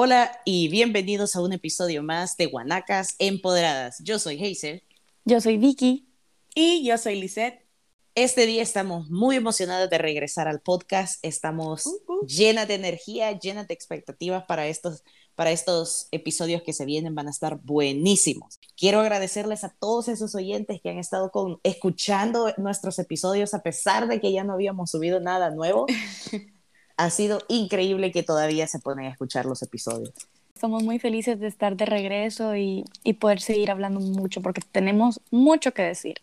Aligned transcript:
Hola 0.00 0.30
y 0.44 0.68
bienvenidos 0.68 1.34
a 1.34 1.40
un 1.40 1.52
episodio 1.52 2.04
más 2.04 2.36
de 2.36 2.46
Guanacas 2.46 3.16
Empoderadas. 3.18 3.96
Yo 3.98 4.20
soy 4.20 4.40
Hazel. 4.40 4.84
Yo 5.24 5.40
soy 5.40 5.56
Vicky. 5.56 6.06
Y 6.54 6.86
yo 6.86 6.96
soy 6.98 7.20
Lisette. 7.20 7.66
Este 8.14 8.46
día 8.46 8.62
estamos 8.62 9.10
muy 9.10 9.34
emocionadas 9.34 9.90
de 9.90 9.98
regresar 9.98 10.46
al 10.46 10.60
podcast. 10.60 11.18
Estamos 11.24 11.84
uh, 11.86 12.00
uh. 12.06 12.26
llenas 12.28 12.68
de 12.68 12.74
energía, 12.74 13.36
llenas 13.40 13.66
de 13.66 13.74
expectativas 13.74 14.44
para 14.44 14.68
estos, 14.68 15.02
para 15.34 15.50
estos 15.50 16.06
episodios 16.12 16.62
que 16.62 16.72
se 16.72 16.84
vienen. 16.84 17.16
Van 17.16 17.26
a 17.26 17.32
estar 17.32 17.58
buenísimos. 17.64 18.60
Quiero 18.76 19.00
agradecerles 19.00 19.64
a 19.64 19.70
todos 19.80 20.06
esos 20.06 20.36
oyentes 20.36 20.80
que 20.80 20.90
han 20.90 20.98
estado 20.98 21.32
con, 21.32 21.58
escuchando 21.64 22.54
nuestros 22.56 23.00
episodios 23.00 23.52
a 23.52 23.64
pesar 23.64 24.06
de 24.06 24.20
que 24.20 24.30
ya 24.30 24.44
no 24.44 24.52
habíamos 24.52 24.92
subido 24.92 25.18
nada 25.18 25.50
nuevo. 25.50 25.86
ha 26.98 27.10
sido 27.10 27.40
increíble 27.48 28.12
que 28.12 28.22
todavía 28.22 28.66
se 28.66 28.80
ponen 28.80 29.06
a 29.06 29.10
escuchar 29.10 29.46
los 29.46 29.62
episodios. 29.62 30.12
Estamos 30.54 30.82
muy 30.82 30.98
felices 30.98 31.38
de 31.38 31.46
estar 31.46 31.76
de 31.76 31.86
regreso 31.86 32.56
y, 32.56 32.84
y 33.04 33.14
poder 33.14 33.40
seguir 33.40 33.70
hablando 33.70 34.00
mucho 34.00 34.42
porque 34.42 34.60
tenemos 34.60 35.20
mucho 35.30 35.72
que 35.72 35.82
decir. 35.82 36.16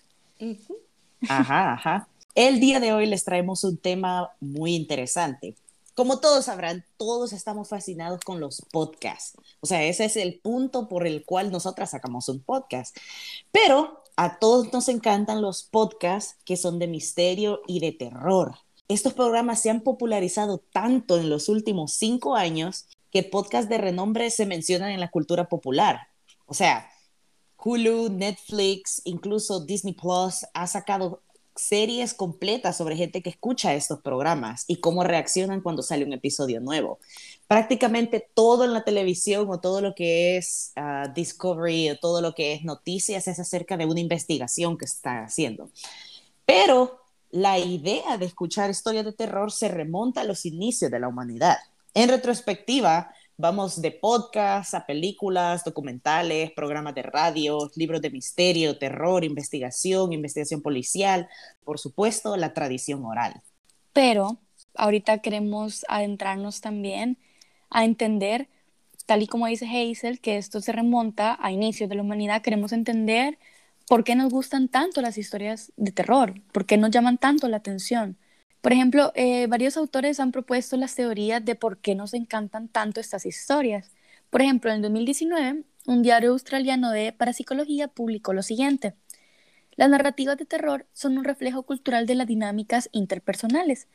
Ajá, 1.28 1.74
ajá. 1.74 2.08
El 2.36 2.60
día 2.60 2.82
de 2.82 2.92
hoy 2.92 3.06
les 3.06 3.24
traemos 3.24 3.64
un 3.64 3.78
tema 3.78 4.32
muy 4.42 4.76
interesante. 4.76 5.56
Como 5.96 6.20
todos 6.20 6.46
sabrán, 6.46 6.84
todos 6.98 7.32
estamos 7.32 7.70
fascinados 7.70 8.20
con 8.20 8.42
los 8.42 8.62
podcasts. 8.74 9.38
O 9.62 9.68
sea, 9.68 9.82
ese 9.86 10.04
es 10.04 10.18
el 10.18 10.40
punto 10.40 10.90
por 10.90 11.08
el 11.08 11.24
cual 11.24 11.50
nosotras 11.50 11.92
sacamos 11.92 12.28
un 12.28 12.42
podcast. 12.42 12.98
Pero 13.54 14.04
a 14.18 14.38
todos 14.40 14.74
nos 14.74 14.90
encantan 14.90 15.42
los 15.42 15.64
podcasts 15.64 16.36
que 16.44 16.58
son 16.58 16.80
de 16.80 16.88
misterio 16.88 17.62
y 17.66 17.80
de 17.80 17.94
terror. 17.94 18.56
Estos 18.88 19.14
programas 19.14 19.62
se 19.62 19.70
han 19.70 19.82
popularizado 19.82 20.60
tanto 20.72 21.18
en 21.18 21.30
los 21.30 21.50
últimos 21.50 21.94
cinco 21.94 22.36
años 22.36 22.88
que 23.12 23.24
podcasts 23.24 23.70
de 23.70 23.78
renombre 23.78 24.30
se 24.30 24.46
mencionan 24.46 24.92
en 24.92 25.00
la 25.00 25.10
cultura 25.10 25.50
popular. 25.50 26.10
O 26.46 26.54
sea, 26.54 26.90
Hulu, 27.58 28.10
Netflix, 28.10 29.02
incluso 29.06 29.60
Disney 29.66 29.94
Plus 29.94 30.46
ha 30.54 30.68
sacado 30.68 31.24
series 31.56 32.14
completas 32.14 32.78
sobre 32.78 32.98
gente 32.98 33.22
que 33.22 33.30
escucha 33.30 33.74
estos 33.74 34.02
programas 34.02 34.66
y 34.68 34.78
cómo 34.78 35.04
reaccionan 35.04 35.62
cuando 35.62 35.82
sale 35.82 36.06
un 36.06 36.14
episodio 36.14 36.60
nuevo. 36.60 37.00
Prácticamente 37.48 38.28
todo 38.34 38.66
en 38.66 38.74
la 38.74 38.84
televisión 38.84 39.50
o 39.50 39.60
todo 39.60 39.82
lo 39.82 39.96
que 39.96 40.38
es 40.38 40.74
ah, 40.76 41.12
Discovery 41.16 41.92
o 41.92 41.98
todo 41.98 42.22
lo 42.22 42.36
que 42.36 42.54
es 42.54 42.64
noticias 42.64 43.28
es 43.28 43.40
acerca 43.40 43.78
de 43.78 43.86
una 43.86 44.02
investigación 44.02 44.78
que 44.78 44.86
están 44.86 45.24
haciendo. 45.24 45.70
Pero 46.46 47.05
la 47.36 47.60
idea 47.60 48.18
de 48.18 48.26
escuchar 48.26 48.70
historias 48.70 49.04
de 49.04 49.12
terror 49.12 49.52
se 49.52 49.68
remonta 49.68 50.22
a 50.22 50.24
los 50.24 50.46
inicios 50.46 50.90
de 50.90 51.02
la 51.02 51.10
humanidad. 51.10 51.58
En 51.94 52.08
retrospectiva, 52.08 53.12
vamos 53.36 53.82
de 53.82 53.92
podcasts 53.92 54.74
a 54.74 54.86
películas, 54.86 55.66
documentales, 55.66 56.52
programas 56.52 56.96
de 56.96 57.02
radio, 57.02 57.70
libros 57.76 58.02
de 58.02 58.10
misterio, 58.10 58.78
terror, 58.78 59.26
investigación, 59.26 60.14
investigación 60.14 60.62
policial, 60.62 61.28
por 61.66 61.78
supuesto, 61.78 62.38
la 62.38 62.54
tradición 62.54 63.04
oral. 63.04 63.42
Pero 63.92 64.38
ahorita 64.76 65.18
queremos 65.18 65.86
adentrarnos 65.90 66.62
también 66.62 67.18
a 67.70 67.84
entender, 67.84 68.48
tal 69.06 69.24
y 69.24 69.28
como 69.28 69.48
dice 69.48 69.66
Hazel, 69.66 70.22
que 70.22 70.38
esto 70.38 70.62
se 70.62 70.72
remonta 70.72 71.38
a 71.42 71.52
inicios 71.52 71.90
de 71.90 71.96
la 71.96 72.02
humanidad, 72.02 72.42
queremos 72.42 72.72
entender 72.72 73.38
¿Por 73.88 74.04
qué 74.04 74.16
nos 74.16 74.32
gustan 74.32 74.68
tanto 74.68 75.02
las 75.02 75.18
historias 75.18 75.72
de 75.78 75.92
terror? 75.92 76.42
¿Por 76.52 76.66
qué 76.66 76.76
nos 76.78 76.90
llaman 76.90 77.20
tanto 77.20 77.48
la 77.48 77.58
atención? 77.58 78.18
Por 78.62 78.74
ejemplo, 78.74 79.12
eh, 79.14 79.46
varios 79.46 79.78
autores 79.78 80.20
han 80.20 80.32
propuesto 80.32 80.76
las 80.76 80.96
teorías 80.96 81.46
de 81.46 81.54
por 81.54 81.78
qué 81.78 81.94
nos 81.94 82.16
encantan 82.16 82.68
tanto 82.68 83.00
estas 83.00 83.28
historias. 83.28 83.92
Por 84.32 84.42
ejemplo, 84.42 84.72
en 84.72 84.82
2019, 84.82 85.64
un 85.86 86.02
diario 86.02 86.32
australiano 86.32 86.90
de 86.90 87.14
parapsicología 87.14 87.88
publicó 87.88 88.34
lo 88.34 88.42
siguiente. 88.42 88.96
Las 89.76 89.90
narrativas 89.90 90.38
de 90.38 90.46
terror 90.46 90.88
son 90.94 91.20
un 91.20 91.24
reflejo 91.24 91.62
cultural 91.64 92.08
de 92.08 92.16
las 92.16 92.26
dinámicas 92.26 92.90
interpersonales 92.92 93.88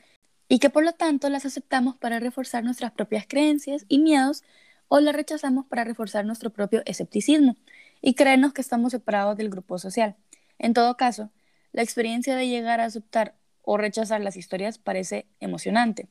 y 0.48 0.60
que 0.60 0.70
por 0.70 0.84
lo 0.84 0.92
tanto 0.92 1.28
las 1.30 1.46
aceptamos 1.46 1.96
para 1.96 2.20
reforzar 2.20 2.62
nuestras 2.62 2.92
propias 2.92 3.26
creencias 3.26 3.86
y 3.88 3.98
miedos 3.98 4.44
o 4.86 5.00
las 5.00 5.16
rechazamos 5.16 5.66
para 5.66 5.82
reforzar 5.82 6.24
nuestro 6.24 6.50
propio 6.50 6.82
escepticismo 6.86 7.56
y 8.00 8.14
creernos 8.14 8.52
que 8.52 8.60
estamos 8.60 8.92
separados 8.92 9.36
del 9.36 9.50
grupo 9.50 9.78
social. 9.78 10.16
En 10.58 10.74
todo 10.74 10.96
caso, 10.96 11.30
la 11.72 11.82
experiencia 11.82 12.36
de 12.36 12.48
llegar 12.48 12.80
a 12.80 12.86
aceptar 12.86 13.34
o 13.62 13.76
rechazar 13.76 14.20
las 14.20 14.36
historias 14.36 14.78
parece 14.78 15.26
emocionante. 15.40 16.08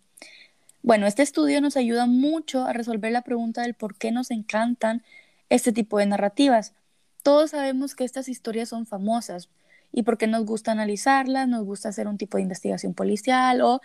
Bueno, 0.81 1.07
este 1.07 1.23
estudio 1.23 1.59
nos 1.61 1.75
ayuda 1.75 2.05
mucho 2.05 2.65
a 2.65 2.73
resolver 2.73 3.11
la 3.11 3.21
pregunta 3.21 3.63
del 3.63 3.73
por 3.73 3.97
qué 3.97 4.11
nos 4.11 4.31
encantan 4.31 5.03
este 5.49 5.71
tipo 5.73 5.97
de 5.97 6.05
narrativas. 6.05 6.73
Todos 7.21 7.51
sabemos 7.51 7.95
que 7.95 8.05
estas 8.05 8.29
historias 8.29 8.69
son 8.69 8.85
famosas 8.85 9.49
y 9.91 10.03
por 10.03 10.17
qué 10.17 10.27
nos 10.27 10.45
gusta 10.45 10.71
analizarlas, 10.71 11.47
nos 11.47 11.65
gusta 11.65 11.89
hacer 11.89 12.07
un 12.07 12.17
tipo 12.17 12.37
de 12.37 12.43
investigación 12.43 12.93
policial 12.93 13.61
o 13.61 13.81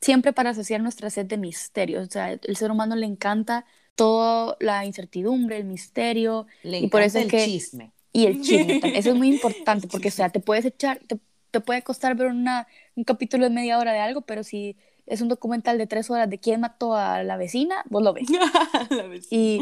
siempre 0.00 0.32
para 0.32 0.54
saciar 0.54 0.80
nuestra 0.80 1.10
sed 1.10 1.26
de 1.26 1.36
misterio. 1.36 2.00
O 2.00 2.06
sea, 2.06 2.32
el 2.32 2.56
ser 2.56 2.70
humano 2.70 2.96
le 2.96 3.06
encanta 3.06 3.64
toda 3.94 4.56
la 4.60 4.84
incertidumbre, 4.84 5.56
el 5.56 5.64
misterio. 5.64 6.46
y 6.62 6.86
por 6.88 7.02
eso 7.02 7.18
el 7.18 7.28
que, 7.28 7.44
chisme. 7.44 7.92
Y 8.12 8.26
el 8.26 8.42
chisme. 8.42 8.80
eso 8.94 9.10
es 9.10 9.16
muy 9.16 9.28
importante 9.28 9.88
porque, 9.88 10.08
o 10.08 10.12
sea, 10.12 10.28
te 10.28 10.40
puedes 10.40 10.64
echar, 10.64 11.00
te, 11.06 11.18
te, 11.50 11.60
puede 11.60 11.82
costar 11.82 12.14
ver 12.14 12.28
una, 12.28 12.68
un 12.94 13.04
capítulo 13.04 13.44
de 13.44 13.50
media 13.50 13.78
hora 13.78 13.92
de 13.92 14.00
algo, 14.00 14.20
pero 14.22 14.44
si 14.44 14.76
es 15.06 15.20
un 15.20 15.28
documental 15.28 15.78
de 15.78 15.86
tres 15.86 16.10
horas 16.10 16.28
de 16.28 16.38
quién 16.38 16.60
mató 16.60 16.94
a 16.94 17.22
la 17.22 17.36
vecina, 17.36 17.82
vos 17.88 18.02
lo 18.02 18.12
ves. 18.12 18.28
y, 19.30 19.60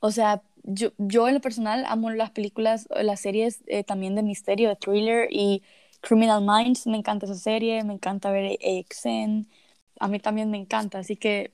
o 0.00 0.10
sea, 0.10 0.42
yo, 0.62 0.92
yo 0.98 1.28
en 1.28 1.34
lo 1.34 1.40
personal 1.40 1.84
amo 1.86 2.10
las 2.10 2.30
películas, 2.30 2.86
las 2.90 3.20
series 3.20 3.60
eh, 3.66 3.84
también 3.84 4.14
de 4.14 4.22
misterio, 4.22 4.68
de 4.68 4.76
thriller 4.76 5.28
y 5.30 5.62
Criminal 6.00 6.42
Minds, 6.44 6.86
me 6.86 6.96
encanta 6.96 7.26
esa 7.26 7.34
serie, 7.34 7.82
me 7.84 7.94
encanta 7.94 8.30
ver 8.30 8.58
Exen, 8.60 9.48
a 10.00 10.08
mí 10.08 10.18
también 10.18 10.50
me 10.50 10.58
encanta, 10.58 10.98
así 10.98 11.16
que 11.16 11.52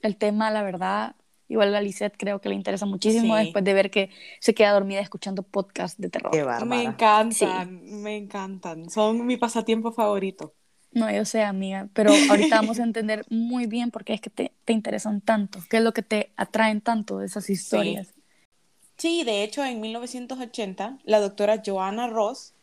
el 0.00 0.16
tema, 0.16 0.50
la 0.50 0.62
verdad, 0.62 1.14
Igual 1.52 1.74
a 1.74 1.82
Lisette 1.82 2.16
creo 2.16 2.40
que 2.40 2.48
le 2.48 2.54
interesa 2.54 2.86
muchísimo 2.86 3.36
después 3.36 3.62
de 3.62 3.74
ver 3.74 3.90
que 3.90 4.08
se 4.40 4.54
queda 4.54 4.72
dormida 4.72 5.00
escuchando 5.00 5.42
podcasts 5.42 6.00
de 6.00 6.08
terror. 6.08 6.32
me 6.64 6.82
encantan, 6.82 8.02
me 8.02 8.16
encantan. 8.16 8.88
Son 8.88 9.26
mi 9.26 9.36
pasatiempo 9.36 9.92
favorito. 9.92 10.54
No, 10.92 11.10
yo 11.10 11.26
sé, 11.26 11.42
amiga, 11.42 11.90
pero 11.92 12.10
ahorita 12.30 12.56
vamos 12.56 12.78
a 12.78 12.84
entender 12.84 13.26
muy 13.28 13.66
bien 13.66 13.90
por 13.90 14.02
qué 14.02 14.14
es 14.14 14.22
que 14.22 14.30
te, 14.30 14.52
te 14.64 14.72
interesan 14.72 15.20
tanto, 15.20 15.58
qué 15.68 15.76
es 15.76 15.82
lo 15.82 15.92
que 15.92 16.02
te 16.02 16.32
atraen 16.36 16.80
tanto 16.80 17.18
de 17.18 17.26
esas 17.26 17.50
historias. 17.50 18.14
Sí. 18.96 19.22
de 19.22 19.42
hecho, 19.42 19.62
en 19.62 19.78
1980, 19.82 21.00
la 21.04 21.20
doctora 21.20 21.62
Joanna 21.64 22.06
Ross 22.06 22.54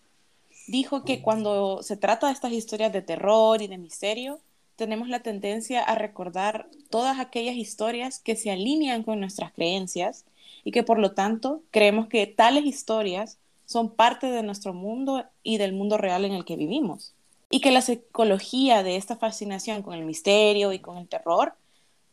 dijo 0.67 1.03
que 1.03 1.21
cuando 1.21 1.83
se 1.83 1.95
trata 1.95 2.25
de 2.25 2.33
estas 2.33 2.53
historias 2.53 2.91
de 2.91 3.03
terror 3.03 3.61
y 3.61 3.67
de 3.67 3.77
misterio, 3.77 4.39
tenemos 4.79 5.09
la 5.09 5.19
tendencia 5.19 5.83
a 5.83 5.93
recordar 5.93 6.69
todas 6.89 7.19
aquellas 7.19 7.57
historias 7.57 8.19
que 8.19 8.37
se 8.37 8.49
alinean 8.49 9.03
con 9.03 9.19
nuestras 9.19 9.51
creencias 9.51 10.23
y 10.63 10.71
que 10.71 10.83
por 10.83 10.99
lo 10.99 11.11
tanto 11.11 11.61
creemos 11.69 12.07
que 12.07 12.25
tales 12.27 12.63
historias 12.63 13.37
son 13.65 13.89
parte 13.89 14.27
de 14.27 14.41
nuestro 14.41 14.73
mundo 14.73 15.25
y 15.43 15.57
del 15.57 15.73
mundo 15.73 15.97
real 15.97 16.23
en 16.23 16.31
el 16.31 16.45
que 16.45 16.55
vivimos. 16.55 17.13
Y 17.49 17.59
que 17.59 17.71
la 17.71 17.81
psicología 17.81 18.81
de 18.81 18.95
esta 18.95 19.17
fascinación 19.17 19.83
con 19.83 19.95
el 19.95 20.05
misterio 20.05 20.71
y 20.71 20.79
con 20.79 20.97
el 20.97 21.09
terror 21.09 21.55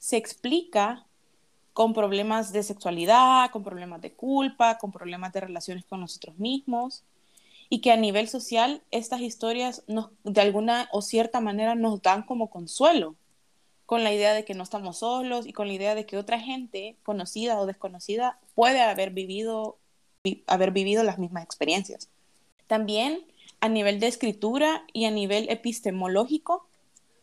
se 0.01 0.17
explica 0.17 1.07
con 1.73 1.95
problemas 1.95 2.53
de 2.53 2.65
sexualidad, 2.65 3.53
con 3.53 3.63
problemas 3.63 4.01
de 4.01 4.13
culpa, 4.13 4.77
con 4.79 4.91
problemas 4.91 5.33
de 5.33 5.43
relaciones 5.43 5.85
con 5.85 6.01
nosotros 6.01 6.37
mismos, 6.37 7.05
y 7.69 7.81
que 7.81 7.93
a 7.93 7.97
nivel 7.97 8.29
social 8.29 8.83
estas 8.91 9.21
historias 9.21 9.83
de 9.87 10.41
alguna 10.41 10.89
o 10.93 11.03
cierta 11.03 11.41
manera 11.41 11.75
nos 11.75 12.03
dan 12.03 12.23
como 12.23 12.51
consuelo, 12.51 13.17
con 13.87 14.03
la 14.03 14.13
idea 14.13 14.35
de 14.35 14.45
que 14.45 14.55
no 14.55 14.65
estamos 14.65 14.99
solos 14.99 15.47
y 15.47 15.53
con 15.53 15.69
la 15.69 15.75
idea 15.75 15.95
de 15.95 16.07
que 16.07 16.19
otra 16.19 16.41
gente 16.41 16.97
conocida 17.05 17.59
o 17.59 17.67
desconocida 17.67 18.39
puede 18.55 18.83
haber 18.83 19.11
vivido, 19.11 19.79
haber 20.47 20.73
vivido 20.73 21.05
las 21.05 21.19
mismas 21.19 21.45
experiencias. 21.45 22.09
También 22.67 23.25
a 23.61 23.69
nivel 23.69 24.01
de 24.01 24.09
escritura 24.09 24.85
y 24.93 25.05
a 25.05 25.11
nivel 25.11 25.49
epistemológico, 25.49 26.67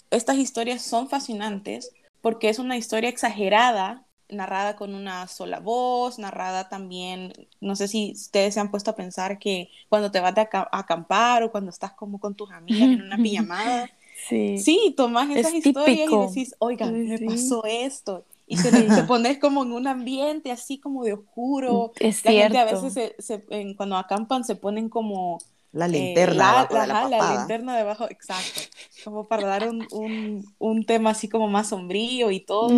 estas 0.10 0.38
historias 0.38 0.82
son 0.82 1.10
fascinantes 1.10 1.92
porque 2.22 2.50
es 2.50 2.60
una 2.60 2.78
historia 2.78 3.10
exagerada 3.10 4.06
narrada 4.34 4.76
con 4.76 4.96
una 4.96 5.28
sola 5.28 5.60
voz, 5.60 6.20
narrada 6.20 6.70
también, 6.70 7.34
no 7.62 7.76
sé 7.76 7.88
si 7.88 8.14
ustedes 8.14 8.54
se 8.54 8.60
han 8.60 8.72
puesto 8.72 8.92
a 8.92 8.96
pensar 8.96 9.40
que 9.40 9.70
cuando 9.90 10.12
te 10.12 10.20
vas 10.20 10.34
a 10.38 10.70
acampar 10.72 11.44
o 11.44 11.52
cuando 11.52 11.70
estás 11.70 11.94
como 11.94 12.20
con 12.20 12.36
tus 12.36 12.52
amigas 12.52 12.90
en 12.90 13.02
una 13.02 13.18
pijamada, 13.18 13.90
sí, 14.30 14.58
sí 14.58 14.94
tomas 14.96 15.30
esas 15.30 15.54
historias 15.54 16.10
y 16.12 16.28
decís, 16.28 16.56
oigan, 16.60 17.08
me 17.08 17.20
pasó 17.20 17.64
esto. 17.66 18.26
Y 18.46 18.58
te, 18.62 19.04
pones 19.04 19.40
como 19.40 19.64
en 19.64 19.72
un 19.72 19.88
ambiente 19.88 20.52
así 20.52 20.78
como 20.78 21.04
de 21.04 21.14
oscuro. 21.14 21.94
Es 22.00 22.24
La 22.26 22.32
gente 22.32 22.58
a 22.58 22.66
veces 22.66 23.16
se, 23.18 23.76
cuando 23.76 23.98
acampan 23.98 24.44
se 24.44 24.56
ponen 24.56 24.90
como 24.90 25.40
La 25.74 25.88
linterna. 25.88 26.68
la, 26.70 26.88
la, 26.88 27.10
la, 27.10 27.38
linterna 27.38 27.76
debajo, 27.76 28.06
exacto. 28.10 28.62
Como 29.04 29.28
para 29.28 29.48
dar 29.48 29.68
un, 29.68 29.86
un, 29.92 30.56
un, 30.60 30.86
tema 30.86 31.10
así 31.10 31.28
como 31.28 31.48
más 31.48 31.70
sombrío 31.70 32.32
y 32.32 32.40
todo. 32.40 32.70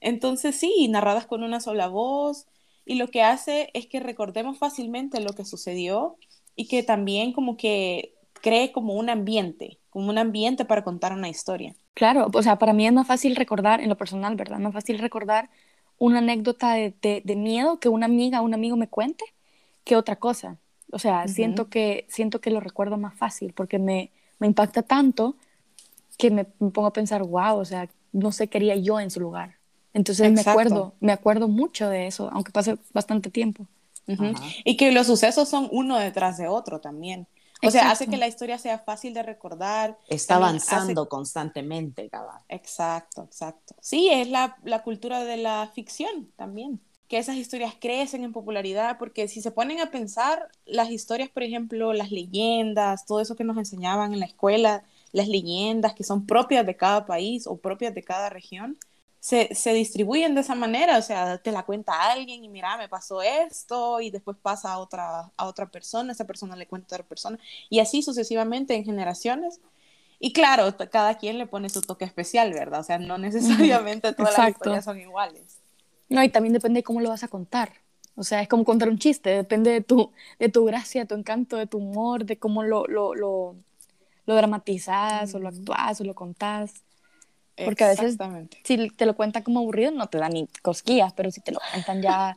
Entonces 0.00 0.54
sí, 0.54 0.86
narradas 0.88 1.26
con 1.26 1.42
una 1.42 1.60
sola 1.60 1.88
voz. 1.88 2.46
Y 2.84 2.96
lo 2.96 3.08
que 3.08 3.22
hace 3.22 3.70
es 3.72 3.86
que 3.86 4.00
recordemos 4.00 4.58
fácilmente 4.58 5.20
lo 5.20 5.32
que 5.32 5.44
sucedió 5.44 6.18
y 6.56 6.68
que 6.68 6.82
también 6.82 7.32
como 7.32 7.56
que 7.56 8.14
cree 8.34 8.70
como 8.70 8.94
un 8.94 9.08
ambiente, 9.08 9.78
como 9.88 10.10
un 10.10 10.18
ambiente 10.18 10.64
para 10.64 10.84
contar 10.84 11.12
una 11.12 11.28
historia. 11.28 11.74
Claro, 11.94 12.28
o 12.32 12.42
sea, 12.42 12.58
para 12.58 12.72
mí 12.72 12.86
es 12.86 12.92
más 12.92 13.06
fácil 13.06 13.34
recordar, 13.36 13.80
en 13.80 13.88
lo 13.88 13.96
personal, 13.96 14.36
¿verdad? 14.36 14.58
Más 14.58 14.72
fácil 14.72 14.98
recordar 14.98 15.50
una 15.98 16.18
anécdota 16.18 16.74
de, 16.74 17.22
de, 17.24 17.36
miedo 17.36 17.78
que 17.78 17.88
una 17.88 18.06
amiga 18.06 18.40
o 18.40 18.44
un 18.44 18.54
amigo 18.54 18.76
me 18.76 18.88
cuente 18.88 19.24
que 19.84 19.96
otra 19.96 20.16
cosa. 20.16 20.58
O 20.92 20.98
sea, 20.98 21.28
siento, 21.28 21.68
que, 21.68 22.06
siento 22.08 22.40
que 22.40 22.50
lo 22.50 22.60
recuerdo 22.60 22.96
más 22.96 23.14
fácil 23.14 23.52
porque 23.52 23.78
me, 23.78 24.10
me 24.38 24.46
impacta 24.46 24.82
tanto 24.82 25.36
que 26.18 26.30
me, 26.30 26.44
pongo 26.44 26.86
a 26.86 26.92
pensar, 26.92 27.22
wow, 27.22 27.56
o 27.56 27.64
sea, 27.64 27.88
no 28.12 28.32
sé 28.32 28.48
qué 28.48 28.58
haría 28.58 28.76
yo 28.76 29.00
en 29.00 29.10
su 29.10 29.20
lugar. 29.20 29.56
Entonces 29.94 30.30
me 30.32 30.40
acuerdo, 30.40 30.94
me 31.00 31.12
acuerdo 31.12 31.48
mucho 31.48 31.88
de 31.88 32.06
eso, 32.06 32.30
aunque 32.32 32.52
pase 32.52 32.78
bastante 32.92 33.30
tiempo. 33.30 33.66
Y 34.64 34.76
que 34.76 34.90
los 34.90 35.06
sucesos 35.06 35.48
son 35.48 35.68
uno 35.70 35.96
detrás 35.96 36.36
de 36.36 36.48
otro 36.48 36.80
también. 36.80 37.28
O 37.62 37.70
sea, 37.70 37.90
hace 37.90 38.06
que 38.06 38.16
la 38.16 38.26
historia 38.26 38.58
sea 38.58 38.78
fácil 38.78 39.14
de 39.14 39.22
recordar. 39.22 39.98
Está 40.08 40.36
avanzando 40.36 41.08
constantemente, 41.08 42.08
cada. 42.08 42.42
Exacto, 42.48 43.22
exacto. 43.22 43.74
Sí, 43.80 44.08
es 44.10 44.28
la, 44.28 44.56
la, 44.64 44.82
cultura 44.82 45.24
de 45.24 45.36
la 45.36 45.70
ficción 45.72 46.30
también. 46.36 46.80
Que 47.10 47.18
esas 47.18 47.36
historias 47.36 47.74
crecen 47.78 48.22
en 48.22 48.32
popularidad, 48.32 48.96
porque 48.96 49.26
si 49.26 49.42
se 49.42 49.50
ponen 49.50 49.80
a 49.80 49.90
pensar, 49.90 50.48
las 50.64 50.90
historias, 50.90 51.28
por 51.28 51.42
ejemplo, 51.42 51.92
las 51.92 52.12
leyendas, 52.12 53.04
todo 53.04 53.20
eso 53.20 53.34
que 53.34 53.42
nos 53.44 53.58
enseñaban 53.58 54.12
en 54.12 54.20
la 54.20 54.26
escuela, 54.26 54.84
las 55.10 55.26
leyendas 55.26 55.92
que 55.94 56.04
son 56.04 56.24
propias 56.24 56.64
de 56.64 56.76
cada 56.76 57.06
país 57.06 57.48
o 57.48 57.56
propias 57.56 57.96
de 57.96 58.04
cada 58.04 58.30
región, 58.30 58.78
se, 59.18 59.52
se, 59.56 59.74
distribuyen 59.74 60.36
de 60.36 60.42
esa 60.42 60.54
manera, 60.54 60.98
o 60.98 61.02
sea, 61.02 61.38
te 61.38 61.50
la 61.50 61.64
cuenta 61.64 62.12
alguien 62.12 62.44
y 62.44 62.48
mira, 62.48 62.76
me 62.78 62.88
pasó 62.88 63.22
esto 63.22 64.00
y 64.00 64.10
después 64.10 64.36
pasa 64.40 64.72
a 64.72 64.78
otra, 64.78 65.32
a 65.36 65.46
otra 65.46 65.66
persona, 65.70 66.12
esa 66.12 66.26
persona 66.26 66.54
le 66.56 66.68
cuenta 66.68 66.94
a 66.94 66.98
otra 66.98 67.08
persona 67.08 67.38
y 67.68 67.80
así 67.80 68.02
sucesivamente 68.02 68.74
en 68.76 68.84
generaciones. 68.84 69.60
Y 70.20 70.32
claro, 70.32 70.76
cada 70.90 71.18
quien 71.18 71.38
le 71.38 71.46
pone 71.46 71.70
su 71.70 71.82
toque 71.82 72.04
especial, 72.04 72.52
¿verdad? 72.52 72.80
O 72.80 72.84
sea, 72.84 72.98
no 72.98 73.18
necesariamente 73.18 74.12
todas 74.12 74.38
las 74.38 74.50
historias 74.50 74.84
son 74.84 75.00
iguales. 75.00 75.59
No, 76.10 76.22
y 76.22 76.28
también 76.28 76.52
depende 76.52 76.80
de 76.80 76.84
cómo 76.84 77.00
lo 77.00 77.08
vas 77.08 77.22
a 77.22 77.28
contar. 77.28 77.72
O 78.16 78.24
sea, 78.24 78.42
es 78.42 78.48
como 78.48 78.64
contar 78.64 78.88
un 78.88 78.98
chiste, 78.98 79.30
depende 79.30 79.70
de 79.70 79.80
tu, 79.80 80.12
de 80.38 80.48
tu 80.48 80.64
gracia, 80.64 81.06
tu 81.06 81.14
encanto, 81.14 81.56
de 81.56 81.66
tu 81.66 81.78
humor, 81.78 82.26
de 82.26 82.38
cómo 82.38 82.62
lo, 82.62 82.86
lo, 82.86 83.14
lo, 83.14 83.56
lo 84.26 84.34
dramatizas 84.34 85.34
o 85.34 85.38
lo 85.38 85.48
actúas 85.48 86.00
o 86.00 86.04
lo 86.04 86.14
contás. 86.14 86.74
Porque 87.64 87.84
a 87.84 87.88
veces, 87.88 88.16
si 88.64 88.90
te 88.90 89.06
lo 89.06 89.14
cuentan 89.16 89.42
como 89.42 89.60
aburrido, 89.60 89.90
no 89.92 90.08
te 90.08 90.18
da 90.18 90.28
ni 90.28 90.48
cosquillas, 90.62 91.12
pero 91.12 91.30
si 91.30 91.40
te 91.40 91.52
lo 91.52 91.60
cuentan 91.72 92.02
ya 92.02 92.36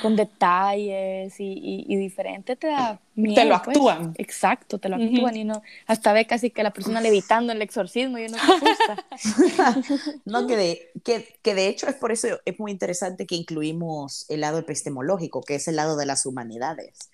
con 0.00 0.16
detalles 0.16 1.38
y, 1.38 1.84
y, 1.88 1.96
diferente, 1.96 2.56
te 2.56 2.68
da 2.68 3.00
miedo. 3.14 3.34
Te 3.34 3.44
lo 3.44 3.62
pues. 3.62 3.76
actúan. 3.76 4.14
Exacto, 4.16 4.78
te 4.78 4.88
lo 4.88 4.96
actúan 4.96 5.36
y 5.36 5.44
no, 5.44 5.62
hasta 5.86 6.12
ve 6.12 6.26
casi 6.26 6.50
que 6.50 6.62
la 6.62 6.72
persona 6.72 7.00
levitando 7.00 7.52
el 7.52 7.62
exorcismo 7.62 8.18
y 8.18 8.26
uno 8.26 8.38
se 8.38 8.66
asusta. 9.14 9.84
no, 10.24 10.46
que 10.46 10.56
de, 10.56 10.90
que, 11.04 11.38
que 11.42 11.54
de 11.54 11.68
hecho 11.68 11.86
es 11.86 11.94
por 11.94 12.12
eso 12.12 12.40
es 12.44 12.58
muy 12.58 12.70
interesante 12.70 13.26
que 13.26 13.34
incluimos 13.34 14.26
el 14.28 14.40
lado 14.40 14.58
epistemológico, 14.58 15.42
que 15.42 15.56
es 15.56 15.68
el 15.68 15.76
lado 15.76 15.96
de 15.96 16.06
las 16.06 16.26
humanidades. 16.26 17.10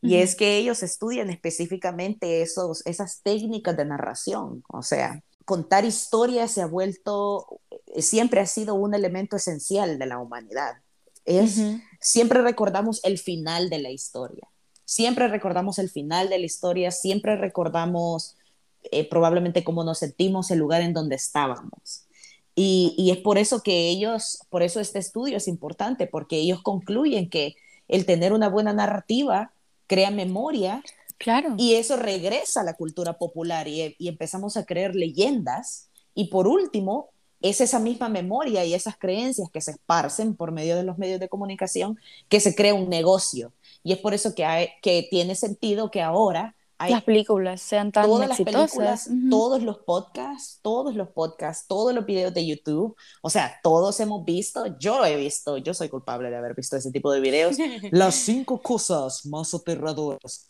Y 0.00 0.16
es 0.16 0.36
que 0.36 0.56
ellos 0.56 0.82
estudian 0.82 1.28
específicamente 1.28 2.42
esos, 2.42 2.84
esas 2.86 3.20
técnicas 3.22 3.76
de 3.76 3.84
narración, 3.84 4.64
o 4.68 4.82
sea, 4.82 5.22
contar 5.44 5.84
historias 5.84 6.52
se 6.52 6.62
ha 6.62 6.66
vuelto, 6.66 7.60
eh, 7.70 8.02
siempre 8.02 8.40
ha 8.40 8.46
sido 8.46 8.74
un 8.74 8.94
elemento 8.94 9.36
esencial 9.36 9.98
de 9.98 10.06
la 10.06 10.18
humanidad. 10.18 10.81
Es, 11.24 11.60
Siempre 12.00 12.42
recordamos 12.42 13.00
el 13.04 13.18
final 13.18 13.70
de 13.70 13.78
la 13.78 13.90
historia, 13.90 14.48
siempre 14.84 15.28
recordamos 15.28 15.78
el 15.78 15.88
final 15.88 16.28
de 16.28 16.38
la 16.38 16.46
historia, 16.46 16.90
siempre 16.90 17.36
recordamos 17.36 18.36
eh, 18.82 19.08
probablemente 19.08 19.62
cómo 19.62 19.84
nos 19.84 19.98
sentimos, 19.98 20.50
el 20.50 20.58
lugar 20.58 20.82
en 20.82 20.92
donde 20.92 21.14
estábamos. 21.14 22.06
Y, 22.54 22.94
y, 22.98 23.12
es 23.12 23.18
por 23.18 23.38
eso 23.38 23.62
que 23.62 23.88
ellos, 23.88 24.40
por 24.50 24.62
eso 24.62 24.80
este 24.80 24.98
estudio 24.98 25.36
es 25.36 25.48
importante, 25.48 26.06
porque 26.06 26.36
ellos 26.36 26.60
concluyen 26.60 27.30
que 27.30 27.54
el 27.88 28.04
tener 28.04 28.32
una 28.32 28.48
buena 28.48 28.72
narrativa 28.72 29.52
crea 29.86 30.10
memoria 30.10 30.82
Claro. 31.22 31.54
Y 31.56 31.74
eso 31.74 31.96
regresa 31.96 32.62
a 32.62 32.64
la 32.64 32.74
cultura 32.74 33.16
popular 33.16 33.68
y, 33.68 33.94
empezamos 34.00 34.56
a 34.56 34.66
creer 34.66 34.96
leyendas. 34.96 35.88
Y 36.14 36.28
por 36.28 36.48
último, 36.48 37.10
es 37.42 37.60
esa 37.60 37.78
misma 37.78 38.08
memoria 38.08 38.64
y 38.64 38.74
esas 38.74 38.96
creencias 38.96 39.50
que 39.50 39.60
se 39.60 39.72
esparcen 39.72 40.34
por 40.34 40.52
medio 40.52 40.76
de 40.76 40.84
los 40.84 40.98
medios 40.98 41.20
de 41.20 41.28
comunicación 41.28 41.98
que 42.28 42.40
se 42.40 42.54
crea 42.54 42.74
un 42.74 42.88
negocio. 42.88 43.52
Y 43.82 43.92
es 43.92 43.98
por 43.98 44.14
eso 44.14 44.34
que, 44.34 44.44
hay, 44.44 44.68
que 44.80 45.06
tiene 45.10 45.34
sentido 45.34 45.90
que 45.90 46.00
ahora 46.02 46.54
las 46.90 47.04
películas 47.04 47.60
sean 47.62 47.92
tan 47.92 48.06
todas 48.06 48.30
exitosas. 48.30 48.54
las 48.54 48.70
películas, 48.70 49.30
todos 49.30 49.62
los 49.62 49.78
podcasts, 49.78 50.58
todos 50.62 50.94
los 50.94 51.08
podcasts, 51.08 51.66
todos 51.68 51.94
los 51.94 52.04
videos 52.04 52.34
de 52.34 52.46
YouTube, 52.46 52.96
o 53.20 53.30
sea, 53.30 53.60
todos 53.62 53.98
hemos 54.00 54.24
visto, 54.24 54.78
yo 54.78 55.04
he 55.04 55.16
visto, 55.16 55.58
yo 55.58 55.74
soy 55.74 55.88
culpable 55.88 56.30
de 56.30 56.36
haber 56.36 56.54
visto 56.54 56.76
ese 56.76 56.90
tipo 56.90 57.12
de 57.12 57.20
videos, 57.20 57.56
las 57.90 58.14
cinco 58.14 58.60
cosas 58.60 59.24
más 59.26 59.54
aterradoras. 59.54 60.46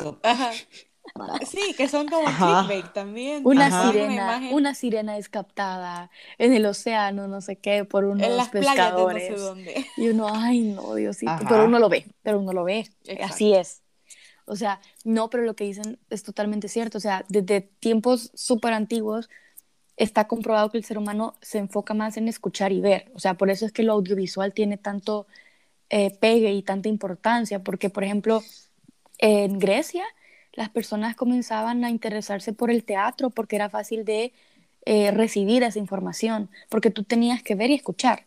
Sí, 1.46 1.74
que 1.76 1.88
son 1.88 2.06
como 2.08 2.24
clickbait 2.24 2.92
también. 2.92 3.42
Una 3.44 3.90
sirena, 3.90 4.40
una, 4.52 4.74
sirena 4.74 5.18
es 5.18 5.28
captada 5.28 6.10
en 6.38 6.54
el 6.54 6.64
océano, 6.64 7.28
no 7.28 7.40
sé 7.40 7.56
qué, 7.56 7.84
por 7.84 8.04
unos 8.04 8.26
en 8.26 8.36
las 8.36 8.48
pescadores. 8.48 9.30
no 9.30 9.36
sé 9.36 9.42
dónde. 9.42 9.86
Y 9.96 10.08
uno, 10.08 10.28
ay 10.32 10.60
no, 10.60 10.94
Diosito, 10.94 11.32
pero 11.48 11.64
uno 11.64 11.78
lo 11.78 11.88
ve, 11.88 12.06
pero 12.22 12.38
uno 12.38 12.52
lo 12.52 12.64
ve. 12.64 12.88
Así 13.22 13.52
es. 13.52 13.82
O 14.44 14.56
sea, 14.56 14.80
no, 15.04 15.30
pero 15.30 15.44
lo 15.44 15.54
que 15.54 15.64
dicen 15.64 15.98
es 16.10 16.22
totalmente 16.22 16.68
cierto. 16.68 16.98
O 16.98 17.00
sea, 17.00 17.24
desde 17.28 17.60
tiempos 17.60 18.30
súper 18.34 18.72
antiguos 18.72 19.28
está 19.96 20.26
comprobado 20.26 20.70
que 20.70 20.78
el 20.78 20.84
ser 20.84 20.98
humano 20.98 21.34
se 21.42 21.58
enfoca 21.58 21.94
más 21.94 22.16
en 22.16 22.28
escuchar 22.28 22.72
y 22.72 22.80
ver. 22.80 23.10
O 23.14 23.18
sea, 23.18 23.34
por 23.34 23.50
eso 23.50 23.66
es 23.66 23.72
que 23.72 23.82
lo 23.82 23.92
audiovisual 23.92 24.52
tiene 24.52 24.78
tanto 24.78 25.26
eh, 25.90 26.10
pegue 26.18 26.52
y 26.52 26.62
tanta 26.62 26.88
importancia, 26.88 27.62
porque, 27.62 27.90
por 27.90 28.02
ejemplo, 28.02 28.42
en 29.18 29.58
Grecia 29.58 30.04
las 30.52 30.68
personas 30.68 31.16
comenzaban 31.16 31.84
a 31.84 31.90
interesarse 31.90 32.52
por 32.52 32.70
el 32.70 32.84
teatro 32.84 33.30
porque 33.30 33.56
era 33.56 33.70
fácil 33.70 34.04
de 34.04 34.32
eh, 34.84 35.10
recibir 35.10 35.62
esa 35.62 35.78
información, 35.78 36.50
porque 36.68 36.90
tú 36.90 37.04
tenías 37.04 37.42
que 37.42 37.54
ver 37.54 37.70
y 37.70 37.74
escuchar. 37.74 38.26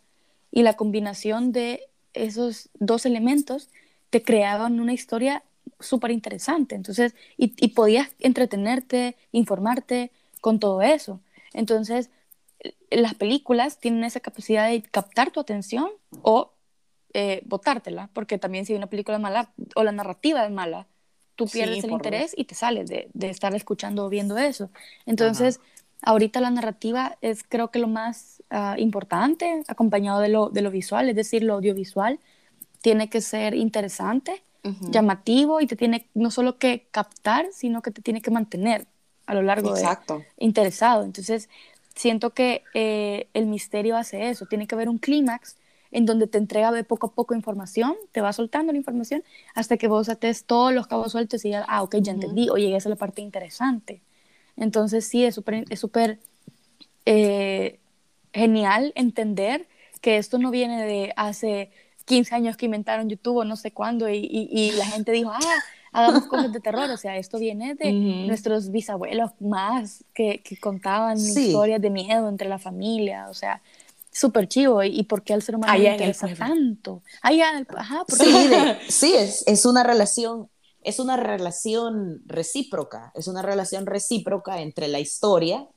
Y 0.51 0.63
la 0.63 0.73
combinación 0.73 1.51
de 1.51 1.87
esos 2.13 2.69
dos 2.75 3.05
elementos 3.05 3.69
te 4.09 4.23
creaban 4.23 4.79
una 4.79 4.93
historia 4.93 5.43
súper 5.79 6.11
interesante. 6.11 6.75
Entonces, 6.75 7.13
y, 7.37 7.53
y, 7.57 7.69
podías 7.69 8.09
entretenerte, 8.19 9.17
informarte 9.31 10.11
con 10.39 10.59
todo 10.59 10.81
eso. 10.81 11.19
Entonces, 11.53 12.09
las 12.89 13.15
películas 13.15 13.79
tienen 13.79 14.03
esa 14.03 14.19
capacidad 14.19 14.69
de 14.69 14.81
captar 14.81 15.31
tu 15.31 15.39
atención 15.39 15.89
o 16.21 16.51
eh, 17.13 17.41
botártela, 17.45 18.09
porque 18.13 18.37
también 18.37 18.65
si 18.65 18.73
una 18.73 18.87
película 18.87 19.19
mala 19.19 19.53
o 19.75 19.83
la 19.83 19.91
narrativa 19.91 20.45
es 20.45 20.51
mala, 20.51 20.87
tú 21.35 21.47
pierdes 21.47 21.83
el 21.83 21.91
interés 21.91 22.33
y 22.35 22.45
te 22.45 22.55
sales 22.55 22.89
de, 22.89 23.09
de, 23.13 23.29
estar 23.29 23.53
escuchando 23.55 24.05
o 24.05 24.09
viendo 24.09 24.37
eso. 24.37 24.69
Entonces, 25.05 25.59
ahorita 26.01 26.39
la 26.39 26.49
narrativa 26.49 27.17
es 27.21 27.43
creo 27.47 27.71
que 27.71 27.79
lo 27.79 27.87
más 27.87 28.43
ah, 28.49 28.75
importante, 28.77 29.63
acompañado 29.67 30.19
de 30.19 30.29
lo, 30.29 30.49
de 30.49 30.61
lo 30.61 30.71
visual, 30.71 31.09
es 31.09 31.15
decir, 31.15 31.43
lo 31.43 31.55
audiovisual, 31.55 32.19
tiene 32.81 33.09
que 33.09 33.21
ser 33.21 33.55
interesante 33.55 34.43
llamativo 34.89 35.61
y 35.61 35.67
te 35.67 35.75
tiene 35.75 36.07
no 36.15 36.31
solo 36.31 36.57
que 36.57 36.87
captar, 36.89 37.45
sino 37.51 37.83
que 37.83 37.91
te 37.91 38.01
tiene 38.01 38.19
que 38.19 38.31
mantener 38.31 38.87
a 39.27 39.35
lo 39.35 39.43
largo 39.43 39.75
Exacto. 39.75 40.17
de 40.17 40.25
interesado. 40.37 41.03
Entonces, 41.03 41.49
siento 41.93 42.31
que 42.31 42.63
eh, 42.73 43.27
el 43.35 43.45
misterio 43.45 43.95
hace 43.95 44.29
eso, 44.29 44.47
tiene 44.47 44.65
que 44.65 44.73
haber 44.73 44.89
un 44.89 44.97
clímax 44.97 45.57
en 45.95 46.05
donde 46.05 46.27
te 46.27 46.37
entrega 46.37 46.73
de 46.73 46.83
poco 46.83 47.07
a 47.07 47.13
poco 47.13 47.35
información, 47.35 47.95
te 48.11 48.19
va 48.19 48.33
soltando 48.33 48.73
la 48.73 48.77
información 48.77 49.23
hasta 49.53 49.77
que 49.77 49.87
vos 49.87 50.09
ates 50.09 50.43
todos 50.43 50.73
los 50.73 50.87
cabos 50.87 51.13
sueltos 51.13 51.45
y 51.45 51.51
ya, 51.51 51.63
ah, 51.69 51.83
ok, 51.83 51.95
ya 52.01 52.11
entendí, 52.11 52.49
o 52.49 52.57
llegué 52.57 52.75
a 52.75 52.89
la 52.89 52.97
parte 52.97 53.21
interesante. 53.21 54.01
Entonces, 54.57 55.07
sí, 55.07 55.23
es 55.23 55.35
súper 55.35 55.63
es 55.69 55.79
super, 55.79 56.19
eh, 57.05 57.79
genial 58.33 58.91
entender 58.95 59.67
que 60.01 60.17
esto 60.17 60.37
no 60.37 60.51
viene 60.51 60.83
de 60.85 61.13
hace 61.15 61.71
15 62.03 62.35
años 62.35 62.57
que 62.57 62.65
inventaron 62.65 63.07
YouTube 63.07 63.37
o 63.37 63.45
no 63.45 63.55
sé 63.55 63.71
cuándo 63.71 64.09
y, 64.09 64.27
y, 64.29 64.71
la 64.71 64.85
gente 64.87 65.13
dijo, 65.13 65.31
ah, 65.31 65.39
hagamos 65.93 66.27
cosas 66.27 66.51
de 66.51 66.59
terror. 66.59 66.89
O 66.89 66.97
sea, 66.97 67.15
esto 67.15 67.39
viene 67.39 67.73
de 67.75 67.93
nuestros 67.93 68.69
bisabuelos 68.69 69.31
más 69.39 70.03
que, 70.13 70.39
que 70.39 70.57
contaban 70.57 71.17
historias 71.17 71.81
de 71.81 71.89
miedo 71.89 72.27
entre 72.27 72.49
la 72.49 72.59
familia. 72.59 73.27
O 73.29 73.33
sea, 73.33 73.61
súper 74.15 74.47
chivo. 74.47 74.83
¿Y 74.83 75.03
por 75.03 75.23
qué 75.23 75.33
al 75.33 75.41
ser 75.41 75.55
humano 75.55 75.77
le 75.77 75.91
interesa 75.91 76.27
tanto? 76.33 77.03
Allá, 77.21 77.65
ajá, 77.75 78.03
sí, 78.07 78.49
sí 78.89 79.13
es, 79.13 79.43
es 79.47 79.65
una 79.65 79.83
relación 79.83 80.49
es 80.85 80.99
una 80.99 81.17
relación 81.17 82.21
recíproca, 82.27 83.11
es 83.15 83.27
una 83.27 83.41
relación 83.41 83.87
recíproca 83.87 84.61
entre 84.61 84.87
la 84.87 84.99
historia, 84.99 85.67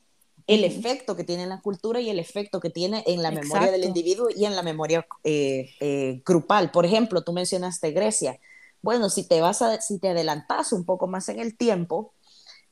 el 0.46 0.64
efecto 0.64 1.16
que 1.16 1.24
tiene 1.24 1.44
en 1.44 1.48
la 1.48 1.62
cultura 1.62 2.00
y 2.00 2.10
el 2.10 2.18
efecto 2.18 2.60
que 2.60 2.68
tiene 2.68 3.04
en 3.06 3.22
la 3.22 3.30
memoria 3.30 3.70
del 3.70 3.84
individuo 3.84 4.28
y 4.34 4.44
en 4.44 4.54
la 4.54 4.62
memoria 4.62 5.06
eh, 5.24 5.70
eh, 5.80 6.22
grupal. 6.26 6.70
Por 6.70 6.84
ejemplo, 6.84 7.22
tú 7.22 7.32
mencionaste 7.32 7.90
Grecia. 7.92 8.38
Bueno, 8.82 9.08
si 9.08 9.26
te 9.26 9.40
vas 9.40 9.62
a, 9.62 9.80
si 9.80 9.98
te 9.98 10.10
adelantas 10.10 10.72
un 10.72 10.84
poco 10.84 11.06
más 11.06 11.28
en 11.30 11.40
el 11.40 11.56
tiempo, 11.56 12.12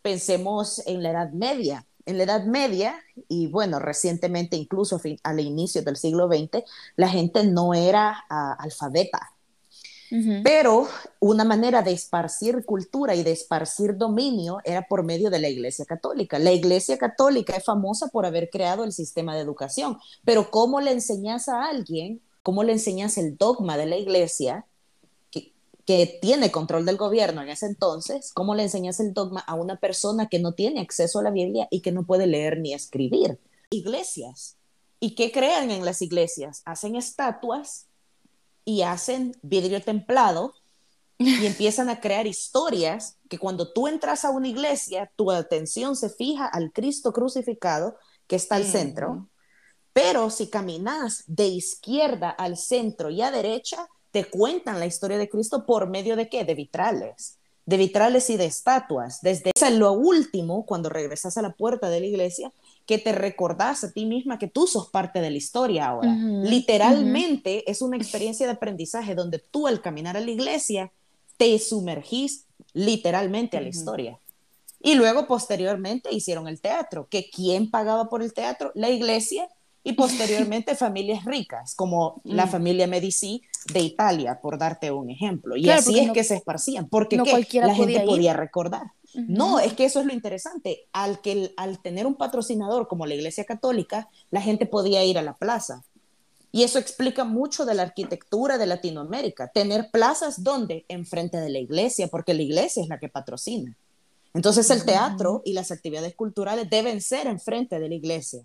pensemos 0.02 0.86
en 0.86 1.02
la 1.02 1.10
Edad 1.10 1.32
Media. 1.32 1.86
En 2.06 2.18
la 2.18 2.24
Edad 2.24 2.44
Media, 2.44 2.94
y 3.28 3.48
bueno, 3.48 3.78
recientemente 3.78 4.56
incluso 4.56 5.00
al 5.22 5.40
inicio 5.40 5.82
del 5.82 5.96
siglo 5.96 6.28
XX, 6.28 6.64
la 6.96 7.08
gente 7.08 7.44
no 7.44 7.74
era 7.74 8.24
uh, 8.30 8.62
alfabeta. 8.62 9.32
Pero 10.44 10.86
una 11.18 11.44
manera 11.44 11.82
de 11.82 11.92
esparcir 11.92 12.64
cultura 12.64 13.16
y 13.16 13.24
de 13.24 13.32
esparcir 13.32 13.96
dominio 13.96 14.58
era 14.64 14.86
por 14.86 15.02
medio 15.02 15.30
de 15.30 15.40
la 15.40 15.48
Iglesia 15.48 15.84
Católica. 15.84 16.38
La 16.38 16.52
Iglesia 16.52 16.96
Católica 16.96 17.56
es 17.56 17.64
famosa 17.64 18.06
por 18.08 18.24
haber 18.24 18.48
creado 18.48 18.84
el 18.84 18.92
sistema 18.92 19.34
de 19.34 19.40
educación, 19.40 19.98
pero 20.24 20.50
¿cómo 20.50 20.80
le 20.80 20.92
enseñas 20.92 21.48
a 21.48 21.64
alguien, 21.68 22.20
cómo 22.42 22.62
le 22.62 22.72
enseñas 22.72 23.18
el 23.18 23.36
dogma 23.36 23.76
de 23.76 23.86
la 23.86 23.96
Iglesia 23.96 24.64
que 25.86 26.18
tiene 26.20 26.50
control 26.50 26.84
del 26.84 26.96
gobierno 26.96 27.42
en 27.42 27.48
ese 27.48 27.66
entonces, 27.66 28.32
¿cómo 28.34 28.56
le 28.56 28.64
enseñas 28.64 28.98
el 28.98 29.14
dogma 29.14 29.40
a 29.40 29.54
una 29.54 29.76
persona 29.76 30.28
que 30.28 30.40
no 30.40 30.52
tiene 30.52 30.80
acceso 30.80 31.20
a 31.20 31.22
la 31.22 31.30
Biblia 31.30 31.68
y 31.70 31.80
que 31.80 31.92
no 31.92 32.04
puede 32.04 32.26
leer 32.26 32.58
ni 32.58 32.74
escribir? 32.74 33.38
Iglesias. 33.70 34.56
¿Y 34.98 35.14
qué 35.14 35.30
crean 35.30 35.70
en 35.70 35.84
las 35.84 36.02
iglesias? 36.02 36.62
Hacen 36.64 36.96
estatuas 36.96 37.86
y 38.64 38.82
hacen 38.82 39.36
vidrio 39.42 39.80
templado 39.80 40.54
y 41.18 41.46
empiezan 41.46 41.88
a 41.88 42.00
crear 42.00 42.26
historias 42.26 43.16
que 43.28 43.38
cuando 43.38 43.72
tú 43.72 43.86
entras 43.86 44.24
a 44.24 44.30
una 44.30 44.48
iglesia, 44.48 45.12
tu 45.14 45.30
atención 45.30 45.94
se 45.94 46.10
fija 46.10 46.46
al 46.46 46.72
Cristo 46.72 47.12
crucificado 47.12 47.96
que 48.26 48.34
está 48.34 48.56
al 48.56 48.64
centro, 48.64 49.28
pero 49.92 50.30
si 50.30 50.48
caminas 50.48 51.22
de 51.28 51.46
izquierda 51.46 52.28
al 52.28 52.56
centro 52.56 53.08
y 53.08 53.22
a 53.22 53.30
derecha, 53.30 53.88
te 54.16 54.24
cuentan 54.24 54.80
la 54.80 54.86
historia 54.86 55.18
de 55.18 55.28
Cristo 55.28 55.66
por 55.66 55.90
medio 55.90 56.16
de 56.16 56.30
qué? 56.30 56.42
De 56.46 56.54
vitrales, 56.54 57.36
de 57.66 57.76
vitrales 57.76 58.30
y 58.30 58.38
de 58.38 58.46
estatuas. 58.46 59.20
Desde 59.20 59.52
lo 59.72 59.92
último, 59.92 60.64
cuando 60.64 60.88
regresas 60.88 61.36
a 61.36 61.42
la 61.42 61.52
puerta 61.52 61.90
de 61.90 62.00
la 62.00 62.06
iglesia, 62.06 62.50
que 62.86 62.96
te 62.96 63.12
recordás 63.12 63.84
a 63.84 63.92
ti 63.92 64.06
misma 64.06 64.38
que 64.38 64.48
tú 64.48 64.66
sos 64.66 64.88
parte 64.88 65.20
de 65.20 65.28
la 65.28 65.36
historia 65.36 65.88
ahora. 65.88 66.14
Literalmente 66.14 67.70
es 67.70 67.82
una 67.82 67.98
experiencia 67.98 68.46
de 68.46 68.52
aprendizaje 68.52 69.14
donde 69.14 69.38
tú 69.38 69.66
al 69.66 69.82
caminar 69.82 70.16
a 70.16 70.20
la 70.20 70.30
iglesia 70.30 70.90
te 71.36 71.58
sumergís 71.58 72.46
literalmente 72.72 73.58
a 73.58 73.60
la 73.60 73.68
historia. 73.68 74.18
Y 74.80 74.94
luego 74.94 75.26
posteriormente 75.26 76.08
hicieron 76.10 76.48
el 76.48 76.62
teatro, 76.62 77.06
que 77.10 77.28
¿quién 77.28 77.70
pagaba 77.70 78.08
por 78.08 78.22
el 78.22 78.32
teatro? 78.32 78.72
La 78.74 78.88
iglesia 78.88 79.46
y 79.84 79.92
posteriormente 79.92 80.74
familias 80.74 81.26
ricas, 81.26 81.74
como 81.74 82.22
la 82.24 82.46
mm. 82.46 82.48
familia 82.48 82.86
Medici 82.86 83.42
de 83.72 83.80
Italia, 83.80 84.40
por 84.40 84.58
darte 84.58 84.90
un 84.90 85.10
ejemplo. 85.10 85.56
Y 85.56 85.70
así 85.70 85.98
es 85.98 86.10
que 86.12 86.24
se 86.24 86.36
esparcían, 86.36 86.88
porque 86.88 87.16
la 87.16 87.74
gente 87.74 88.00
podía 88.00 88.32
recordar. 88.32 88.92
No, 89.14 89.58
es 89.58 89.72
que 89.72 89.84
eso 89.84 90.00
es 90.00 90.06
lo 90.06 90.12
interesante. 90.12 90.86
Al, 90.92 91.20
que, 91.20 91.52
al 91.56 91.80
tener 91.80 92.06
un 92.06 92.16
patrocinador 92.16 92.88
como 92.88 93.06
la 93.06 93.14
Iglesia 93.14 93.44
Católica, 93.44 94.08
la 94.30 94.40
gente 94.40 94.66
podía 94.66 95.04
ir 95.04 95.18
a 95.18 95.22
la 95.22 95.34
plaza. 95.34 95.84
Y 96.52 96.62
eso 96.62 96.78
explica 96.78 97.24
mucho 97.24 97.64
de 97.66 97.74
la 97.74 97.82
arquitectura 97.82 98.56
de 98.56 98.66
Latinoamérica. 98.66 99.48
Tener 99.48 99.90
plazas 99.90 100.42
donde? 100.42 100.84
Enfrente 100.88 101.38
de 101.38 101.50
la 101.50 101.58
iglesia, 101.58 102.08
porque 102.08 102.34
la 102.34 102.42
iglesia 102.42 102.82
es 102.82 102.88
la 102.88 102.98
que 102.98 103.08
patrocina. 103.08 103.76
Entonces 104.32 104.70
el 104.70 104.84
teatro 104.84 105.42
y 105.44 105.54
las 105.54 105.70
actividades 105.70 106.14
culturales 106.14 106.68
deben 106.68 107.00
ser 107.00 107.26
enfrente 107.26 107.78
de 107.78 107.88
la 107.88 107.94
iglesia. 107.94 108.42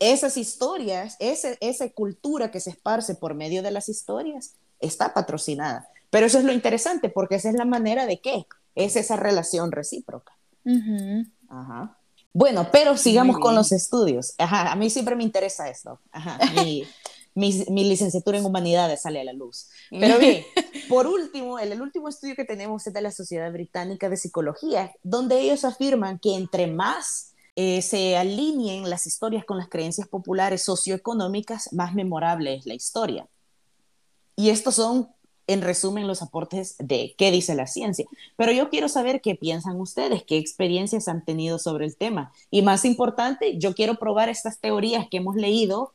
Esas 0.00 0.36
historias, 0.36 1.16
esa 1.20 1.88
cultura 1.90 2.50
que 2.50 2.60
se 2.60 2.70
esparce 2.70 3.14
por 3.14 3.34
medio 3.34 3.62
de 3.62 3.70
las 3.70 3.88
historias, 3.88 4.54
está 4.80 5.14
patrocinada. 5.14 5.88
Pero 6.10 6.26
eso 6.26 6.38
es 6.38 6.44
lo 6.44 6.52
interesante, 6.52 7.08
porque 7.08 7.36
esa 7.36 7.50
es 7.50 7.54
la 7.54 7.64
manera 7.64 8.06
de 8.06 8.20
qué, 8.20 8.46
es 8.74 8.96
esa 8.96 9.16
relación 9.16 9.72
recíproca. 9.72 10.32
Bueno, 12.32 12.68
pero 12.70 12.96
sigamos 12.96 13.38
con 13.38 13.54
los 13.54 13.72
estudios. 13.72 14.34
a 14.38 14.74
mí 14.76 14.90
siempre 14.90 15.16
me 15.16 15.24
interesa 15.24 15.68
esto. 15.68 16.00
Mi, 17.34 17.84
licenciatura 17.84 18.38
en 18.38 18.44
humanidades 18.44 19.02
sale 19.02 19.20
a 19.20 19.24
la 19.24 19.32
luz. 19.32 19.68
Pero 19.90 20.18
bien, 20.18 20.44
por 20.88 21.06
último, 21.06 21.58
el, 21.58 21.72
el, 21.72 21.80
último 21.80 22.08
estudio 22.08 22.34
que 22.34 22.44
tenemos 22.44 22.86
es 22.86 22.92
de 22.92 23.00
la 23.00 23.12
Sociedad 23.12 23.52
Británica 23.52 24.08
de 24.08 24.16
Psicología, 24.16 24.92
donde 25.02 25.40
ellos 25.40 25.64
afirman 25.64 26.18
que 26.18 26.34
entre 26.34 26.66
más 26.66 27.27
eh, 27.60 27.82
se 27.82 28.16
alineen 28.16 28.88
las 28.88 29.08
historias 29.08 29.44
con 29.44 29.58
las 29.58 29.68
creencias 29.68 30.06
populares 30.06 30.62
socioeconómicas, 30.62 31.72
más 31.72 31.92
memorable 31.92 32.54
es 32.54 32.66
la 32.66 32.74
historia. 32.74 33.26
Y 34.36 34.50
estos 34.50 34.76
son, 34.76 35.08
en 35.48 35.62
resumen, 35.62 36.06
los 36.06 36.22
aportes 36.22 36.76
de 36.78 37.16
qué 37.18 37.32
dice 37.32 37.56
la 37.56 37.66
ciencia. 37.66 38.06
Pero 38.36 38.52
yo 38.52 38.70
quiero 38.70 38.88
saber 38.88 39.20
qué 39.20 39.34
piensan 39.34 39.80
ustedes, 39.80 40.22
qué 40.22 40.38
experiencias 40.38 41.08
han 41.08 41.24
tenido 41.24 41.58
sobre 41.58 41.84
el 41.84 41.96
tema. 41.96 42.32
Y 42.48 42.62
más 42.62 42.84
importante, 42.84 43.58
yo 43.58 43.74
quiero 43.74 43.96
probar 43.96 44.28
estas 44.28 44.60
teorías 44.60 45.08
que 45.10 45.16
hemos 45.16 45.34
leído, 45.34 45.94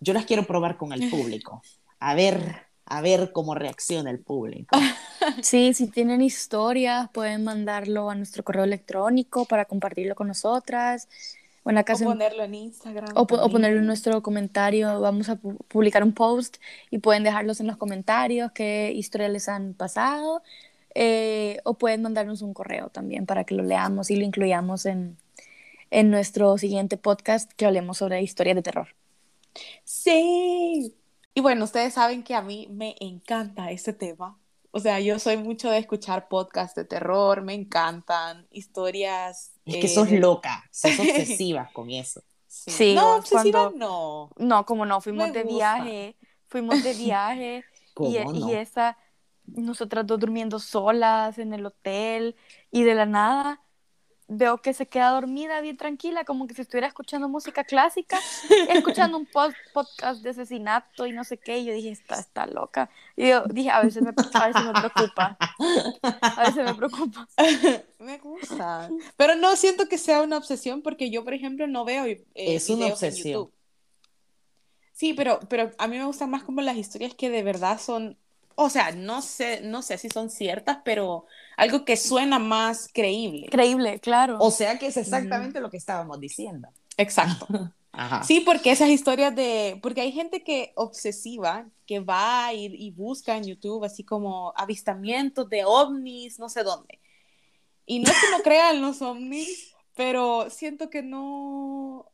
yo 0.00 0.14
las 0.14 0.24
quiero 0.24 0.46
probar 0.46 0.78
con 0.78 0.94
el 0.94 1.10
público. 1.10 1.60
A 2.00 2.14
ver, 2.14 2.68
a 2.92 3.00
ver 3.00 3.32
cómo 3.32 3.54
reacciona 3.54 4.10
el 4.10 4.20
público. 4.20 4.76
Sí, 5.40 5.72
si 5.72 5.86
tienen 5.86 6.20
historias, 6.20 7.08
pueden 7.10 7.44
mandarlo 7.44 8.10
a 8.10 8.16
nuestro 8.16 8.42
correo 8.42 8.64
electrónico 8.64 9.44
para 9.44 9.66
compartirlo 9.66 10.16
con 10.16 10.26
nosotras. 10.26 11.08
O, 11.62 11.70
en 11.70 11.84
ponerlo 11.84 12.42
en 12.42 12.54
Instagram. 12.54 13.12
O, 13.14 13.24
ponerlo 13.24 13.78
en 13.78 13.86
nuestro 13.86 14.20
comentario. 14.20 15.00
Vamos 15.00 15.28
a 15.28 15.36
publicar 15.36 16.02
un 16.02 16.12
post 16.12 16.56
y 16.90 16.98
pueden 16.98 17.22
dejarlos 17.22 17.60
en 17.60 17.68
los 17.68 17.76
comentarios 17.76 18.50
qué 18.50 18.90
historias 18.92 19.30
les 19.30 19.48
han 19.48 19.74
pasado. 19.74 20.42
Eh, 20.96 21.60
o 21.62 21.74
pueden 21.74 22.02
mandarnos 22.02 22.42
un 22.42 22.52
correo 22.52 22.88
también 22.88 23.24
para 23.24 23.44
que 23.44 23.54
lo 23.54 23.62
leamos 23.62 24.10
y 24.10 24.16
lo 24.16 24.24
incluyamos 24.24 24.86
en, 24.86 25.16
en 25.90 26.10
nuestro 26.10 26.58
siguiente 26.58 26.96
podcast 26.96 27.50
que 27.52 27.64
hablemos 27.64 27.98
sobre 27.98 28.20
historias 28.22 28.56
de 28.56 28.62
terror. 28.62 28.88
Sí, 29.84 30.96
y 31.34 31.40
bueno, 31.40 31.64
ustedes 31.64 31.94
saben 31.94 32.22
que 32.22 32.34
a 32.34 32.42
mí 32.42 32.68
me 32.70 32.96
encanta 33.00 33.70
este 33.70 33.92
tema. 33.92 34.38
O 34.70 34.80
sea, 34.80 35.00
yo 35.00 35.18
soy 35.18 35.36
mucho 35.36 35.70
de 35.70 35.78
escuchar 35.78 36.28
podcasts 36.28 36.74
de 36.74 36.84
terror, 36.84 37.42
me 37.42 37.54
encantan 37.54 38.46
historias. 38.50 39.52
Es 39.66 39.76
que 39.76 39.88
sos 39.88 40.10
eh, 40.10 40.18
loca, 40.18 40.64
sos 40.70 40.92
obsesiva 40.98 41.70
con 41.72 41.90
eso. 41.90 42.22
Sí, 42.46 42.94
no, 42.94 43.16
obsesiva 43.16 43.72
no. 43.74 44.30
No, 44.36 44.66
como 44.66 44.86
no, 44.86 45.00
fuimos 45.00 45.32
de 45.32 45.44
viaje, 45.44 46.16
fuimos 46.48 46.82
de 46.82 46.94
viaje 46.94 47.64
y, 48.00 48.18
y 48.18 48.54
esa, 48.54 48.98
nosotras 49.44 50.06
dos 50.06 50.20
durmiendo 50.20 50.58
solas 50.58 51.38
en 51.38 51.54
el 51.54 51.66
hotel 51.66 52.36
y 52.70 52.82
de 52.82 52.94
la 52.94 53.06
nada 53.06 53.61
veo 54.32 54.58
que 54.58 54.72
se 54.72 54.86
queda 54.86 55.10
dormida 55.10 55.60
bien 55.60 55.76
tranquila, 55.76 56.24
como 56.24 56.46
que 56.46 56.54
si 56.54 56.62
estuviera 56.62 56.86
escuchando 56.86 57.28
música 57.28 57.64
clásica, 57.64 58.18
escuchando 58.68 59.18
un 59.18 59.26
podcast 59.72 60.22
de 60.22 60.30
asesinato 60.30 61.06
y 61.06 61.12
no 61.12 61.24
sé 61.24 61.38
qué, 61.38 61.58
y 61.58 61.66
yo 61.66 61.72
dije, 61.72 61.90
está, 61.90 62.18
está 62.18 62.46
loca. 62.46 62.90
Y 63.16 63.28
yo 63.28 63.44
dije, 63.44 63.70
a 63.70 63.82
veces 63.82 64.02
me, 64.02 64.10
a 64.10 64.46
veces 64.46 64.64
me 64.64 64.72
preocupa. 64.72 65.36
A 66.20 66.44
veces 66.44 66.64
me 66.64 66.74
preocupa. 66.74 67.28
me 67.98 68.18
gusta. 68.18 68.90
Pero 69.16 69.34
no 69.34 69.54
siento 69.56 69.88
que 69.88 69.98
sea 69.98 70.22
una 70.22 70.38
obsesión 70.38 70.82
porque 70.82 71.10
yo, 71.10 71.24
por 71.24 71.34
ejemplo, 71.34 71.66
no 71.66 71.84
veo 71.84 72.06
eh, 72.06 72.24
es 72.34 72.68
una 72.70 72.86
obsesión. 72.86 73.50
Sí, 74.92 75.14
pero, 75.14 75.40
pero 75.48 75.70
a 75.78 75.88
mí 75.88 75.98
me 75.98 76.04
gustan 76.04 76.30
más 76.30 76.44
como 76.44 76.60
las 76.60 76.76
historias 76.76 77.14
que 77.14 77.28
de 77.30 77.42
verdad 77.42 77.80
son 77.80 78.16
o 78.54 78.70
sea, 78.70 78.92
no 78.92 79.22
sé, 79.22 79.60
no 79.62 79.82
sé 79.82 79.98
si 79.98 80.08
son 80.08 80.30
ciertas, 80.30 80.78
pero 80.84 81.26
algo 81.56 81.84
que 81.84 81.96
suena 81.96 82.38
más 82.38 82.88
creíble. 82.92 83.48
Creíble, 83.50 84.00
claro. 84.00 84.38
O 84.40 84.50
sea 84.50 84.78
que 84.78 84.86
es 84.86 84.96
exactamente 84.96 85.60
lo 85.60 85.70
que 85.70 85.76
estábamos 85.76 86.20
diciendo. 86.20 86.68
Exacto. 86.96 87.46
Sí, 88.24 88.40
porque 88.40 88.70
esas 88.70 88.88
historias 88.88 89.36
de, 89.36 89.78
porque 89.82 90.00
hay 90.00 90.12
gente 90.12 90.42
que 90.42 90.72
obsesiva, 90.76 91.66
que 91.86 92.00
va 92.00 92.50
y, 92.54 92.74
y 92.74 92.90
busca 92.90 93.36
en 93.36 93.44
YouTube 93.44 93.84
así 93.84 94.02
como 94.02 94.54
avistamientos 94.56 95.46
de 95.50 95.66
ovnis, 95.66 96.38
no 96.38 96.48
sé 96.48 96.62
dónde. 96.62 97.00
Y 97.84 98.00
no 98.00 98.10
es 98.10 98.18
que 98.18 98.30
no 98.30 98.42
crean 98.42 98.80
los 98.80 99.02
ovnis, 99.02 99.74
pero 99.94 100.48
siento 100.48 100.88
que 100.88 101.02
no, 101.02 102.10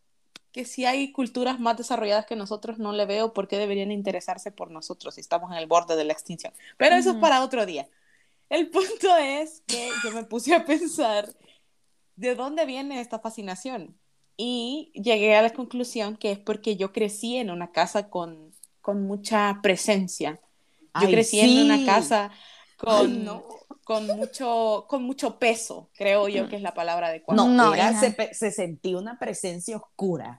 que 0.53 0.65
si 0.65 0.85
hay 0.85 1.13
culturas 1.13 1.61
más 1.61 1.77
desarrolladas 1.77 2.27
que 2.27 2.37
nosotros, 2.37 2.79
no 2.79 2.93
le 2.93 3.07
veo 3.07 3.33
por 3.33 3.49
qué 3.49 3.59
deberían 3.59 3.93
interesarse 3.93 4.51
por 4.51 4.71
nosotros 4.71 5.15
si 5.15 5.21
estamos 5.21 5.51
en 5.53 5.59
el 5.59 5.67
borde 5.67 5.97
de 5.97 6.05
la 6.05 6.13
extinción. 6.13 6.53
Pero 6.77 6.97
eso 6.97 7.11
es 7.11 7.17
para 7.17 7.43
otro 7.43 7.67
día. 7.67 7.89
El 8.49 8.71
punto 8.71 9.17
es 9.17 9.63
que 9.67 9.91
yo 10.05 10.13
me 10.13 10.25
puse 10.25 10.55
a 10.55 10.65
pensar 10.65 11.29
de 12.17 12.35
dónde 12.35 12.65
viene 12.67 13.01
esta 13.01 13.19
fascinación 13.19 13.97
y 14.37 14.91
llegué 14.95 15.37
a 15.37 15.43
la 15.43 15.51
conclusión 15.51 16.17
que 16.17 16.33
es 16.33 16.39
porque 16.39 16.77
yo 16.77 16.93
crecí 16.93 17.37
en 17.37 17.51
una 17.51 17.73
casa 17.73 18.09
con, 18.09 18.53
con 18.81 19.03
mucha 19.03 19.61
presencia. 19.63 20.41
Yo 21.01 21.09
crecí 21.09 21.41
en 21.41 21.65
una 21.65 21.85
casa 21.85 22.33
con, 22.77 23.29
con 23.89 24.07
mucho, 24.07 24.85
con 24.87 25.03
mucho 25.03 25.39
peso, 25.39 25.89
creo 25.97 26.29
yo 26.29 26.47
que 26.47 26.57
es 26.57 26.63
la 26.63 26.75
palabra 26.75 27.07
adecuada. 27.07 27.43
No, 27.43 27.49
No, 27.49 27.75
era- 27.75 27.99
se, 27.99 28.35
se 28.35 28.51
sentía 28.51 28.99
una 28.99 29.19
presencia 29.19 29.79
oscura. 29.79 30.39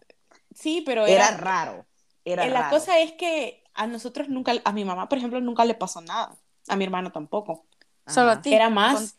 Sí, 0.54 0.84
pero 0.86 1.08
Era, 1.08 1.30
era, 1.30 1.38
raro. 1.38 1.86
Era 2.24 2.46
la 2.46 2.62
raro. 2.62 2.78
cosa 2.78 3.00
es 3.00 3.14
que 3.14 3.64
a 3.74 3.88
nosotros 3.88 4.30
nunca, 4.30 4.54
a 4.64 4.72
mi 4.72 4.86
mamá, 4.86 5.10
por 5.10 5.18
ejemplo, 5.18 5.42
nunca 5.42 5.66
le 5.66 5.74
pasó 5.74 6.00
nada. 6.02 6.38
A 6.68 6.76
mi 6.76 6.84
hermano 6.84 7.12
tampoco. 7.12 7.66
Solo 8.06 8.30
a 8.32 8.42
ti. 8.44 8.54
Era 8.54 8.70
más. 8.70 8.94
Con- 9.00 9.12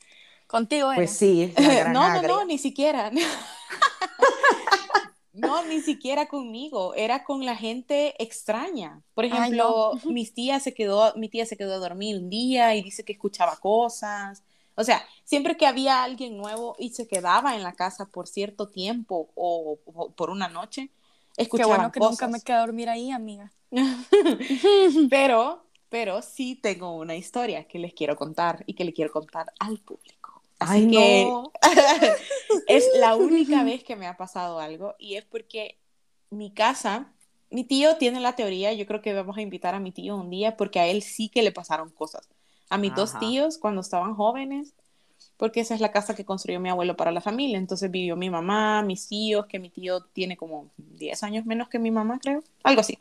contigo 0.46 0.92
era. 0.92 0.96
Pues 0.96 1.10
sí, 1.10 1.52
la 1.56 1.74
gran 1.74 1.92
no, 1.92 2.00
no, 2.00 2.04
agria. 2.06 2.28
no, 2.28 2.44
ni 2.44 2.58
siquiera. 2.58 3.10
No, 5.40 5.64
ni 5.64 5.80
siquiera 5.80 6.26
conmigo, 6.28 6.94
era 6.94 7.24
con 7.24 7.44
la 7.46 7.56
gente 7.56 8.14
extraña. 8.22 9.02
Por 9.14 9.24
Ay, 9.28 9.52
ejemplo, 9.54 10.02
mis 10.06 10.34
tías 10.34 10.62
se 10.62 10.74
quedó, 10.74 11.14
mi 11.16 11.28
tía 11.28 11.46
se 11.46 11.56
quedó 11.56 11.74
a 11.74 11.78
dormir 11.78 12.16
un 12.18 12.28
día 12.30 12.74
y 12.74 12.82
dice 12.82 13.04
que 13.04 13.12
escuchaba 13.12 13.56
cosas. 13.58 14.42
O 14.76 14.84
sea, 14.84 15.02
siempre 15.24 15.56
que 15.56 15.66
había 15.66 16.02
alguien 16.04 16.36
nuevo 16.36 16.76
y 16.78 16.90
se 16.94 17.06
quedaba 17.08 17.54
en 17.56 17.62
la 17.62 17.74
casa 17.74 18.06
por 18.10 18.28
cierto 18.28 18.68
tiempo 18.68 19.30
o, 19.34 19.78
o 19.86 20.10
por 20.14 20.30
una 20.30 20.48
noche, 20.48 20.90
Qué 21.54 21.64
escuchaba 21.64 21.64
bueno 21.64 21.92
que 21.92 22.00
cosas. 22.00 22.00
nunca 22.00 22.28
me 22.28 22.42
quedé 22.42 22.56
a 22.56 22.60
dormir 22.60 22.88
ahí, 22.88 23.10
amiga. 23.12 23.52
Pero, 25.08 25.66
pero 25.88 26.22
sí 26.22 26.56
tengo 26.56 26.92
una 26.96 27.16
historia 27.16 27.66
que 27.68 27.78
les 27.78 27.92
quiero 27.94 28.16
contar 28.16 28.62
y 28.66 28.74
que 28.74 28.84
le 28.84 28.92
quiero 28.92 29.12
contar 29.12 29.52
al 29.58 29.78
público. 29.80 30.19
Así 30.60 30.72
Ay, 30.72 30.86
que 30.90 31.24
no. 31.24 31.52
es 32.68 32.88
la 32.98 33.16
única 33.16 33.64
vez 33.64 33.82
que 33.82 33.96
me 33.96 34.06
ha 34.06 34.16
pasado 34.16 34.60
algo 34.60 34.94
y 34.98 35.16
es 35.16 35.24
porque 35.24 35.78
mi 36.30 36.52
casa, 36.52 37.12
mi 37.50 37.64
tío 37.64 37.96
tiene 37.96 38.20
la 38.20 38.36
teoría, 38.36 38.72
yo 38.72 38.86
creo 38.86 39.00
que 39.00 39.12
vamos 39.12 39.36
a 39.38 39.42
invitar 39.42 39.74
a 39.74 39.80
mi 39.80 39.90
tío 39.90 40.16
un 40.16 40.30
día 40.30 40.56
porque 40.56 40.78
a 40.78 40.86
él 40.86 41.02
sí 41.02 41.28
que 41.28 41.42
le 41.42 41.50
pasaron 41.50 41.90
cosas. 41.90 42.28
A 42.68 42.78
mis 42.78 42.94
dos 42.94 43.10
Ajá. 43.10 43.20
tíos 43.20 43.58
cuando 43.58 43.80
estaban 43.80 44.14
jóvenes, 44.14 44.74
porque 45.36 45.60
esa 45.60 45.74
es 45.74 45.80
la 45.80 45.90
casa 45.90 46.14
que 46.14 46.24
construyó 46.26 46.60
mi 46.60 46.68
abuelo 46.68 46.96
para 46.96 47.10
la 47.10 47.22
familia. 47.22 47.58
Entonces 47.58 47.90
vivió 47.90 48.14
mi 48.14 48.30
mamá, 48.30 48.82
mis 48.82 49.08
tíos, 49.08 49.46
que 49.46 49.58
mi 49.58 49.70
tío 49.70 50.02
tiene 50.12 50.36
como 50.36 50.70
10 50.76 51.22
años 51.22 51.46
menos 51.46 51.68
que 51.68 51.78
mi 51.78 51.90
mamá, 51.90 52.18
creo. 52.20 52.44
Algo 52.62 52.82
así. 52.82 52.98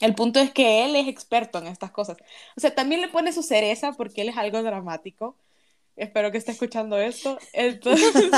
El 0.00 0.14
punto 0.14 0.40
es 0.40 0.52
que 0.52 0.84
él 0.84 0.96
es 0.96 1.08
experto 1.08 1.58
en 1.58 1.66
estas 1.66 1.90
cosas. 1.90 2.16
O 2.56 2.60
sea, 2.60 2.74
también 2.74 3.00
le 3.00 3.08
pone 3.08 3.32
su 3.32 3.42
cereza 3.42 3.92
porque 3.92 4.22
él 4.22 4.28
es 4.28 4.36
algo 4.36 4.62
dramático. 4.62 5.36
Espero 6.02 6.32
que 6.32 6.38
esté 6.38 6.52
escuchando 6.52 6.98
esto. 6.98 7.38
Entonces, 7.52 8.34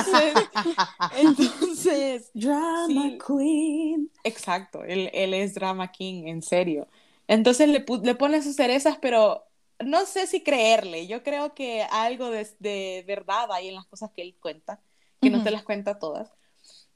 entonces 1.10 2.30
Drama 2.34 2.86
Sí. 2.86 3.18
Queen. 3.26 4.10
exacto, 4.22 4.84
él, 4.84 5.10
él 5.12 5.34
es 5.34 5.54
drama 5.54 5.90
king, 5.92 6.26
en 6.26 6.42
serio. 6.42 6.88
Entonces 7.26 7.68
le, 7.68 7.84
le 8.02 8.14
pone 8.14 8.42
sus 8.42 8.56
cerezas, 8.56 8.98
pero 9.00 9.44
no 9.84 10.04
sé 10.06 10.26
si 10.26 10.42
creerle. 10.42 11.06
Yo 11.06 11.22
creo 11.22 11.54
que 11.54 11.82
algo 11.82 12.30
de, 12.30 12.46
de 12.58 13.04
verdad 13.06 13.50
hay 13.52 13.68
en 13.68 13.74
las 13.76 13.86
cosas 13.86 14.10
que 14.12 14.22
él 14.22 14.36
cuenta, 14.40 14.82
que 15.20 15.30
no 15.30 15.42
te 15.42 15.50
las 15.50 15.62
cuenta 15.62 15.98
todas. 15.98 16.30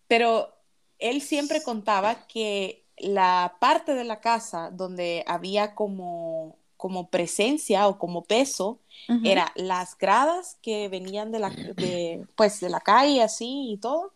Pero 0.07 0.55
él 0.99 1.23
siempre 1.23 1.63
contaba 1.63 2.27
que 2.27 2.87
la 2.99 3.57
parte 3.61 3.95
de 3.95 4.05
la 4.05 4.21
casa 4.21 4.71
donde 4.71 5.25
había 5.27 5.75
como, 5.75 6.59
como 6.79 7.11
presencia 7.11 7.87
o 7.89 7.99
como 7.99 8.25
peso 8.25 8.79
Ujú. 9.11 9.21
era 9.25 9.53
las 9.57 9.99
gradas 9.99 10.57
que 10.63 10.89
venían 10.89 11.31
de 11.33 11.39
la, 11.41 11.51
de, 11.51 12.25
pues, 12.37 12.61
de 12.61 12.71
la 12.71 12.81
calle 12.81 13.23
así 13.23 13.73
y 13.73 13.77
todo, 13.77 14.15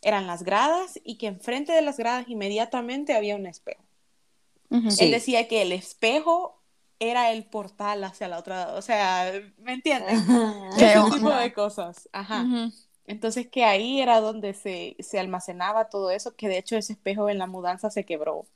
eran 0.00 0.26
las 0.26 0.42
gradas 0.42 0.98
y 1.04 1.16
que 1.16 1.26
enfrente 1.26 1.72
de 1.72 1.82
las 1.82 1.98
gradas 1.98 2.26
inmediatamente 2.28 3.14
había 3.14 3.36
un 3.36 3.46
espejo. 3.46 3.82
Ujú. 4.70 4.90
Sí. 4.90 5.04
Él 5.04 5.10
decía 5.10 5.46
que 5.48 5.60
el 5.62 5.72
espejo 5.72 6.60
era 7.00 7.32
el 7.32 7.44
portal 7.44 8.04
hacia 8.04 8.28
la 8.28 8.38
otra, 8.38 8.74
o 8.74 8.80
sea, 8.82 9.30
¿me 9.58 9.74
entienden? 9.74 10.24
Qué 10.78 10.86
Ese 10.86 10.98
onda. 10.98 11.16
tipo 11.16 11.30
de 11.30 11.52
cosas, 11.52 12.08
ajá. 12.12 12.42
Ujú. 12.42 12.72
Entonces 13.06 13.48
que 13.48 13.64
ahí 13.64 14.00
era 14.00 14.20
donde 14.20 14.54
se, 14.54 14.96
se 15.00 15.18
almacenaba 15.18 15.88
todo 15.90 16.10
eso, 16.10 16.36
que 16.36 16.48
de 16.48 16.58
hecho 16.58 16.76
ese 16.76 16.94
espejo 16.94 17.28
en 17.28 17.38
la 17.38 17.46
mudanza 17.46 17.90
se 17.90 18.04
quebró. 18.04 18.46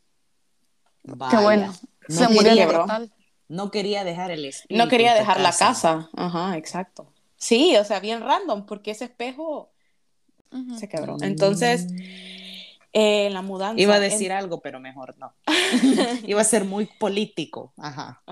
Qué 1.03 1.13
Vaya. 1.15 1.41
bueno. 1.41 1.75
No 2.09 2.15
Se 2.17 2.29
murió 2.29 2.53
el 2.53 2.67
portal. 2.67 3.13
No 3.49 3.71
quería 3.71 4.05
dejar 4.05 4.31
el 4.31 4.45
espíritu. 4.45 4.83
No 4.83 4.89
quería 4.89 5.15
dejar 5.15 5.41
la 5.41 5.53
casa, 5.53 6.11
ajá, 6.17 6.57
exacto. 6.57 7.13
Sí, 7.37 7.77
o 7.77 7.85
sea, 7.85 8.01
bien 8.01 8.21
random, 8.21 8.67
porque 8.67 8.91
ese 8.91 9.05
espejo 9.07 9.71
se 10.79 10.89
quebró. 10.89 11.17
Entonces, 11.21 11.87
eh, 12.93 13.27
en 13.27 13.35
la 13.35 13.43
mudanza. 13.43 13.81
Iba 13.81 13.95
a 13.95 13.97
en- 13.99 14.03
decir 14.03 14.33
algo, 14.33 14.61
pero 14.61 14.81
mejor 14.81 15.17
no. 15.19 15.33
Iba 16.27 16.41
a 16.41 16.45
ser 16.45 16.65
muy 16.65 16.87
político. 16.99 17.73
Ajá. 17.77 18.23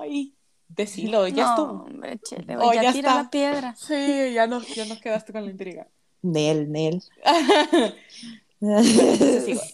Ay, 0.00 0.34
decilo, 0.68 1.26
ya 1.28 1.44
no, 1.44 1.50
estuvo. 1.50 1.70
hombre, 1.84 2.18
Oh, 2.60 2.72
ya, 2.72 2.82
ya 2.84 2.92
tira 2.92 3.10
está. 3.10 3.22
la 3.24 3.30
piedra. 3.30 3.74
Sí, 3.76 4.32
ya 4.34 4.46
nos, 4.46 4.66
ya 4.74 4.84
nos 4.86 4.98
quedaste 5.00 5.32
con 5.32 5.44
la 5.44 5.50
intriga. 5.50 5.86
Nel, 6.22 6.70
Nel. 6.72 7.02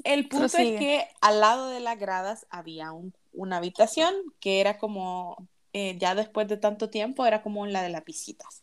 El 0.04 0.28
punto 0.28 0.48
Prosigue. 0.48 0.74
es 0.74 0.80
que 0.80 1.08
al 1.20 1.40
lado 1.40 1.68
de 1.68 1.80
las 1.80 1.98
gradas 1.98 2.46
había 2.50 2.92
un- 2.92 3.14
una 3.32 3.58
habitación 3.58 4.14
que 4.40 4.60
era 4.60 4.78
como, 4.78 5.48
eh, 5.72 5.96
ya 5.98 6.14
después 6.14 6.48
de 6.48 6.56
tanto 6.56 6.90
tiempo, 6.90 7.26
era 7.26 7.42
como 7.42 7.66
la 7.66 7.82
de 7.82 7.90
las 7.90 8.04
visitas. 8.04 8.62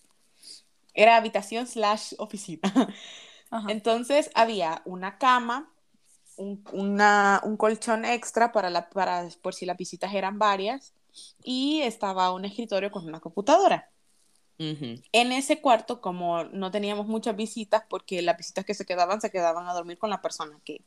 Era 0.94 1.16
habitación 1.16 1.68
slash 1.68 2.14
oficina. 2.18 2.62
Ajá. 3.50 3.72
Entonces 3.72 4.30
había 4.34 4.82
una 4.86 5.18
cama, 5.18 5.72
un, 6.36 6.64
una- 6.74 7.42
un 7.44 7.56
colchón 7.58 8.06
extra 8.06 8.52
para, 8.52 8.70
la, 8.70 8.90
para 8.90 9.28
por 9.42 9.54
si 9.54 9.66
las 9.66 9.78
visitas 9.78 10.14
eran 10.14 10.38
varias 10.40 10.94
y 11.44 11.82
estaba 11.82 12.32
un 12.32 12.46
escritorio 12.46 12.92
con 12.92 13.06
una 13.08 13.20
computadora. 13.20 13.90
En 14.60 15.32
ese 15.32 15.62
cuarto, 15.62 16.02
como 16.02 16.46
no 16.46 16.72
teníamos 16.72 17.06
muchas 17.06 17.36
visitas, 17.36 17.84
porque 17.88 18.24
las 18.24 18.38
visitas 18.38 18.66
que 18.66 18.74
se 18.74 18.86
quedaban, 18.86 19.22
se 19.22 19.30
quedaban 19.30 19.68
a 19.68 19.74
dormir 19.74 20.00
con 20.00 20.10
la 20.10 20.22
persona 20.22 20.60
que, 20.66 20.84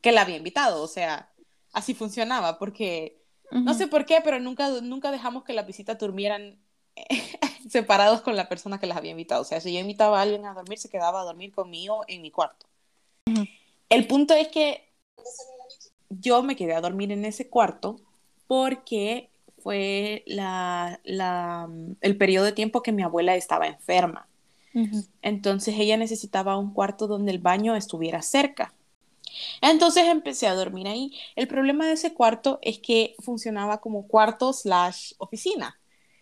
que 0.00 0.10
la 0.10 0.22
había 0.22 0.36
invitado. 0.36 0.82
O 0.82 0.88
sea, 0.88 1.30
así 1.72 1.94
funcionaba, 1.94 2.58
porque 2.58 3.21
no 3.52 3.74
sé 3.74 3.86
por 3.86 4.06
qué, 4.06 4.20
pero 4.24 4.40
nunca, 4.40 4.68
nunca 4.80 5.10
dejamos 5.10 5.44
que 5.44 5.52
las 5.52 5.66
visitas 5.66 5.98
durmieran 5.98 6.58
separados 7.68 8.22
con 8.22 8.36
la 8.36 8.48
persona 8.48 8.78
que 8.78 8.86
las 8.86 8.96
había 8.96 9.12
invitado. 9.12 9.42
O 9.42 9.44
sea, 9.44 9.60
si 9.60 9.72
yo 9.72 9.80
invitaba 9.80 10.18
a 10.18 10.22
alguien 10.22 10.46
a 10.46 10.54
dormir, 10.54 10.78
se 10.78 10.88
quedaba 10.88 11.20
a 11.20 11.24
dormir 11.24 11.52
conmigo 11.52 12.04
en 12.08 12.22
mi 12.22 12.30
cuarto. 12.30 12.66
El 13.88 14.06
punto 14.06 14.34
es 14.34 14.48
que 14.48 14.88
yo 16.08 16.42
me 16.42 16.56
quedé 16.56 16.74
a 16.74 16.80
dormir 16.80 17.12
en 17.12 17.24
ese 17.24 17.48
cuarto 17.48 18.00
porque 18.46 19.30
fue 19.58 20.24
la, 20.26 21.00
la, 21.04 21.68
el 22.00 22.16
periodo 22.16 22.46
de 22.46 22.52
tiempo 22.52 22.82
que 22.82 22.92
mi 22.92 23.02
abuela 23.02 23.36
estaba 23.36 23.66
enferma. 23.66 24.26
Entonces 25.20 25.74
ella 25.78 25.96
necesitaba 25.96 26.56
un 26.56 26.72
cuarto 26.72 27.06
donde 27.06 27.32
el 27.32 27.38
baño 27.38 27.76
estuviera 27.76 28.22
cerca. 28.22 28.74
Entonces 29.60 30.04
empecé 30.06 30.46
a 30.46 30.54
dormir 30.54 30.88
ahí. 30.88 31.12
El 31.36 31.48
problema 31.48 31.86
de 31.86 31.92
ese 31.92 32.14
cuarto 32.14 32.58
es 32.62 32.78
que 32.78 33.14
funcionaba 33.20 33.80
como 33.80 34.06
cuarto 34.06 34.52
slash 34.52 35.12
oficina. 35.18 35.78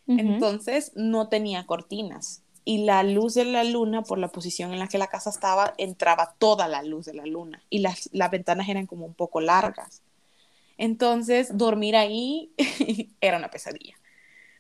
Entonces 0.07 0.92
no 0.96 1.29
tenía 1.29 1.66
cortinas. 1.66 2.42
Y 2.64 2.85
la 2.85 3.03
luz 3.03 3.35
de 3.35 3.44
la 3.44 3.64
luna, 3.64 4.03
por 4.03 4.18
la 4.18 4.29
posición 4.29 4.73
en 4.73 4.81
la 4.81 4.88
que 4.88 4.99
la 4.99 5.07
casa 5.07 5.31
estaba, 5.31 5.75
entraba 5.79 6.35
toda 6.38 6.68
la 6.68 6.83
luz 6.83 7.07
de 7.07 7.14
la 7.14 7.27
luna. 7.27 7.62
Y 7.70 7.79
las, 7.79 8.11
las 8.12 8.31
ventanas 8.31 8.68
eran 8.68 8.87
como 8.87 9.07
un 9.07 9.14
poco 9.14 9.40
largas. 9.40 10.03
Entonces 10.77 11.57
dormir 11.57 11.94
ahí 11.94 12.53
era 13.20 13.38
una 13.38 13.51
pesadilla. 13.51 13.94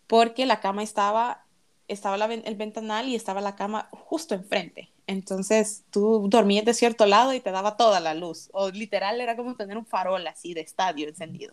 Porque 0.06 0.46
la 0.46 0.60
cama 0.60 0.82
estaba, 0.82 1.44
estaba 1.88 2.16
la 2.16 2.26
el 2.26 2.54
ventanal 2.56 3.08
y 3.08 3.14
estaba 3.14 3.40
la 3.40 3.56
cama 3.56 3.88
justo 3.92 4.34
enfrente. 4.34 4.90
Entonces 5.10 5.82
tú 5.90 6.28
dormías 6.28 6.64
de 6.64 6.72
cierto 6.72 7.04
lado 7.04 7.34
y 7.34 7.40
te 7.40 7.50
daba 7.50 7.76
toda 7.76 7.98
la 7.98 8.14
luz. 8.14 8.48
O 8.52 8.70
literal 8.70 9.20
era 9.20 9.36
como 9.36 9.56
tener 9.56 9.76
un 9.76 9.84
farol 9.84 10.24
así 10.28 10.54
de 10.54 10.60
estadio 10.60 11.08
encendido. 11.08 11.52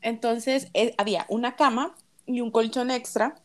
Entonces 0.00 0.68
eh, 0.74 0.92
había 0.98 1.26
una 1.28 1.54
cama 1.54 1.94
y 2.26 2.40
un 2.40 2.50
colchón 2.50 2.90
extra 2.90 3.40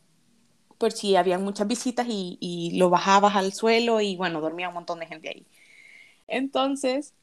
por 0.80 0.92
si 0.92 1.16
habían 1.16 1.44
muchas 1.44 1.68
visitas 1.68 2.08
y, 2.10 2.72
lo 2.80 2.90
bajabas 2.90 3.36
al 3.36 3.54
suelo 3.54 4.02
y 4.02 4.16
bueno, 4.18 4.42
dormía 4.42 4.70
un 4.70 4.74
montón 4.74 5.00
de 5.00 5.06
gente 5.06 5.30
ahí. 5.30 5.46
Entonces, 6.28 7.14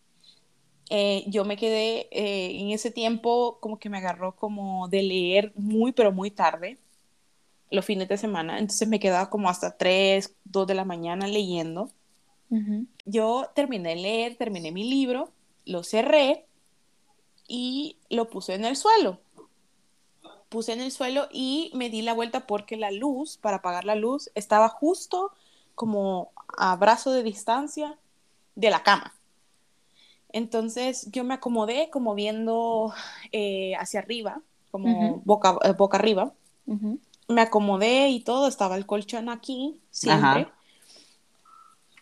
eh, 0.89 1.25
yo 1.27 1.45
me 1.45 1.57
quedé 1.57 2.09
eh, 2.13 2.61
en 2.61 2.71
ese 2.71 2.93
tiempo 2.93 3.59
como 3.61 3.79
que 3.81 3.91
me 3.91 3.99
agarró 3.99 4.37
como 4.37 4.89
de 4.89 5.03
leer 5.03 5.53
muy, 5.57 5.93
pero 5.93 6.13
muy 6.13 6.31
tarde, 6.31 6.79
los 7.73 7.85
fines 7.85 8.09
de 8.09 8.19
semana. 8.19 8.59
Entonces 8.59 8.87
me 8.87 9.01
quedaba 9.01 9.31
como 9.31 9.49
hasta 9.49 9.77
3, 9.77 10.35
2 10.45 10.67
de 10.67 10.75
la 10.75 10.85
mañana 10.85 11.27
leyendo. 11.27 11.91
Yo 13.07 13.49
terminé 13.55 13.91
de 13.91 13.97
leer, 13.97 14.37
terminé 14.37 14.73
mi 14.73 14.85
libro, 14.85 15.31
lo 15.65 15.83
cerré 15.83 16.45
y 17.49 17.97
lo 18.11 18.29
puse 18.29 18.55
en 18.55 18.67
el 18.67 18.77
suelo. 18.77 19.21
Puse 20.51 20.75
en 20.75 20.83
el 20.83 20.93
suelo 20.93 21.29
y 21.33 21.71
me 21.75 21.89
di 21.89 22.03
la 22.03 22.13
vuelta 22.13 22.47
porque 22.47 22.77
la 22.77 22.91
luz, 22.91 23.39
para 23.39 23.57
apagar 23.57 23.87
la 23.87 23.95
luz, 23.95 24.31
estaba 24.35 24.69
justo 24.69 25.33
como 25.75 26.31
a 26.59 26.77
brazo 26.77 27.11
de 27.11 27.23
distancia 27.23 27.99
de 28.55 28.69
la 28.69 28.83
cama. 28.83 29.15
Entonces 30.29 31.09
yo 31.11 31.25
me 31.25 31.35
acomodé 31.35 31.89
como 31.91 32.15
viendo 32.15 32.93
eh, 33.33 33.75
hacia 33.77 34.01
arriba, 34.01 34.43
como 34.71 35.23
boca, 35.25 35.57
eh, 35.65 35.73
boca 35.73 35.97
arriba. 35.97 36.35
Me 37.29 37.41
acomodé 37.43 38.09
y 38.09 38.21
todo, 38.21 38.49
estaba 38.49 38.77
el 38.77 38.87
colchón 38.87 39.29
aquí, 39.29 39.81
siempre. 39.91 40.43
Ajá. 40.43 40.55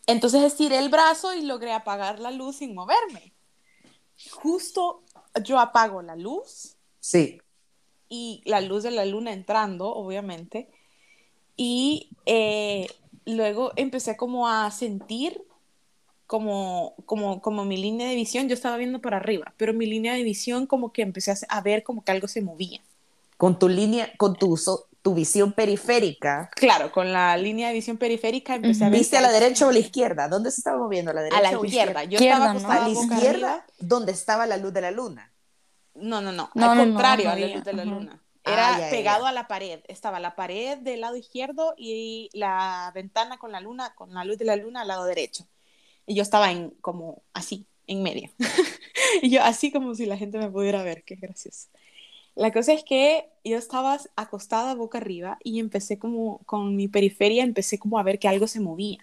Entonces 0.07 0.43
estiré 0.43 0.79
el 0.79 0.89
brazo 0.89 1.35
y 1.35 1.43
logré 1.43 1.73
apagar 1.73 2.19
la 2.19 2.31
luz 2.31 2.57
sin 2.57 2.75
moverme. 2.75 3.33
Justo 4.31 5.03
yo 5.45 5.59
apago 5.59 6.03
la 6.03 6.17
luz 6.17 6.77
Sí. 6.99 7.41
y 8.09 8.43
la 8.45 8.61
luz 8.61 8.83
de 8.83 8.91
la 8.91 9.05
luna 9.05 9.33
entrando, 9.33 9.89
obviamente. 9.95 10.69
Y 11.57 12.11
eh, 12.27 12.89
luego 13.25 13.73
empecé 13.77 14.17
como 14.17 14.49
a 14.49 14.71
sentir 14.71 15.43
como, 16.27 16.95
como, 17.07 17.43
como 17.43 17.65
mi 17.65 17.77
línea 17.77 18.09
de 18.09 18.15
visión, 18.15 18.49
yo 18.49 18.55
estaba 18.55 18.77
viendo 18.77 19.01
para 19.01 19.17
arriba, 19.17 19.53
pero 19.57 19.75
mi 19.75 19.85
línea 19.87 20.15
de 20.15 20.23
visión 20.23 20.67
como 20.67 20.93
que 20.93 21.03
empecé 21.03 21.35
a, 21.49 21.61
ver 21.61 21.83
como 21.83 22.05
que 22.05 22.13
algo 22.13 22.29
se 22.29 22.41
movía. 22.41 22.81
Con 23.37 23.59
tu 23.59 23.69
línea, 23.69 24.13
con 24.17 24.37
tu, 24.37 24.57
so- 24.57 24.87
tu 25.03 25.15
visión 25.15 25.53
periférica, 25.53 26.51
Claro, 26.55 26.93
con 26.93 27.13
la 27.13 27.37
línea 27.37 27.69
de 27.69 27.75
visión 27.75 27.97
periférica 27.97 28.55
empecé 28.55 28.85
a 28.85 28.91
ver... 28.91 28.99
¿viste 28.99 29.17
a 29.17 29.21
la 29.23 29.33
derecha 29.33 29.67
o 29.67 29.71
a 29.71 29.73
la 29.73 29.79
izquierda? 29.79 30.29
¿Dónde 30.29 30.51
se 30.51 30.61
estaba 30.61 30.79
moviendo? 30.79 31.11
¿A 31.11 31.15
la 31.15 31.23
derecha 31.23 31.39
A 31.39 31.53
la 31.53 31.59
o 31.59 31.65
izquierda. 31.65 32.05
Yo 32.05 32.13
Izquierda, 32.19 32.55
estaba 32.57 32.75
¿no? 32.75 32.81
A 32.83 32.89
la 32.89 32.91
izquierda, 32.91 33.51
arriba. 33.55 33.67
donde 33.79 34.13
estaba 34.13 34.47
la 34.47 34.57
luz 34.59 34.73
de 34.73 34.81
la 34.83 34.91
luna. 34.91 35.33
No, 35.95 36.21
no, 36.21 36.33
no. 36.33 36.51
No, 36.55 36.71
al 36.71 36.77
no, 36.79 36.85
contrario, 36.85 37.25
no 37.27 37.31
a 37.33 37.37
la 37.37 37.47
luz 37.49 37.65
de 37.65 37.73
la 37.73 37.83
ajá. 37.83 37.91
luna. 37.91 38.23
Ah, 38.45 38.53
Era 38.53 38.71
ya, 38.79 38.79
ya, 38.81 38.91
pegado 38.91 39.25
ya. 39.25 39.29
a 39.31 39.33
la 39.33 39.49
pared. 39.49 39.81
Estaba 39.89 40.21
la 40.21 40.35
pared 40.37 40.79
del 40.79 41.01
lado 41.01 41.17
izquierdo 41.17 41.75
y 41.77 42.31
la 42.33 42.91
ventana 42.95 43.39
con 43.39 43.53
la 43.53 43.61
luna, 43.61 43.95
con 43.95 44.13
la 44.15 44.25
luz 44.25 44.39
de 44.39 44.45
la 44.47 44.57
luna 44.57 44.83
al 44.83 44.89
lado 44.89 45.05
derecho. 45.05 45.47
Y 46.07 46.15
yo 46.15 46.23
estaba 46.23 46.51
en 46.51 46.71
como 46.81 47.23
así, 47.35 47.67
en 47.87 48.03
medio. 48.03 48.31
y 49.23 49.31
yo 49.31 49.43
así 49.43 49.71
como 49.73 49.95
si 49.95 50.07
la 50.07 50.17
gente 50.17 50.39
me 50.39 50.51
pudiera 50.51 50.83
ver, 50.83 51.05
qué 51.05 51.17
gracioso. 51.17 51.69
La 52.35 52.53
cosa 52.53 52.73
es 52.73 52.85
que 52.85 53.29
yo 53.45 53.57
estaba 53.59 53.99
acostada 54.17 54.75
boca 54.75 54.99
arriba 54.99 55.39
y 55.45 55.61
empecé 55.61 55.99
como 55.99 56.39
con 56.47 56.77
mi 56.77 56.89
periferia, 56.89 57.45
empecé 57.45 57.79
como 57.79 57.99
a 57.99 58.03
ver 58.03 58.19
que 58.19 58.29
algo 58.29 58.47
se 58.47 58.61
movía. 58.61 58.99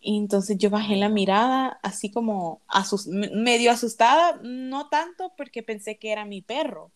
Y 0.00 0.18
entonces 0.18 0.56
yo 0.58 0.70
bajé 0.70 0.96
la 0.96 1.08
mirada 1.08 1.80
así 1.82 2.10
como 2.10 2.62
asus- 2.68 3.06
me- 3.08 3.30
medio 3.30 3.70
asustada, 3.72 4.40
no 4.42 4.88
tanto 4.88 5.32
porque 5.36 5.62
pensé 5.62 5.98
que 5.98 6.12
era 6.12 6.24
mi 6.24 6.40
perro, 6.42 6.92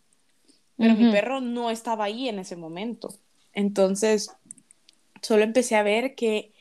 pero 0.79 0.95
mi 0.95 1.07
perro 1.07 1.40
no 1.40 1.71
estaba 1.71 2.05
ahí 2.07 2.29
en 2.29 2.38
ese 2.40 2.57
momento. 2.57 3.11
Entonces 3.55 4.31
solo 5.23 5.45
empecé 5.45 5.77
a 5.77 5.83
ver 5.83 6.14
que 6.14 6.53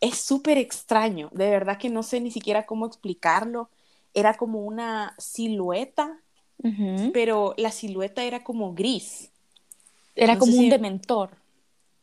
es 0.00 0.18
súper 0.20 0.58
extraño, 0.58 1.30
de 1.34 1.50
verdad 1.50 1.78
que 1.78 1.90
no 1.90 2.02
sé 2.04 2.20
ni 2.20 2.32
siquiera 2.32 2.66
cómo 2.66 2.86
explicarlo. 2.86 3.70
Era 4.14 4.34
como 4.36 4.60
una 4.62 5.14
silueta, 5.18 6.22
Pero 7.12 7.54
la 7.58 7.70
silueta 7.70 8.22
era 8.24 8.42
como 8.42 8.74
gris. 8.74 9.30
Era 10.16 10.34
No 10.34 10.40
como 10.40 10.52
un 10.52 10.58
si- 10.58 10.70
dementor. 10.70 11.30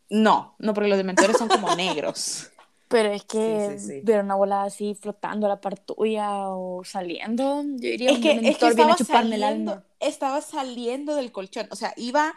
No, 0.10 0.56
no, 0.60 0.74
porque 0.74 0.90
los 0.90 0.98
dementores 0.98 1.38
son 1.38 1.48
como 1.48 1.74
negros. 1.76 2.50
Pero 2.90 3.10
es 3.10 3.24
que 3.24 3.70
Sí, 3.78 3.80
sí, 3.80 3.88
sí. 3.88 4.02
ver 4.04 4.22
una 4.24 4.36
bola 4.36 4.64
así 4.64 4.94
flotando 4.96 5.46
a 5.46 5.50
la 5.50 5.62
par 5.62 5.80
tuya 5.80 6.50
o 6.50 6.84
saliendo, 6.84 7.64
yo 7.64 7.78
diría 7.78 8.10
Es 8.12 8.18
un 8.18 8.22
que, 8.22 8.32
es 8.32 8.36
que 8.36 8.42
dementor 8.42 8.76
viene 8.76 8.92
a 8.92 8.96
estaba, 8.96 9.22
saliendo, 9.22 9.84
estaba 10.02 10.42
saliendo 10.42 11.16
del 11.16 11.32
colchón, 11.32 11.68
o 11.72 11.76
sea, 11.78 11.94
iba 11.96 12.34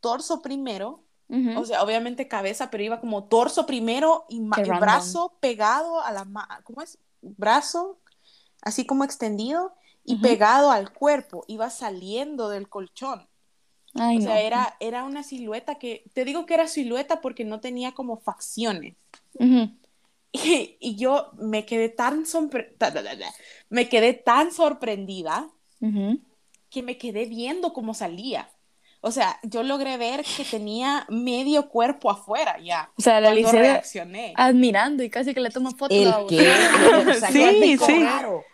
torso 0.00 0.42
primero, 0.42 1.02
o 1.56 1.64
sea, 1.64 1.82
obviamente 1.82 2.28
cabeza, 2.28 2.70
pero 2.70 2.84
iba 2.84 3.00
como 3.00 3.24
torso 3.24 3.66
primero 3.66 4.26
y, 4.28 4.38
brazo 4.40 5.36
pegado 5.40 6.00
a 6.00 6.12
la 6.12 6.24
mano, 6.24 6.54
¿cómo 6.62 6.82
es? 6.82 6.98
Brazo 7.20 7.98
así 8.62 8.86
como 8.86 9.02
extendido 9.02 9.74
y 10.06 10.14
Ujú. 10.14 10.22
pegado 10.22 10.70
al 10.70 10.92
cuerpo, 10.92 11.44
iba 11.48 11.68
saliendo 11.68 12.48
del 12.48 12.68
colchón. 12.68 13.28
Ay, 13.94 14.18
o 14.18 14.20
no. 14.20 14.26
sea, 14.26 14.40
era, 14.40 14.76
era 14.78 15.04
una 15.04 15.22
silueta 15.22 15.76
que, 15.76 16.04
te 16.14 16.24
digo 16.24 16.46
que 16.46 16.54
era 16.54 16.68
silueta 16.68 17.20
porque 17.20 17.44
no 17.44 17.60
tenía 17.60 17.92
como 17.92 18.16
facciones. 18.16 18.96
Ujú. 19.34 19.70
Y, 20.32 20.76
y 20.80 20.96
yo 20.96 21.30
me 21.38 21.64
quedé 21.64 21.88
tan, 21.88 22.24
me 23.70 23.88
quedé 23.88 24.12
tan 24.12 24.52
sorprendida 24.52 25.48
Ujú. 25.80 26.20
que 26.68 26.82
me 26.82 26.98
quedé 26.98 27.24
viendo 27.24 27.72
cómo 27.72 27.94
salía. 27.94 28.50
O 29.00 29.12
sea, 29.12 29.38
yo 29.44 29.62
logré 29.62 29.96
ver 29.96 30.24
que 30.24 30.44
tenía 30.44 31.06
medio 31.08 31.70
cuerpo 31.70 32.10
afuera 32.10 32.58
ya. 32.60 32.90
O 32.98 33.00
sea, 33.00 33.18
la 33.20 33.30
Alicia 33.30 33.52
reaccioné. 33.52 34.34
admirando 34.36 35.02
y 35.02 35.08
casi 35.08 35.32
que 35.32 35.40
le 35.40 35.48
toma 35.48 35.70
fotos 35.70 35.96
¿El 35.96 36.12
qué? 36.28 36.52
Sí, 37.32 37.78
sí. 37.78 38.02
aro. 38.06 38.44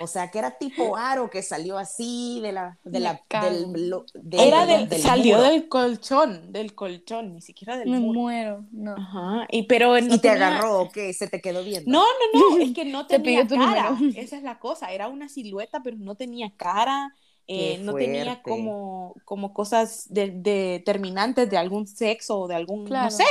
O 0.00 0.08
sea, 0.08 0.28
que 0.30 0.38
era 0.40 0.58
tipo 0.58 0.96
aro 0.96 1.30
que 1.30 1.40
salió 1.42 1.78
así 1.78 2.40
de 2.42 2.50
la, 2.50 2.78
de 2.82 2.98
la, 2.98 3.20
del, 3.42 3.88
lo- 3.90 4.04
de- 4.12 4.48
Era 4.48 4.66
del- 4.66 4.88
del, 4.88 5.00
salió 5.00 5.36
muro. 5.36 5.48
del 5.48 5.68
colchón, 5.68 6.52
del 6.52 6.74
colchón, 6.74 7.32
ni 7.34 7.40
siquiera 7.40 7.76
del 7.76 7.88
Me 7.90 8.00
muro. 8.00 8.20
muero. 8.20 8.64
No. 8.72 8.94
Ajá, 8.96 9.46
y 9.50 9.62
pero 9.64 9.92
no 9.92 9.98
Y 10.16 10.18
te 10.18 10.30
tenía- 10.30 10.48
agarró, 10.48 10.80
¿o 10.80 10.90
qué? 10.90 11.12
Se 11.12 11.28
te 11.28 11.40
quedó 11.40 11.62
viendo. 11.62 11.88
No, 11.90 12.02
no, 12.34 12.56
no, 12.56 12.58
es 12.62 12.72
que 12.74 12.84
no 12.84 13.06
Te 13.06 13.20
tenía 13.20 13.42
pidió 13.44 13.56
tu 13.56 13.64
cara. 13.64 13.90
número. 13.90 14.12
Esa 14.20 14.36
es 14.36 14.42
la 14.42 14.58
cosa, 14.58 14.92
era 14.92 15.06
una 15.06 15.28
silueta, 15.28 15.80
pero 15.84 15.96
no 15.96 16.16
tenía 16.16 16.52
cara, 16.56 17.14
eh, 17.46 17.78
no 17.82 17.94
tenía 17.94 18.42
como, 18.42 19.14
como 19.24 19.52
cosas 19.54 20.06
de, 20.08 20.30
de- 20.30 20.78
determinantes 20.78 21.48
de 21.50 21.56
algún 21.58 21.86
sexo 21.86 22.40
o 22.40 22.48
de 22.48 22.54
algún, 22.56 22.86
Claro. 22.86 23.04
no 23.04 23.10
sé, 23.10 23.24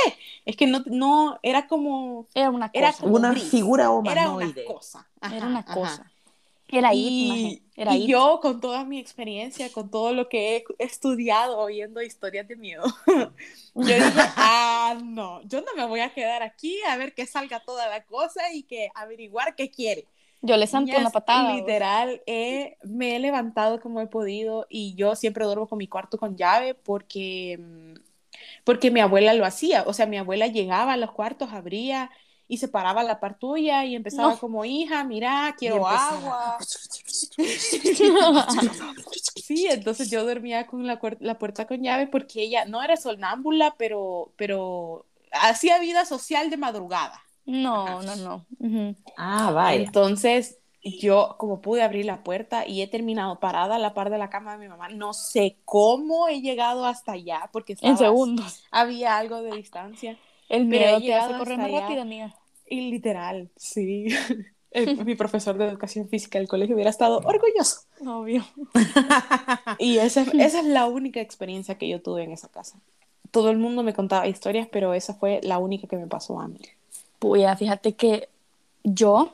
es 0.46 0.56
que 0.56 0.66
no, 0.66 0.82
no, 0.86 1.38
era 1.42 1.66
como, 1.66 2.26
Era 2.32 2.48
una 2.48 2.68
cosa. 2.68 2.78
Era 2.78 2.92
como 2.94 3.16
Una 3.16 3.32
gris. 3.32 3.50
figura 3.50 3.82
era 3.84 3.90
humanoide. 3.90 4.64
una 4.66 4.74
cosa. 4.74 5.06
Ajá, 5.20 5.36
Era 5.36 5.46
una 5.46 5.58
ajá. 5.58 5.74
Era 6.68 6.88
ahí, 6.90 7.14
Y, 7.16 7.62
Era 7.76 7.96
y 7.96 8.04
yo, 8.06 8.38
con 8.40 8.60
toda 8.60 8.84
mi 8.84 8.98
experiencia, 9.00 9.72
con 9.72 9.90
todo 9.90 10.12
lo 10.12 10.28
que 10.28 10.56
he 10.58 10.64
estudiado 10.84 11.58
oyendo 11.58 12.02
historias 12.02 12.46
de 12.48 12.56
miedo, 12.56 12.84
yo 13.82 14.00
dije, 14.00 14.32
ah, 14.36 14.98
no, 15.04 15.42
yo 15.44 15.60
no 15.62 15.74
me 15.76 15.86
voy 15.86 16.00
a 16.00 16.12
quedar 16.14 16.42
aquí 16.42 16.78
a 16.88 16.96
ver 16.96 17.14
que 17.14 17.26
salga 17.26 17.60
toda 17.64 17.88
la 17.88 18.04
cosa 18.04 18.52
y 18.52 18.64
que 18.64 18.90
averiguar 18.94 19.56
qué 19.56 19.70
quiere. 19.70 20.08
Yo 20.42 20.56
le 20.56 20.66
zanto 20.66 20.96
una 20.98 21.10
patada. 21.10 21.54
Literal, 21.54 22.22
he- 22.26 22.76
me 22.84 23.16
he 23.16 23.18
levantado 23.18 23.80
como 23.80 24.00
he 24.00 24.06
podido 24.06 24.66
y 24.68 24.94
yo 24.94 25.16
siempre 25.16 25.44
duermo 25.44 25.66
con 25.68 25.78
mi 25.78 25.88
cuarto 25.88 26.18
con 26.18 26.36
llave 26.36 26.74
porque, 26.74 27.58
mm, 27.58 27.94
porque 28.64 28.90
mi 28.90 29.00
abuela 29.00 29.34
lo 29.34 29.44
hacía. 29.44 29.84
O 29.86 29.92
sea, 29.92 30.06
mi 30.06 30.18
abuela 30.18 30.46
llegaba 30.48 30.92
a 30.94 30.96
los 30.96 31.12
cuartos, 31.12 31.52
abría 31.52 32.10
y 32.48 32.58
se 32.58 32.68
paraba 32.68 33.00
a 33.02 33.04
la 33.04 33.20
par 33.20 33.38
tuya 33.38 33.84
y 33.84 33.94
empezaba 33.94 34.32
No. 34.32 34.38
como, 34.38 34.64
hija, 34.64 35.04
mira, 35.04 35.54
quiero 35.58 35.86
agua. 35.88 36.58
Sí, 39.44 39.66
entonces 39.70 40.10
yo 40.10 40.24
dormía 40.24 40.66
con 40.66 40.86
la, 40.86 40.98
la 41.20 41.38
puerta 41.38 41.66
con 41.66 41.82
llave 41.82 42.06
porque 42.06 42.42
ella 42.42 42.64
no 42.64 42.82
era 42.82 42.96
sonámbula, 42.96 43.74
pero, 43.78 44.32
pero 44.36 45.06
hacía 45.32 45.78
vida 45.78 46.04
social 46.04 46.50
de 46.50 46.56
madrugada. 46.56 47.20
No, 47.46 48.02
no, 48.02 48.16
no. 48.16 48.46
Ah, 49.16 49.50
vaya. 49.52 49.82
Entonces, 49.84 50.58
yo 50.82 51.36
como 51.38 51.60
pude 51.60 51.82
abrir 51.82 52.06
la 52.06 52.22
puerta 52.22 52.66
y 52.66 52.82
he 52.82 52.86
terminado 52.88 53.38
parada 53.40 53.76
a 53.76 53.78
la 53.78 53.94
par 53.94 54.10
de 54.10 54.18
la 54.18 54.30
cama 54.30 54.52
de 54.52 54.58
mi 54.58 54.68
mamá, 54.68 54.88
no 54.88 55.12
sé 55.12 55.58
cómo 55.64 56.28
he 56.28 56.40
llegado 56.40 56.86
hasta 56.86 57.12
allá 57.12 57.48
porque 57.52 57.76
En 57.80 57.96
segundos. 57.98 58.62
había 58.70 59.16
algo 59.18 59.42
de 59.42 59.56
distancia 59.56 60.18
El 60.48 60.66
miedo 60.66 61.00
te 61.00 61.14
hace 61.14 61.36
correr 61.38 61.58
más 61.58 61.66
allá. 61.66 61.80
rápido, 61.80 62.02
amiga. 62.02 62.34
y 62.68 62.90
literal, 62.90 63.50
sí. 63.56 64.06
El- 64.70 65.04
mi 65.04 65.14
profesor 65.14 65.56
de 65.56 65.66
educación 65.66 66.08
física 66.08 66.38
del 66.38 66.48
colegio 66.48 66.74
hubiera 66.74 66.90
estado 66.90 67.18
orgulloso. 67.18 67.82
Obvio. 68.04 68.44
Y 69.78 69.98
esa, 69.98 70.22
esa 70.22 70.58
es 70.60 70.64
la 70.64 70.86
única 70.86 71.20
experiencia 71.20 71.76
que 71.78 71.88
yo 71.88 72.00
tuve 72.02 72.24
en 72.24 72.32
esa 72.32 72.48
casa. 72.48 72.78
Todo 73.30 73.50
el 73.50 73.58
mundo 73.58 73.82
me 73.82 73.94
contaba 73.94 74.26
historias, 74.26 74.68
pero 74.70 74.94
esa 74.94 75.14
fue 75.14 75.40
la 75.42 75.58
única 75.58 75.86
que 75.88 75.96
me 75.96 76.06
pasó 76.06 76.40
a 76.40 76.48
mí. 76.48 76.58
Puya, 77.18 77.56
fíjate 77.56 77.94
que 77.94 78.28
yo, 78.84 79.32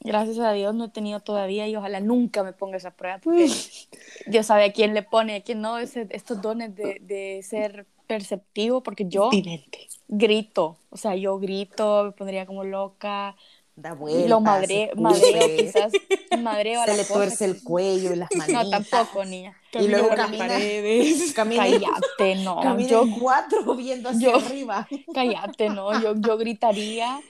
gracias 0.00 0.38
a 0.38 0.52
Dios, 0.52 0.74
no 0.74 0.84
he 0.84 0.88
tenido 0.90 1.20
todavía 1.20 1.66
y 1.68 1.76
ojalá 1.76 2.00
nunca 2.00 2.42
me 2.42 2.52
ponga 2.52 2.76
esa 2.76 2.90
prueba. 2.92 3.18
Porque 3.18 3.48
Dios 4.26 4.46
sabe 4.46 4.64
a 4.64 4.72
quién 4.72 4.94
le 4.94 5.02
pone, 5.02 5.36
a 5.36 5.40
quién 5.42 5.60
no, 5.60 5.78
ese- 5.78 6.06
estos 6.10 6.40
dones 6.42 6.74
de, 6.76 6.98
de 7.00 7.42
ser 7.42 7.86
perceptivo, 8.06 8.82
porque 8.82 9.06
yo 9.08 9.30
Vidente. 9.30 9.88
grito, 10.08 10.78
o 10.90 10.96
sea, 10.96 11.14
yo 11.16 11.38
grito, 11.38 12.04
me 12.04 12.12
pondría 12.12 12.46
como 12.46 12.64
loca, 12.64 13.36
Da 13.74 13.92
vueltas. 13.92 14.30
lo 14.30 14.40
madre, 14.40 14.90
madreo 14.96 15.56
quizás, 15.58 15.92
madreo 16.40 16.80
a 16.80 16.84
Se 16.86 16.90
la 16.92 16.96
le 16.96 17.02
cosa 17.02 17.14
tuerce 17.14 17.44
el 17.44 17.54
que- 17.56 17.62
cuello 17.64 18.12
y 18.14 18.16
las 18.16 18.30
manitas. 18.34 18.64
No, 18.64 18.70
tampoco, 18.70 19.24
niña. 19.24 19.54
Y 19.74 19.88
luego 19.88 20.08
por 20.08 20.16
las 20.16 20.26
camina, 20.26 20.46
paredes. 20.48 21.32
camina, 21.34 21.62
Cállate, 21.64 22.36
no. 22.36 22.60
camina 22.62 22.88
Yo, 22.88 23.04
cuatro 23.20 23.74
viendo 23.74 24.08
hacia 24.08 24.30
yo- 24.30 24.36
arriba. 24.36 24.88
cállate, 25.12 25.68
no. 25.68 26.00
Yo, 26.00 26.14
yo 26.16 26.38
gritaría, 26.38 27.20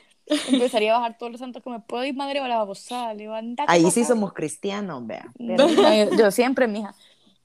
empezaría 0.48 0.94
a 0.94 0.98
bajar 0.98 1.18
todos 1.18 1.32
los 1.32 1.40
santos 1.40 1.62
que 1.64 1.70
me 1.70 1.80
puedo 1.80 2.04
y 2.04 2.12
madre 2.12 2.38
a 2.38 2.46
la 2.46 2.58
babosada. 2.58 3.12
Le 3.14 3.28
Ahí 3.66 3.90
sí 3.90 4.04
somos 4.04 4.32
cristianos, 4.32 5.04
vea. 5.04 5.32
No, 5.38 5.66
yo, 5.68 6.16
yo 6.16 6.30
siempre, 6.30 6.68
mija. 6.68 6.94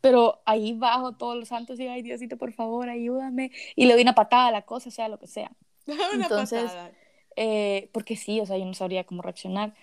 Pero 0.01 0.41
ahí 0.45 0.73
bajo 0.73 1.13
todos 1.13 1.37
los 1.37 1.47
santos 1.47 1.79
y 1.79 1.87
ay, 1.87 2.01
Diosito, 2.01 2.37
por 2.37 2.51
favor, 2.53 2.89
ayúdame. 2.89 3.51
Y 3.75 3.85
le 3.85 3.93
doy 3.93 4.01
una 4.01 4.15
patada 4.15 4.47
a 4.47 4.51
la 4.51 4.63
cosa, 4.63 4.91
sea 4.91 5.07
lo 5.07 5.19
que 5.19 5.27
sea. 5.27 5.51
Una 5.87 6.23
Entonces, 6.25 6.63
patada. 6.63 6.91
Eh, 7.35 7.89
porque 7.93 8.15
sí, 8.15 8.39
o 8.39 8.45
sea, 8.45 8.57
yo 8.57 8.65
no 8.65 8.73
sabría 8.73 9.03
cómo 9.03 9.21
reaccionar. 9.21 9.73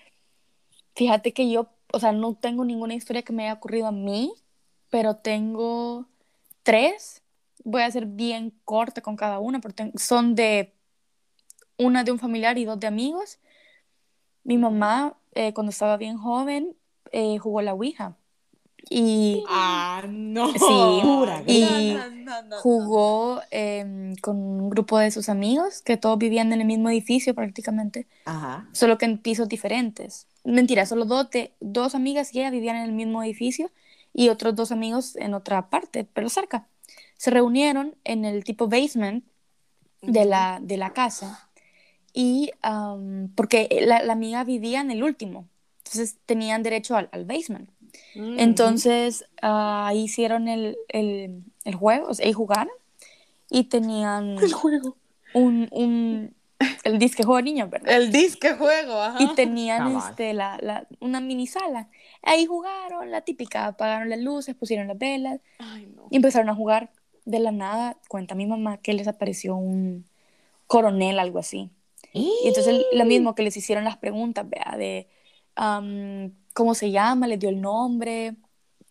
Fíjate 0.95 1.33
que 1.33 1.49
yo, 1.49 1.69
o 1.93 2.01
sea, 2.01 2.13
no 2.13 2.35
tengo 2.35 2.65
ninguna 2.65 2.95
historia 2.95 3.23
que 3.23 3.33
me 3.33 3.45
haya 3.45 3.55
ocurrido 3.55 3.87
a 3.87 3.93
mí, 3.93 4.33
pero 4.91 5.17
tengo 5.17 6.07
tres 6.63 7.23
voy 7.65 7.83
a 7.83 7.91
ser 7.91 8.07
bien 8.07 8.53
corta 8.65 9.01
con 9.03 9.17
cada 9.17 9.39
una, 9.39 9.61
porque 9.61 9.93
son 9.97 10.35
de 10.35 10.75
una 11.77 12.05
de 12.05 12.13
un 12.13 12.19
familiar 12.19 12.59
y 12.59 12.65
dos 12.65 12.81
de 12.81 12.87
amigos. 12.87 13.39
Mi 14.43 14.59
mamá, 14.59 15.19
eh, 15.35 15.53
cuando 15.53 15.71
estaba 15.71 15.97
bien 15.97 16.17
joven, 16.17 16.77
eh, 17.13 17.39
jugó 17.39 17.63
la 17.63 17.75
Ouija. 17.75 18.17
Y, 18.91 19.45
ah, 19.49 20.03
no. 20.09 20.51
Sí, 20.53 21.03
y 21.47 21.97
jugó 22.63 23.41
con 24.23 24.37
un 24.37 24.71
grupo 24.71 24.99
de 24.99 25.11
sus 25.11 25.29
amigos 25.29 25.83
que 25.83 25.97
todos 25.97 26.19
vivían 26.19 26.53
en 26.53 26.61
el 26.61 26.67
mismo 26.67 26.89
edificio 26.89 27.35
prácticamente, 27.35 28.07
Ajá. 28.25 28.69
solo 28.73 28.97
que 28.99 29.05
en 29.05 29.19
pisos 29.19 29.49
diferentes. 29.49 30.27
Mentira, 30.45 30.87
solo 30.87 31.05
dos, 31.05 31.31
de, 31.31 31.53
dos 31.61 31.95
amigas 31.95 32.35
y 32.35 32.41
ella 32.41 32.51
vivían 32.51 32.77
en 32.77 32.85
el 32.85 32.93
mismo 32.93 33.23
edificio 33.23 33.71
y 34.15 34.31
otros 34.31 34.55
dos 34.55 34.73
amigos 34.73 35.17
en 35.17 35.35
otra 35.35 35.69
parte, 35.69 36.07
pero 36.13 36.29
cerca. 36.29 36.67
Se 37.17 37.31
reunieron 37.31 37.97
en 38.05 38.25
el 38.25 38.45
tipo 38.45 38.69
basement 38.69 39.25
de 40.01 40.25
la, 40.25 40.61
de 40.63 40.77
la 40.77 40.93
casa 40.93 41.51
y 42.13 42.53
porque 43.35 43.69
la, 43.87 44.03
la, 44.03 44.13
amiga 44.13 44.45
vivía 44.45 44.81
en 44.81 44.91
el 44.91 45.03
último, 45.03 45.49
entonces 45.79 46.17
tenían 46.27 46.63
derecho 46.63 46.97
al, 46.97 47.09
al 47.13 47.25
basement. 47.25 47.71
Entonces 48.15 49.25
ahí 49.43 50.05
hicieron 50.05 50.49
el, 50.49 50.77
el, 50.89 51.43
el, 51.65 51.75
juego, 51.75 52.09
o 52.09 52.15
sea, 52.15 52.27
ahí 52.27 52.33
jugaron 52.33 52.73
y 53.51 53.65
tenían 53.65 54.39
el 54.43 54.53
juego. 54.53 54.97
Un, 55.35 55.69
un, 55.73 56.35
el 56.85 56.99
disque 56.99 57.23
juego 57.23 57.37
de 57.37 57.43
niños, 57.45 57.71
¿verdad? 57.71 57.95
El 57.95 58.11
disque 58.11 58.55
juego, 58.55 59.01
ajá. 59.01 59.23
Y 59.23 59.35
tenían 59.35 59.97
este, 59.97 60.33
la, 60.33 60.59
la, 60.61 60.87
una 61.01 61.21
mini 61.21 61.47
sala. 61.47 61.89
Ahí 62.23 62.47
jugaron, 62.47 63.11
la 63.11 63.21
típica, 63.21 63.67
apagaron 63.67 64.09
las 64.09 64.21
luces, 64.21 64.55
pusieron 64.55 64.89
las 64.89 64.99
velas 64.99 65.41
Ay, 65.59 65.87
no. 65.95 66.09
y 66.11 66.17
empezaron 66.17 66.49
a 66.49 66.55
jugar. 66.55 66.91
De 67.25 67.41
la 67.41 67.53
nada, 67.53 67.99
cuenta 68.09 68.35
mi 68.35 68.47
mamá 68.47 68.79
que 68.79 68.95
les 68.95 69.07
apareció 69.07 69.55
un 69.55 70.07
coronel, 70.67 71.19
algo 71.19 71.39
así. 71.39 71.71
Y 72.15 72.33
entonces 72.47 72.87
lo 72.93 73.05
mismo 73.05 73.35
que 73.35 73.43
les 73.43 73.55
hicieron 73.57 73.85
las 73.85 73.99
preguntas, 73.99 74.49
vea, 74.49 74.77
de 74.79 75.09
um, 75.59 76.33
cómo 76.59 76.75
se 76.75 76.91
llama, 76.91 77.29
les 77.29 77.39
dio 77.39 77.51
el 77.51 77.61
nombre, 77.61 78.35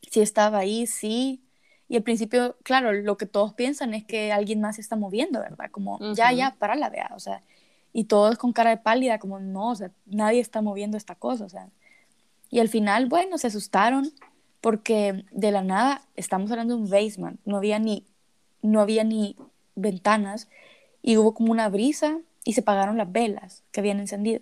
si 0.10 0.22
estaba 0.22 0.60
ahí, 0.60 0.88
sí. 0.88 1.42
Y 1.90 1.98
al 1.98 2.04
principio, 2.04 2.56
claro, 2.64 2.94
lo 2.94 3.18
que 3.18 3.26
todos 3.26 3.54
piensan 3.56 3.94
es 3.94 4.06
que 4.06 4.32
alguien 4.32 4.62
más 4.62 4.76
se 4.76 4.82
está 4.82 4.96
moviendo, 4.96 5.42
¿verdad? 5.42 5.70
Como, 5.70 5.96
uh 5.96 6.00
-huh. 6.00 6.16
ya, 6.16 6.32
ya, 6.32 6.56
para 6.58 6.76
la 6.76 6.90
vea, 6.90 7.12
o 7.14 7.20
sea, 7.20 7.44
y 7.92 8.06
todos 8.06 8.38
con 8.38 8.54
cara 8.54 8.70
de 8.70 8.78
pálida, 8.78 9.20
como, 9.20 9.42
no, 9.42 9.72
o 9.72 9.76
sea, 9.76 9.92
nadie 10.06 10.40
está 10.40 10.62
moviendo 10.62 10.96
esta 10.96 11.16
cosa, 11.16 11.44
o 11.44 11.50
sea. 11.50 11.68
Y 12.50 12.60
al 12.60 12.70
final, 12.70 13.08
bueno, 13.08 13.38
se 13.38 13.48
asustaron 13.48 14.14
porque 14.62 15.26
de 15.32 15.52
la 15.52 15.62
nada, 15.62 16.02
estamos 16.16 16.50
hablando 16.52 16.78
de 16.78 16.84
un 16.84 16.90
basement, 16.90 17.38
no 17.44 17.58
había 17.58 17.80
ni, 17.80 18.06
no 18.62 18.80
había 18.80 19.04
ni 19.04 19.36
ventanas 19.76 20.48
y 21.02 21.18
hubo 21.18 21.34
como 21.34 21.52
una 21.52 21.68
brisa 21.68 22.20
y 22.46 22.54
se 22.54 22.62
apagaron 22.62 22.96
las 22.98 23.12
velas 23.12 23.64
que 23.72 23.82
habían 23.82 24.00
encendido. 24.00 24.40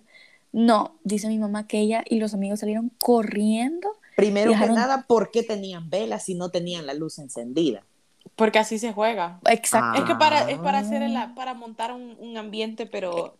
No, 0.56 0.96
dice 1.04 1.28
mi 1.28 1.38
mamá 1.38 1.66
que 1.66 1.80
ella 1.80 2.02
y 2.08 2.18
los 2.18 2.32
amigos 2.32 2.60
salieron 2.60 2.90
corriendo. 2.96 3.90
Primero 4.16 4.52
dejaron... 4.52 4.74
que 4.74 4.80
nada, 4.80 5.04
¿por 5.06 5.30
qué 5.30 5.42
tenían 5.42 5.90
velas 5.90 6.24
si 6.24 6.34
no 6.34 6.48
tenían 6.48 6.86
la 6.86 6.94
luz 6.94 7.18
encendida? 7.18 7.84
Porque 8.36 8.58
así 8.58 8.78
se 8.78 8.94
juega. 8.94 9.38
Exacto. 9.50 9.90
Ah. 9.92 9.98
Es 9.98 10.04
que 10.04 10.14
para, 10.14 10.50
es 10.50 10.58
para 10.58 10.78
hacer 10.78 11.02
el, 11.02 11.14
para 11.34 11.52
montar 11.52 11.92
un, 11.92 12.16
un, 12.18 12.38
ambiente, 12.38 12.86
pero. 12.86 13.36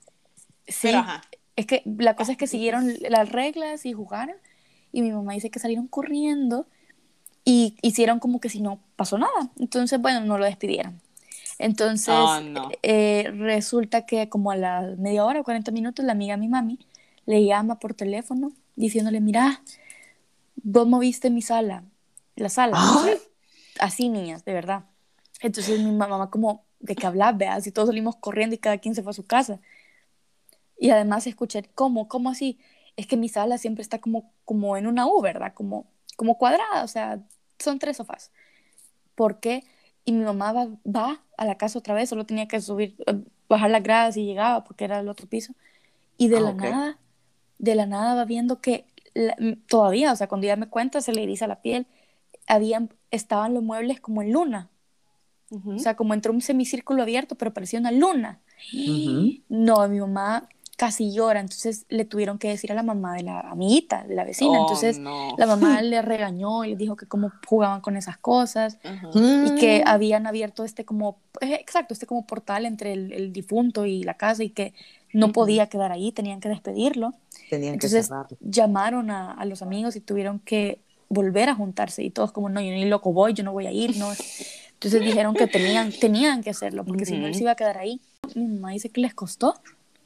Sí. 0.68 0.88
Pero, 0.88 0.98
ajá. 0.98 1.22
Es 1.57 1.64
que 1.64 1.83
la 1.87 2.16
cosa 2.16 2.33
es 2.33 2.38
que 2.38 2.46
siguieron 2.46 2.92
las 3.09 3.33
reglas 3.33 3.87
y 3.87 3.94
jugaron. 3.94 4.37
Y 4.92 5.00
mi 5.00 5.11
mamá 5.11 5.33
dice 5.33 5.48
que 5.48 5.59
salieron 5.59 5.87
corriendo 5.87 6.66
y 7.46 7.76
hicieron 7.81 8.20
como 8.20 8.40
que 8.40 8.50
si 8.50 8.61
no 8.61 8.79
pasó 8.94 9.16
nada. 9.16 9.48
Entonces, 9.59 9.98
bueno, 10.02 10.20
no 10.20 10.37
lo 10.37 10.44
despidieron. 10.44 11.00
Entonces, 11.59 12.14
oh, 12.14 12.40
no. 12.42 12.68
eh, 12.83 13.33
resulta 13.38 14.05
que 14.05 14.29
como 14.29 14.50
a 14.50 14.57
la 14.57 14.83
media 14.98 15.24
hora 15.24 15.40
o 15.40 15.44
40 15.44 15.70
minutos, 15.72 16.05
la 16.05 16.12
amiga 16.12 16.35
de 16.35 16.40
mi 16.42 16.48
mami 16.48 16.79
le 17.26 17.44
llama 17.44 17.78
por 17.78 17.94
teléfono 17.94 18.52
diciéndole, 18.76 19.20
mira, 19.20 19.62
vos 20.56 20.86
moviste 20.86 21.30
mi 21.30 21.42
sala, 21.42 21.84
la 22.36 22.48
sala. 22.48 22.76
Así, 23.80 24.08
niñas, 24.08 24.44
de 24.44 24.54
verdad. 24.54 24.84
Entonces 25.40 25.78
mi 25.80 25.92
mamá 25.92 26.30
como, 26.30 26.64
¿de 26.80 26.94
qué 26.96 27.06
hablas? 27.06 27.36
Veas, 27.36 27.66
y 27.66 27.72
todos 27.72 27.88
salimos 27.88 28.16
corriendo 28.16 28.54
y 28.54 28.58
cada 28.58 28.78
quien 28.78 28.94
se 28.94 29.02
fue 29.02 29.10
a 29.10 29.14
su 29.14 29.26
casa. 29.26 29.60
Y 30.78 30.90
además 30.90 31.26
escuché, 31.26 31.64
¿cómo? 31.74 32.08
¿Cómo 32.08 32.30
así? 32.30 32.58
Es 32.96 33.06
que 33.06 33.16
mi 33.16 33.28
sala 33.28 33.58
siempre 33.58 33.82
está 33.82 33.98
como, 33.98 34.32
como 34.44 34.76
en 34.76 34.86
una 34.86 35.06
U, 35.06 35.20
¿verdad? 35.22 35.54
Como, 35.54 35.86
como 36.16 36.38
cuadrada, 36.38 36.84
o 36.84 36.88
sea, 36.88 37.20
son 37.58 37.78
tres 37.78 37.96
sofás. 37.98 38.30
¿Por 39.14 39.40
qué? 39.40 39.64
Y 40.04 40.12
mi 40.12 40.24
mamá 40.24 40.52
va, 40.52 40.68
va 40.86 41.24
a 41.36 41.44
la 41.44 41.56
casa 41.58 41.78
otra 41.78 41.94
vez, 41.94 42.08
solo 42.10 42.26
tenía 42.26 42.48
que 42.48 42.60
subir, 42.60 42.96
bajar 43.48 43.70
las 43.70 43.82
gradas 43.82 44.16
y 44.16 44.24
llegaba 44.26 44.64
porque 44.64 44.84
era 44.84 45.00
el 45.00 45.08
otro 45.08 45.26
piso. 45.28 45.54
Y 46.18 46.28
de 46.28 46.38
Ah, 46.38 46.40
la 46.40 46.50
ok. 46.50 46.62
nada, 46.62 46.98
de 47.59 47.75
la 47.75 47.87
nada 47.87 48.14
va 48.14 48.25
viendo 48.25 48.61
que 48.61 48.85
la- 49.14 49.37
todavía, 49.69 50.12
o 50.12 50.16
sea, 50.16 50.29
cuando 50.29 50.47
ella 50.47 50.57
me 50.57 50.69
cuenta, 50.69 51.01
se 51.01 51.12
le 51.12 51.23
eriza 51.23 51.47
la 51.47 51.62
piel, 51.62 51.87
habían, 52.47 52.90
estaban 53.11 53.55
los 53.55 53.62
muebles 53.62 54.01
como 54.01 54.23
en 54.23 54.33
luna, 54.33 54.69
Ujú. 55.51 55.77
o 55.77 55.79
sea, 55.79 55.97
como 55.97 56.12
entre 56.14 56.31
un 56.33 56.40
semicírculo 56.42 57.03
abierto, 57.03 57.35
pero 57.35 57.53
parecía 57.55 57.79
una 57.81 57.92
luna. 57.92 58.40
No, 59.49 59.88
mi 59.88 60.01
mamá 60.01 60.49
casi 60.77 61.11
llora, 61.14 61.40
entonces 61.40 61.87
le 61.88 62.05
tuvieron 62.05 62.38
que 62.38 62.49
decir 62.49 62.71
a 62.71 62.75
la 62.75 62.83
mamá 62.83 63.14
de 63.14 63.23
la 63.23 63.40
amiguita, 63.40 64.05
de 64.05 64.14
la 64.14 64.25
vecina, 64.25 64.59
Oh, 64.59 64.61
entonces 64.62 64.99
no. 64.99 65.35
la 65.38 65.47
mamá 65.47 65.81
le 65.81 66.03
regañó 66.03 66.64
y 66.66 66.71
le 66.71 66.77
dijo 66.77 66.97
que 66.97 67.07
cómo 67.07 67.33
jugaban 67.47 67.81
con 67.81 67.97
esas 67.97 68.19
cosas 68.19 68.79
y 69.45 69.55
que 69.55 69.83
Mm. 69.85 69.88
habían 69.88 70.27
abierto 70.27 70.64
este 70.64 70.85
como, 70.85 71.16
eh, 71.40 71.55
exacto, 71.55 71.95
este 71.95 72.05
como 72.07 72.27
portal 72.27 72.66
entre 72.66 72.92
el, 72.92 73.11
el 73.12 73.33
difunto 73.33 73.87
y 73.87 74.03
la 74.03 74.14
casa 74.19 74.45
y 74.45 74.51
que 74.51 74.75
no 75.14 75.33
podía 75.33 75.69
quedar 75.69 75.92
ahí, 75.92 76.12
tenían 76.12 76.40
que 76.40 76.51
despedirlo. 76.51 77.14
Tenían 77.48 77.74
Entonces 77.74 78.04
que 78.04 78.09
cerrarlo. 78.09 78.38
llamaron 78.40 79.11
a, 79.11 79.32
a 79.32 79.44
los 79.44 79.62
amigos 79.62 79.96
y 79.96 80.00
tuvieron 80.00 80.40
que 80.40 80.80
volver 81.09 81.48
a 81.48 81.54
juntarse 81.54 82.02
y 82.02 82.11
todos 82.11 82.32
como, 82.32 82.48
no, 82.48 82.61
yo 82.61 82.70
ni 82.70 82.85
loco 82.87 83.12
voy, 83.12 83.32
yo 83.32 83.44
no 83.44 83.52
voy 83.52 83.66
a 83.66 83.72
ir, 83.72 83.96
no. 83.96 84.12
Entonces 84.72 85.00
dijeron 85.00 85.35
que 85.35 85.46
tenían, 85.46 85.92
tenían 85.92 86.42
que 86.42 86.50
hacerlo 86.50 86.85
porque 86.85 87.06
si 87.06 87.16
no 87.16 87.26
él 87.26 87.35
se 87.35 87.42
iba 87.42 87.52
a 87.52 87.56
quedar 87.56 87.78
ahí. 87.78 88.00
Mi 88.35 88.46
mamá 88.46 88.72
dice 88.72 88.90
que 88.90 89.00
les 89.00 89.14
costó, 89.14 89.54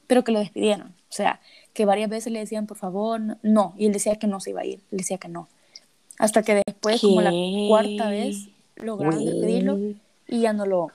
pero 0.06 0.22
que 0.24 0.32
lo 0.32 0.38
despidieron. 0.38 0.88
O 0.88 1.12
sea, 1.12 1.40
que 1.72 1.84
varias 1.86 2.10
veces 2.10 2.32
le 2.32 2.38
decían, 2.38 2.66
por 2.66 2.76
favor, 2.76 3.20
no. 3.42 3.74
Y 3.76 3.86
él 3.86 3.92
decía 3.92 4.16
que 4.16 4.26
no 4.26 4.40
se 4.40 4.50
iba 4.50 4.60
a 4.60 4.66
ir, 4.66 4.80
él 4.90 4.98
decía 4.98 5.18
que 5.18 5.28
no. 5.28 5.48
Hasta 6.18 6.42
que 6.42 6.62
después, 6.66 7.00
como 7.00 7.22
la 7.22 7.32
cuarta 7.68 8.10
vez, 8.10 8.48
lograron 8.76 9.24
despedirlo 9.24 9.78
y 10.28 10.40
ya 10.40 10.52
no 10.52 10.66
lo, 10.66 10.88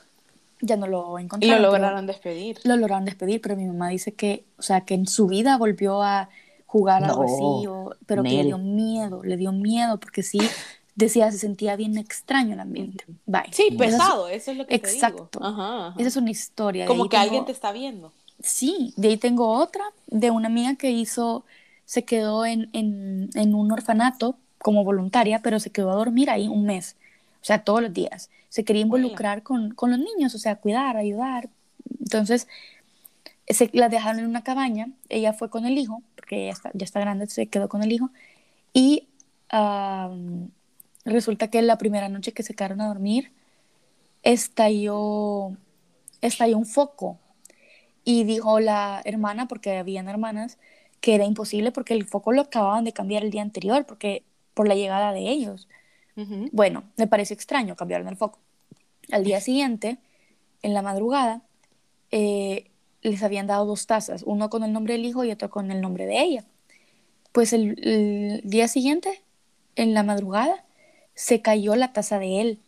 ya 0.62 0.78
no 0.78 0.88
lo 0.88 1.20
Y 1.20 1.24
encontraron. 1.24 1.62
lo 1.62 1.70
pero- 1.72 1.82
lograron 1.84 2.08
despedir. 2.08 2.60
lo 2.64 2.78
lograron 2.78 3.06
despedir, 3.06 3.42
pero 3.42 3.56
mi 3.56 3.66
mamá 3.66 3.90
dice 3.90 4.14
que, 4.14 4.46
o 4.58 4.62
sea, 4.62 4.82
que 4.82 4.94
en 4.94 5.08
su 5.08 5.28
vida 5.28 5.58
volvió 5.58 6.02
a 6.02 6.30
jugar 6.66 7.04
algo 7.04 7.24
No, 7.24 7.30
así, 7.34 7.68
o- 7.68 7.96
pero 8.06 8.24
que 8.24 8.30
le 8.32 8.44
dio 8.46 8.58
miedo, 8.58 9.24
le 9.24 9.38
dio 9.38 9.52
miedo, 9.52 9.98
porque 10.00 10.24
sí, 10.24 10.40
decía, 10.96 11.32
se 11.32 11.38
sentía 11.38 11.76
bien 11.76 11.98
extraño 11.98 12.54
el 12.54 12.60
ambiente. 12.60 13.06
Bye. 13.26 13.44
Sí, 13.52 13.68
Esa 13.70 13.74
es- 13.86 13.92
pesado, 13.92 14.28
eso 14.30 14.52
es 14.52 14.58
lo 14.58 14.66
que 14.68 14.76
Exacto. 14.76 15.28
te 15.32 15.40
digo. 15.40 15.50
Ajá, 15.50 15.88
ajá. 15.90 15.96
Esa 16.00 16.08
es 16.08 16.16
una 16.18 16.32
historia. 16.32 16.84
de 16.84 16.88
Como 16.88 17.08
que 17.10 17.18
alguien 17.18 17.46
te 17.46 17.52
está 17.52 17.72
viendo. 17.72 18.12
Sí, 18.42 18.94
de 18.98 19.10
ahí 19.10 19.18
tengo 19.18 19.50
otra, 19.50 19.84
de 20.08 20.32
una 20.32 20.48
amiga 20.48 20.76
que 20.76 20.92
hizo, 20.92 21.46
se 21.86 22.04
quedó 22.04 22.46
en, 22.46 22.70
en, 22.74 23.30
en 23.36 23.56
un 23.56 23.72
orfanato 23.72 24.36
como 24.58 24.84
voluntaria, 24.84 25.40
pero 25.44 25.60
se 25.60 25.70
quedó 25.70 25.92
a 25.92 25.96
dormir 25.96 26.30
ahí 26.30 26.48
un 26.48 26.66
mes, 26.66 26.96
o 27.42 27.46
sea, 27.46 27.64
todos 27.64 27.82
los 27.82 27.94
días. 27.94 28.30
Se 28.56 28.64
quería 28.64 28.84
involucrar 28.84 29.44
con, 29.44 29.72
con 29.72 29.92
los 29.92 30.00
niños, 30.00 30.34
o 30.34 30.38
sea, 30.38 30.56
cuidar, 30.56 30.96
ayudar. 30.96 31.50
Entonces, 32.00 32.48
se, 33.50 33.70
la 33.74 33.90
dejaron 33.90 34.20
en 34.22 34.28
una 34.28 34.46
cabaña, 34.46 34.94
ella 35.10 35.34
fue 35.34 35.50
con 35.50 35.66
el 35.66 35.78
hijo, 35.78 36.04
porque 36.16 36.44
ella 36.44 36.54
está, 36.54 36.72
ya 36.74 36.86
está 36.86 37.02
grande, 37.02 37.28
se 37.28 37.48
quedó 37.48 37.68
con 37.68 37.84
el 37.84 37.92
hijo, 37.92 38.12
y 38.72 39.10
resulta 41.04 41.50
que 41.50 41.62
la 41.62 41.78
primera 41.78 42.08
noche 42.08 42.32
que 42.32 42.44
se 42.44 42.54
quedaron 42.54 42.80
a 42.80 42.88
dormir, 42.88 43.34
estalló, 44.24 45.52
estalló 46.22 46.58
un 46.58 46.66
foco 46.66 47.20
y 48.06 48.24
dijo 48.24 48.62
la 48.62 49.02
hermana, 49.04 49.50
porque 49.50 49.78
habían 49.78 50.08
hermanas, 50.08 50.60
que 51.02 51.14
era 51.14 51.26
imposible 51.26 51.74
porque 51.74 51.94
el 51.94 52.06
foco 52.06 52.32
lo 52.32 52.44
acababan 52.44 52.86
de 52.86 52.94
cambiar 52.94 53.26
el 53.26 53.32
día 53.32 53.42
anterior, 53.42 53.86
porque 53.86 54.24
por 54.54 54.66
la 54.66 54.76
llegada 54.76 55.12
de 55.12 55.30
ellos. 55.30 55.68
Bueno, 56.54 56.86
me 56.96 57.08
parece 57.08 57.34
extraño, 57.34 57.76
cambiaron 57.76 58.08
el 58.08 58.16
foco. 58.16 58.40
Al 59.12 59.24
día 59.24 59.40
siguiente, 59.42 59.98
en 60.62 60.74
la 60.74 60.82
madrugada, 60.82 61.42
eh, 62.12 62.72
les 63.02 63.24
habían 63.24 63.48
dado 63.48 63.66
dos 63.66 63.88
tazas, 63.88 64.24
uno 64.26 64.50
con 64.50 64.64
el 64.64 64.74
nombre 64.74 64.94
del 64.94 65.06
hijo 65.06 65.24
y 65.24 65.32
otro 65.32 65.50
con 65.50 65.72
el 65.72 65.82
nombre 65.82 66.06
de 66.06 66.22
ella. 66.22 66.46
Pues 67.32 67.54
el, 67.54 67.76
el 67.88 68.42
día 68.44 68.68
siguiente, 68.68 69.22
en 69.76 69.94
la 69.94 70.04
madrugada, 70.04 70.66
se 71.14 71.42
cayó 71.42 71.76
la 71.76 71.94
taza 71.94 72.20
de 72.20 72.42
él 72.42 72.60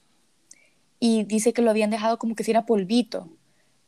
y 1.00 1.24
dice 1.26 1.54
que 1.54 1.62
lo 1.62 1.70
habían 1.72 1.90
dejado 1.90 2.18
como 2.18 2.36
que 2.36 2.44
si 2.44 2.52
era 2.52 2.66
polvito. 2.66 3.30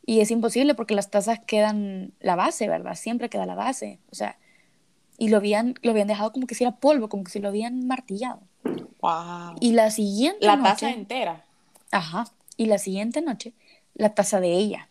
Y 0.06 0.20
es 0.20 0.30
imposible 0.30 0.74
porque 0.74 0.94
las 0.94 1.10
tazas 1.10 1.40
quedan 1.40 2.12
la 2.20 2.36
base, 2.36 2.68
¿verdad? 2.68 2.94
Siempre 2.96 3.28
queda 3.28 3.46
la 3.46 3.54
base. 3.54 4.00
O 4.10 4.14
sea, 4.14 4.38
y 5.18 5.28
lo 5.28 5.38
habían, 5.38 5.74
lo 5.82 5.92
habían 5.92 6.08
dejado 6.08 6.32
como 6.32 6.46
que 6.46 6.54
si 6.54 6.64
era 6.64 6.76
polvo, 6.78 7.08
como 7.08 7.24
que 7.24 7.30
si 7.32 7.40
lo 7.40 7.48
habían 7.48 7.86
martillado. 7.86 8.40
Wow. 9.00 9.56
Y 9.60 9.72
la 9.72 9.90
siguiente 9.90 10.46
La 10.46 10.56
noche, 10.56 10.86
taza 10.86 10.90
entera. 10.90 11.44
ajá, 11.90 12.26
y 12.60 12.66
la 12.66 12.76
siguiente 12.76 13.22
noche 13.22 13.54
la 13.94 14.10
taza 14.10 14.38
de 14.38 14.52
ella. 14.52 14.90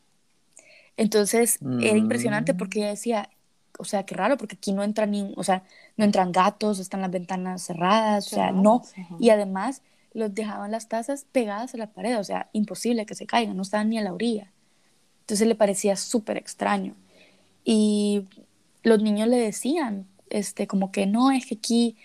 Entonces 0.98 1.60
era 1.80 1.96
impresionante 1.96 2.56
porque 2.56 2.80
ella 2.80 2.90
decía, 2.90 3.30
o 3.78 3.86
sea, 3.86 4.08
qué 4.08 4.16
raro, 4.16 4.38
porque 4.38 4.56
aquí 4.56 4.74
no 4.74 4.82
entran 4.82 5.12
ni, 5.12 5.34
o 5.38 5.44
sea, 5.44 5.64
no 5.96 6.04
entran 6.04 6.32
gatos, 6.32 6.80
están 6.80 7.02
las 7.02 7.12
ventanas 7.12 7.62
cerradas, 7.62 8.26
o 8.26 8.30
sea, 8.32 8.52
no. 8.52 8.82
Y 9.20 9.30
además 9.30 9.84
los 10.14 10.34
dejaban 10.34 10.72
las 10.72 10.90
tazas 10.90 11.28
pegadas 11.32 11.76
a 11.76 11.78
la 11.78 11.92
pared, 11.92 12.18
o 12.18 12.24
sea, 12.24 12.50
imposible 12.54 13.06
que 13.06 13.14
se 13.14 13.28
caigan, 13.28 13.56
no 13.56 13.62
estaban 13.62 13.90
ni 13.90 14.00
a 14.00 14.02
la 14.02 14.14
orilla. 14.14 14.52
Entonces 15.22 15.48
le 15.48 15.54
parecía 15.54 15.96
súper 15.96 16.38
extraño. 16.38 16.96
Y 17.64 18.26
los 18.82 19.00
niños 19.04 19.28
le 19.28 19.38
decían, 19.38 20.08
este, 20.32 20.66
como 20.66 20.92
que 20.92 21.06
no, 21.06 21.30
es 21.30 21.46
que 21.46 21.54
aquí 21.54 21.98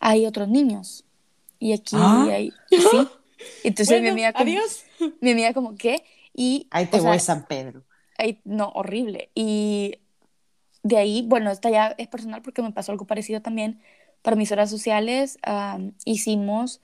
hay 0.00 0.24
otros 0.24 0.48
niños. 0.48 1.04
Y 1.58 1.74
aquí 1.74 1.96
¿Ah? 1.98 2.28
hay, 2.30 2.50
sí. 2.70 3.08
Entonces 3.64 3.88
Bueno, 3.88 4.02
mi 4.02 4.08
amiga 4.10 4.32
como, 4.32 4.44
adiós. 4.44 4.84
mi 5.20 5.30
amiga 5.32 5.52
como, 5.54 5.74
¿qué? 5.76 6.04
Y, 6.34 6.68
Ahí 6.70 6.86
te 6.86 6.96
o 6.98 7.00
sea, 7.00 7.10
voy, 7.10 7.18
San 7.20 7.46
Pedro. 7.46 7.82
Ay, 8.18 8.40
no, 8.44 8.68
horrible. 8.70 9.30
Y 9.34 9.98
de 10.82 10.96
ahí, 10.96 11.24
bueno, 11.26 11.50
esta 11.50 11.70
ya 11.70 11.88
es 11.98 12.08
personal 12.08 12.42
porque 12.42 12.62
me 12.62 12.72
pasó 12.72 12.92
algo 12.92 13.06
parecido 13.06 13.40
también. 13.42 13.80
Para 14.22 14.36
mis 14.36 14.52
horas 14.52 14.70
sociales 14.70 15.38
am, 15.42 15.92
hicimos 16.04 16.80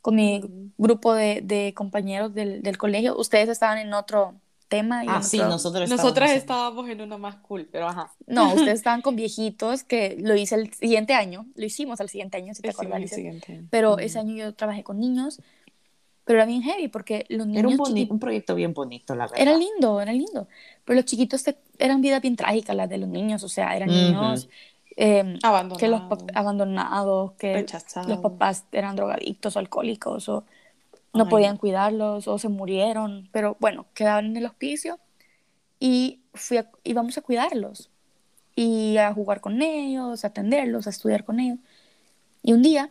con 0.00 0.16
mi 0.16 0.42
grupo 0.78 1.14
de, 1.14 1.40
de 1.42 1.72
compañeros 1.74 2.34
del, 2.34 2.62
del 2.62 2.76
colegio, 2.78 3.16
ustedes 3.18 3.48
estaban 3.48 3.78
en 3.78 3.94
otro 3.94 4.34
tema. 4.68 5.04
y 5.04 5.08
Ah, 5.08 5.22
sí, 5.22 5.38
otro- 5.38 5.50
nosotros 5.50 5.88
Nosotras 5.88 6.30
estábamos 6.30 6.32
en- 6.32 6.38
estábamos 6.38 6.88
en 6.90 7.00
una 7.02 7.18
más 7.18 7.36
cool, 7.36 7.68
pero 7.70 7.88
ajá. 7.88 8.12
No, 8.26 8.48
ustedes 8.54 8.78
estaban 8.78 9.00
con 9.02 9.16
viejitos 9.16 9.84
que 9.84 10.16
lo 10.20 10.34
hice 10.34 10.54
el 10.56 10.72
siguiente 10.74 11.14
año, 11.14 11.46
lo 11.54 11.64
hicimos 11.64 12.00
al 12.00 12.08
siguiente 12.08 12.36
año, 12.38 12.54
si 12.54 12.62
te 12.62 12.70
acuerdas. 12.70 13.00
Pero 13.70 13.96
Mm. 13.96 14.00
ese 14.00 14.18
año 14.18 14.34
yo 14.36 14.54
trabajé 14.54 14.82
con 14.82 14.98
niños, 14.98 15.40
pero 16.24 16.38
era 16.38 16.46
bien 16.46 16.62
heavy 16.62 16.88
porque 16.88 17.26
los 17.28 17.46
Era 17.48 17.62
niños 17.68 17.72
un, 17.72 17.78
boni- 17.78 18.02
chiqui- 18.04 18.10
un 18.12 18.18
proyecto 18.20 18.54
bien 18.54 18.74
bonito, 18.74 19.14
la 19.14 19.26
verdad. 19.26 19.40
Era 19.40 19.56
lindo, 19.56 20.00
era 20.00 20.12
lindo. 20.12 20.48
Pero 20.84 20.96
los 20.96 21.04
chiquitos 21.04 21.42
te- 21.42 21.56
eran 21.78 22.00
vidas 22.00 22.20
bien 22.22 22.36
trágicas 22.36 22.76
las 22.76 22.88
de 22.88 22.98
los 22.98 23.08
niños, 23.08 23.42
o 23.42 23.48
sea, 23.48 23.76
eran 23.76 23.88
niños 23.88 24.48
eh, 24.96 25.38
Abandonados. 25.42 25.78
que 25.78 25.88
los 25.88 26.00
abandonados, 26.34 27.32
que 27.32 27.54
Rechazados. 27.54 28.08
los 28.08 28.18
papás 28.18 28.64
eran 28.72 28.94
drogadictos 28.96 29.56
o 29.56 29.58
alcohólicos 29.58 30.28
o 30.28 30.44
no 31.14 31.24
Ay, 31.24 31.30
podían 31.30 31.56
cuidarlos 31.58 32.28
o 32.28 32.38
se 32.38 32.48
murieron, 32.48 33.28
pero 33.32 33.56
bueno, 33.60 33.86
quedaban 33.94 34.26
en 34.26 34.36
el 34.38 34.46
hospicio 34.46 34.98
y 35.80 36.20
fui 36.34 36.58
a- 36.58 36.70
íbamos 36.84 37.18
a 37.18 37.22
cuidarlos 37.22 37.90
y 38.56 38.98
a 38.98 39.12
jugar 39.14 39.40
con 39.40 39.62
ellos, 39.62 40.24
a 40.24 40.28
atenderlos, 40.28 40.86
a 40.86 40.90
estudiar 40.90 41.24
con 41.24 41.40
ellos. 41.40 41.58
Y 42.42 42.52
un 42.52 42.62
día, 42.62 42.90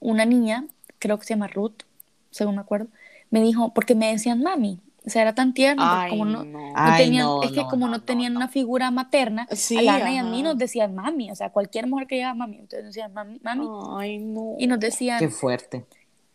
una 0.00 0.24
niña, 0.26 0.66
creo 0.98 1.18
que 1.18 1.24
se 1.26 1.34
llama 1.34 1.48
Ruth, 1.48 1.82
según 2.30 2.56
me 2.56 2.60
acuerdo, 2.62 2.88
me 3.30 3.40
dijo, 3.42 3.72
porque 3.74 3.94
me 3.94 4.10
decían 4.12 4.42
mami, 4.42 4.80
o 5.06 5.10
sea, 5.10 5.22
era 5.22 5.34
tan 5.34 5.54
tierno, 5.54 5.82
Ay, 5.86 6.10
como 6.10 6.24
no, 6.26 6.44
no. 6.44 6.44
no 6.44 6.72
Ay, 6.74 7.04
tenían, 7.04 7.24
no, 7.26 7.42
es 7.42 7.52
que 7.52 7.62
no, 7.62 7.68
como 7.68 7.88
no, 7.88 8.02
tenían 8.02 8.34
no. 8.34 8.38
una 8.40 8.48
figura 8.48 8.90
materna, 8.90 9.46
Sí, 9.50 9.78
a 9.78 9.82
Lana 9.82 10.12
y 10.12 10.18
a 10.18 10.24
mí 10.24 10.42
nos 10.42 10.58
decían 10.58 10.94
mami, 10.94 11.30
o 11.30 11.34
sea, 11.34 11.50
cualquier 11.50 11.86
mujer 11.86 12.06
que 12.06 12.16
llegaba 12.16 12.34
mami, 12.34 12.56
entonces 12.58 12.84
nos 12.84 12.94
decían 12.94 13.12
mami, 13.12 13.40
mami, 13.42 13.66
Ay, 13.98 14.18
no. 14.18 14.54
y 14.58 14.66
nos 14.66 14.78
decían 14.80 15.18
Qué 15.18 15.28
fuerte. 15.30 15.86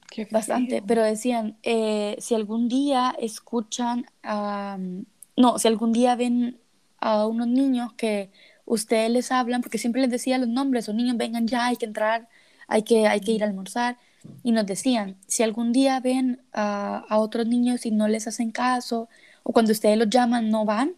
Qué 0.10 0.26
bastante, 0.32 0.82
pero 0.82 1.04
decían, 1.04 1.58
eh, 1.64 2.16
si 2.20 2.36
algún 2.36 2.70
día 2.70 3.16
escuchan, 3.20 4.06
am, 4.24 5.06
no, 5.36 5.60
si 5.60 5.68
algún 5.68 5.92
día 5.94 6.16
ven 6.16 6.60
a 7.00 7.28
unos 7.28 7.48
niños 7.48 7.94
que 7.94 8.32
ustedes 8.66 9.10
les 9.12 9.32
hablan, 9.32 9.62
porque 9.62 9.78
siempre 9.78 10.02
les 10.02 10.10
decía 10.10 10.38
los 10.38 10.48
nombres, 10.48 10.88
o 10.90 10.94
niños 10.94 11.18
vengan 11.18 11.48
ya, 11.48 11.66
hay 11.68 11.76
que 11.76 11.86
entrar, 11.86 12.30
hay 12.68 12.84
que, 12.84 13.08
hay 13.08 13.20
que 13.20 13.32
ir 13.34 13.44
a 13.44 13.48
almorzar, 13.48 13.98
y 14.44 14.52
nos 14.52 14.66
decían, 14.66 15.18
si 15.28 15.44
algún 15.44 15.72
día 15.72 16.00
ven 16.00 16.42
a, 16.54 17.04
a 17.10 17.18
otros 17.20 17.48
niños 17.48 17.86
y 17.86 17.92
no 17.92 18.08
les 18.08 18.28
hacen 18.28 18.52
caso, 18.52 19.10
o 19.44 19.54
cuando 19.54 19.72
ustedes 19.72 19.98
los 19.98 20.10
llaman 20.10 20.50
no 20.50 20.66
van, 20.66 20.96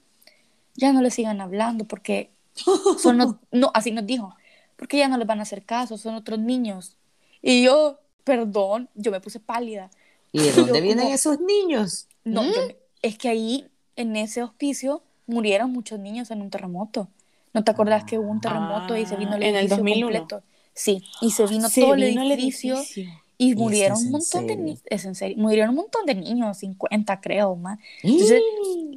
ya 0.76 0.94
no 0.94 1.02
les 1.02 1.14
sigan 1.14 1.42
hablando, 1.42 1.86
porque 1.86 2.30
son, 3.00 3.40
no, 3.52 3.72
así 3.74 3.92
nos 3.92 4.06
dijo, 4.06 4.36
porque 4.76 4.98
ya 4.98 5.08
no 5.08 5.18
les 5.18 5.28
van 5.28 5.40
a 5.40 5.44
hacer 5.44 5.64
caso, 5.64 5.98
son 5.98 6.16
otros 6.16 6.40
niños. 6.40 6.98
Y 7.42 7.64
yo, 7.64 8.00
perdón, 8.24 8.90
yo 8.96 9.12
me 9.12 9.22
puse 9.22 9.40
pálida. 9.40 9.90
¿Y 10.32 10.40
de 10.40 10.52
Yo 10.52 10.64
dónde 10.66 10.82
vienen 10.82 11.06
como- 11.06 11.16
esos 11.16 11.40
niños? 11.40 12.08
No, 12.26 12.44
¿Mm? 12.44 12.48
yo 12.48 12.62
es 13.02 13.18
que 13.18 13.30
ahí, 13.30 13.68
en 13.96 14.16
ese 14.16 14.44
hospicio, 14.44 15.02
murieron 15.26 15.72
muchos 15.72 16.00
niños 16.00 16.30
en 16.32 16.42
un 16.42 16.50
terremoto. 16.50 17.08
¿No 17.54 17.64
te 17.64 17.72
acuerdas 17.72 18.04
que 18.04 18.20
hubo 18.20 18.30
un 18.30 18.42
terremoto 18.42 18.96
y 18.98 19.06
se 19.06 19.16
vino 19.16 19.36
el 19.36 19.44
Ah, 19.44 19.48
en 19.48 19.56
el 19.56 19.62
edificio 19.62 19.78
2001. 19.78 20.20
completo? 20.20 20.44
Sí, 20.78 21.04
y 21.20 21.32
se 21.32 21.48
vino 21.48 21.70
Se 21.70 21.80
todo 21.80 21.96
el 21.96 22.04
vino 22.04 22.22
el 22.22 22.32
edificio, 22.32 22.32
edificio. 22.32 23.24
y 23.38 23.56
¿Es 23.56 23.56
murieron 23.56 24.04
un 24.04 24.12
montón 24.12 24.46
de 24.48 24.56
serio? 24.56 24.58
niños, 24.58 24.84
es 24.86 25.06
en 25.06 25.16
serio, 25.16 25.38
murieron 25.40 25.72
un 25.72 25.78
montón 25.78 26.06
de 26.06 26.16
niños, 26.16 26.60
50 26.60 27.20
creo, 27.22 27.56
más. 27.56 27.80
Entonces, 28.12 28.46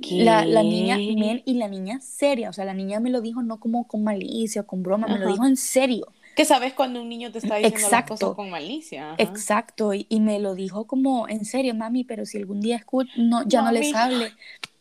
la, 0.08 0.44
la 0.46 0.62
niña, 0.64 1.04
men, 1.08 1.42
y 1.46 1.54
la 1.54 1.68
niña 1.68 2.00
seria, 2.00 2.50
o 2.50 2.52
sea, 2.52 2.64
la 2.64 2.74
niña 2.74 3.00
me 3.00 3.10
lo 3.10 3.20
dijo 3.20 3.42
no 3.42 3.60
como 3.60 3.86
con 3.88 4.04
malicia 4.04 4.62
o 4.62 4.66
con 4.66 4.82
broma, 4.82 5.08
me 5.08 5.18
lo 5.18 5.26
Ajá. 5.26 5.32
dijo 5.32 5.46
en 5.46 5.56
serio. 5.56 6.06
Que 6.34 6.44
sabes 6.44 6.74
cuando 6.74 7.02
un 7.02 7.08
niño 7.08 7.32
te 7.32 7.38
está 7.38 7.56
diciendo 7.56 7.78
Exacto. 7.78 8.14
las 8.14 8.20
cosas 8.20 8.32
con 8.36 8.50
malicia. 8.50 9.14
ajá. 9.14 9.22
Exacto, 9.22 9.92
y, 9.94 10.06
y 10.08 10.20
me 10.20 10.38
lo 10.40 10.54
dijo 10.54 10.86
como, 10.86 11.28
en 11.28 11.44
serio, 11.44 11.74
mami, 11.74 12.04
pero 12.04 12.24
si 12.26 12.38
algún 12.38 12.60
día 12.60 12.76
escucho, 12.76 13.10
no, 13.16 13.46
ya 13.46 13.62
no 13.62 13.70
les 13.72 13.92
Mami. 13.92 13.94
hable, 13.94 14.38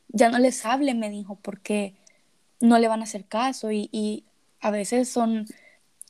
ya 0.09 0.29
no 0.29 0.39
les 0.39 0.65
hable, 0.65 0.93
me 0.95 1.09
dijo, 1.09 1.35
porque 1.41 1.95
no 2.61 2.79
le 2.79 2.87
van 2.87 3.01
a 3.01 3.03
hacer 3.05 3.25
caso 3.25 3.71
y, 3.71 3.89
y 3.91 4.25
a 4.61 4.71
veces 4.71 5.09
son, 5.09 5.47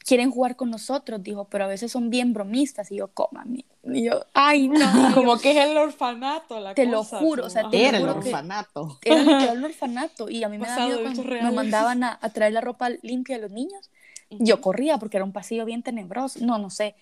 quieren 0.10 0.32
jugar 0.32 0.56
con 0.56 0.72
nosotros, 0.72 1.22
dijo, 1.22 1.46
pero 1.46 1.66
a 1.66 1.68
veces 1.68 1.92
son 1.92 2.10
bien 2.10 2.34
bromistas 2.34 2.92
y 2.92 2.96
yo, 2.96 3.10
cómame. 3.10 3.66
Y 3.84 4.06
yo, 4.06 4.26
ay, 4.34 4.68
no, 4.68 4.80
Como 5.14 5.38
que 5.38 5.52
es 5.52 5.58
el 5.70 5.78
orfanato 5.78 6.60
la 6.60 6.74
Te 6.74 6.88
lo 6.88 6.98
cosa, 7.00 7.20
juro, 7.20 7.44
tú. 7.44 7.48
o 7.48 7.50
sea, 7.52 7.70
te 7.70 7.78
lo 7.78 7.84
Era 7.88 7.98
el 8.00 8.04
juro 8.08 8.20
que- 8.20 8.30
orfanato. 8.30 8.98
era 9.04 9.22
literal 9.22 9.58
un 9.60 9.64
orfanato 9.72 10.30
y 10.30 10.44
a 10.44 10.50
mí 10.50 10.58
me 10.58 10.66
da 10.66 10.74
Basado 10.74 10.88
miedo 10.90 11.02
cuando 11.04 11.24
reales. 11.24 11.54
mandaban 11.54 12.04
a, 12.04 12.18
a 12.20 12.30
traer 12.32 12.54
la 12.54 12.62
ropa 12.62 12.90
limpia 13.04 13.36
a 13.36 13.40
los 13.40 13.52
niños. 13.52 13.92
Ujú. 14.32 14.44
Yo 14.44 14.60
corría 14.62 14.98
porque 14.98 15.18
era 15.18 15.24
un 15.26 15.32
pasillo 15.32 15.64
bien 15.66 15.84
tenebroso, 15.84 16.40
no, 16.44 16.58
no 16.58 16.70
sé. 16.72 16.96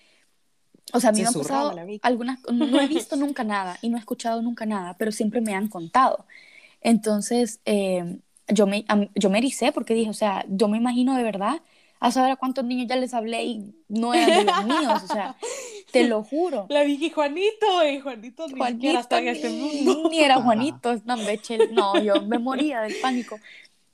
O 0.92 1.00
sea, 1.00 1.08
a 1.10 1.12
mí 1.12 1.18
Se 1.18 1.22
me 1.24 1.28
han 1.28 1.34
pasado 1.34 1.74
algunas, 2.02 2.38
no 2.52 2.80
he 2.80 2.86
visto 2.88 3.16
nunca 3.16 3.42
nada 3.42 3.78
y 3.82 3.88
no 3.88 3.96
he 3.96 4.00
escuchado 4.00 4.42
nunca 4.42 4.66
nada, 4.66 4.96
pero 4.98 5.12
siempre 5.12 5.40
me 5.40 5.54
han 5.54 5.68
contado. 5.68 6.26
Entonces, 6.80 7.60
eh, 7.64 8.18
yo, 8.48 8.66
me, 8.66 8.84
yo 9.14 9.30
me 9.30 9.38
ericé 9.38 9.72
porque 9.72 9.94
dije, 9.94 10.10
o 10.10 10.14
sea, 10.14 10.44
yo 10.48 10.68
me 10.68 10.76
imagino 10.78 11.14
de 11.16 11.22
verdad 11.22 11.60
a 12.00 12.10
saber 12.12 12.32
a 12.32 12.36
cuántos 12.36 12.64
niños 12.64 12.86
ya 12.88 12.96
les 12.96 13.12
hablé 13.14 13.44
y 13.44 13.74
no 13.88 14.14
eran 14.14 14.38
de 14.38 14.44
los 14.44 14.64
míos, 14.64 15.02
o 15.04 15.06
sea, 15.12 15.36
te 15.92 16.04
lo 16.06 16.22
juro. 16.22 16.66
La 16.70 16.84
Vicky 16.84 17.10
Juanito, 17.10 17.84
y 17.90 18.00
Juanito 18.00 18.46
ni 18.48 18.60
siquiera 18.66 19.00
está 19.00 19.18
en 19.18 19.24
ni- 19.24 19.30
este 19.30 19.50
mundo. 19.50 20.08
Ni 20.10 20.20
era 20.22 20.36
Juanito, 20.40 20.94
no, 21.04 21.14
hombre, 21.14 21.38
chel- 21.40 21.70
no, 21.72 22.00
yo 22.00 22.22
me 22.22 22.38
moría 22.38 22.82
del 22.82 22.94
pánico. 23.02 23.38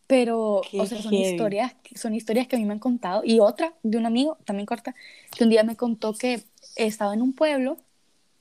Pero, 0.07 0.61
Qué 0.71 0.81
o 0.81 0.87
sea, 0.87 1.01
son 1.01 1.13
heavy. 1.13 1.25
historias, 1.33 1.75
son 1.95 2.15
historias 2.15 2.47
que 2.47 2.57
a 2.57 2.59
mí 2.59 2.67
me 2.67 2.75
han 2.75 2.79
contado. 2.79 3.23
Y 3.25 3.41
otra 3.41 3.73
de 3.83 3.97
un 3.97 4.05
amigo, 4.05 4.37
también 4.45 4.67
corta, 4.67 4.95
que 5.35 5.45
un 5.45 5.51
día 5.51 5.65
me 5.65 5.77
contó 5.77 6.13
que 6.13 6.43
estaba 6.77 7.15
en 7.15 7.23
un 7.23 7.33
pueblo 7.33 7.79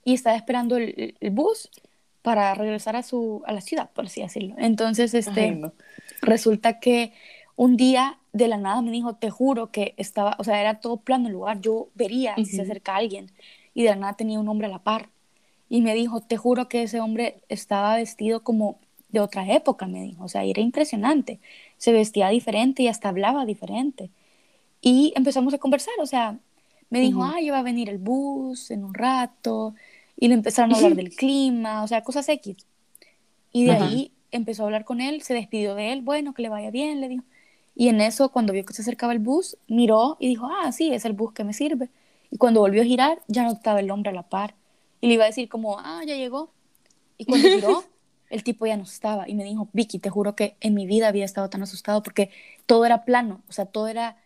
y 0.04 0.14
estaba 0.14 0.36
esperando 0.36 0.76
el, 0.76 1.16
el 1.22 1.30
bus 1.32 1.70
para 2.22 2.54
regresar 2.54 2.98
a, 2.98 3.04
su, 3.04 3.44
a 3.46 3.54
la 3.54 3.62
ciudad, 3.62 3.90
por 3.92 4.06
así 4.08 4.22
decirlo. 4.22 4.56
Entonces, 4.58 5.14
este, 5.14 5.40
Ay, 5.42 5.52
no. 5.56 5.72
resulta 6.22 6.82
que 6.82 7.14
un 7.56 7.78
día 7.78 8.18
de 8.34 8.48
la 8.48 8.58
nada 8.58 8.82
me 8.82 8.92
dijo, 8.92 9.16
te 9.16 9.30
juro 9.30 9.72
que 9.72 9.94
estaba, 9.98 10.36
o 10.40 10.44
sea, 10.44 10.60
era 10.62 10.80
todo 10.80 10.98
plano 10.98 11.28
el 11.28 11.34
lugar, 11.34 11.62
yo 11.62 11.90
vería 11.96 12.40
si 12.44 12.54
se 12.54 12.64
acerca 12.64 12.96
alguien 12.96 13.32
y 13.74 13.84
de 13.84 13.90
la 13.92 13.96
nada 13.96 14.14
tenía 14.16 14.40
un 14.40 14.48
hombre 14.50 14.68
a 14.68 14.70
la 14.72 14.84
par. 14.84 15.10
Y 15.70 15.82
me 15.82 15.96
dijo, 15.96 16.22
te 16.22 16.38
juro 16.38 16.70
que 16.70 16.84
ese 16.84 17.00
hombre 17.02 17.42
estaba 17.50 17.96
vestido 17.98 18.44
como 18.44 18.80
de 19.10 19.20
otra 19.22 19.48
época, 19.54 19.88
me 19.88 20.02
dijo, 20.04 20.26
o 20.26 20.28
sea, 20.30 20.44
era 20.44 20.62
impresionante, 20.62 21.40
se 21.78 21.92
vestía 21.94 22.30
diferente 22.30 22.84
y 22.84 22.88
hasta 22.88 23.10
hablaba 23.10 23.46
diferente. 23.46 24.12
Y 24.82 25.14
empezamos 25.16 25.54
a 25.54 25.60
conversar, 25.60 25.94
o 26.02 26.06
sea, 26.08 26.40
me 26.90 27.00
dijo, 27.02 27.22
Ujú. 27.22 27.24
ah, 27.24 27.42
ya 27.42 27.52
va 27.54 27.60
a 27.60 27.64
venir 27.64 27.90
el 27.90 27.98
bus 28.00 28.72
en 28.72 28.84
un 28.84 28.94
rato, 28.94 29.76
y 30.18 30.28
le 30.28 30.36
empezaron 30.36 30.74
a 30.74 30.78
hablar 30.78 30.96
del 30.96 31.16
clima, 31.16 31.84
o 31.84 31.88
sea, 31.88 32.04
cosas 32.04 32.28
X. 32.30 32.58
Y 33.52 33.66
de 33.66 33.74
ahí 33.74 34.14
empezó 34.32 34.64
a 34.64 34.66
hablar 34.66 34.86
con 34.86 35.02
él, 35.02 35.22
se 35.22 35.34
despidió 35.34 35.76
de 35.76 35.94
él, 35.94 36.02
bueno, 36.02 36.34
que 36.34 36.42
le 36.42 36.50
vaya 36.50 36.72
bien, 36.72 37.02
le 37.02 37.10
dijo. 37.10 37.24
Y 37.76 37.88
en 37.90 38.02
eso, 38.02 38.30
cuando 38.30 38.54
vio 38.54 38.66
que 38.66 38.74
se 38.74 38.82
acercaba 38.84 39.14
el 39.14 39.20
bus, 39.20 39.58
miró 39.68 40.18
y 40.20 40.28
dijo, 40.28 40.48
ah, 40.48 40.72
sí, 40.72 40.94
es 40.94 41.06
el 41.06 41.14
bus 41.14 41.34
que 41.34 41.44
me 41.44 41.54
sirve. 41.54 41.90
Y 42.30 42.38
cuando 42.38 42.60
volvió 42.62 42.82
a 42.82 42.86
girar, 42.86 43.22
ya 43.28 43.44
no 43.44 43.52
estaba 43.52 43.80
el 43.80 43.90
hombre 43.92 44.12
a 44.12 44.14
la 44.14 44.24
par. 44.24 44.56
Y 45.02 45.08
le 45.08 45.16
iba 45.16 45.24
a 45.24 45.28
decir 45.28 45.50
como, 45.50 45.80
ah, 45.80 46.02
ya 46.06 46.16
llegó. 46.16 46.52
Y 47.18 47.26
cuando 47.26 47.50
giró, 47.52 47.84
el 48.30 48.44
tipo 48.44 48.66
ya 48.66 48.78
no 48.78 48.84
estaba. 48.84 49.28
Y 49.30 49.36
me 49.36 49.44
dijo, 49.44 49.70
Vicky, 49.74 50.00
te 50.00 50.10
juro 50.10 50.36
que 50.36 50.56
en 50.62 50.74
mi 50.74 50.86
vida 50.86 51.08
había 51.08 51.26
estado 51.26 51.50
tan 51.50 51.64
asustado 51.64 52.04
porque 52.04 52.30
todo 52.66 52.86
era 52.86 53.06
plano, 53.06 53.42
o 53.50 53.54
sea, 53.54 53.66
todo 53.66 53.88
era, 53.88 54.18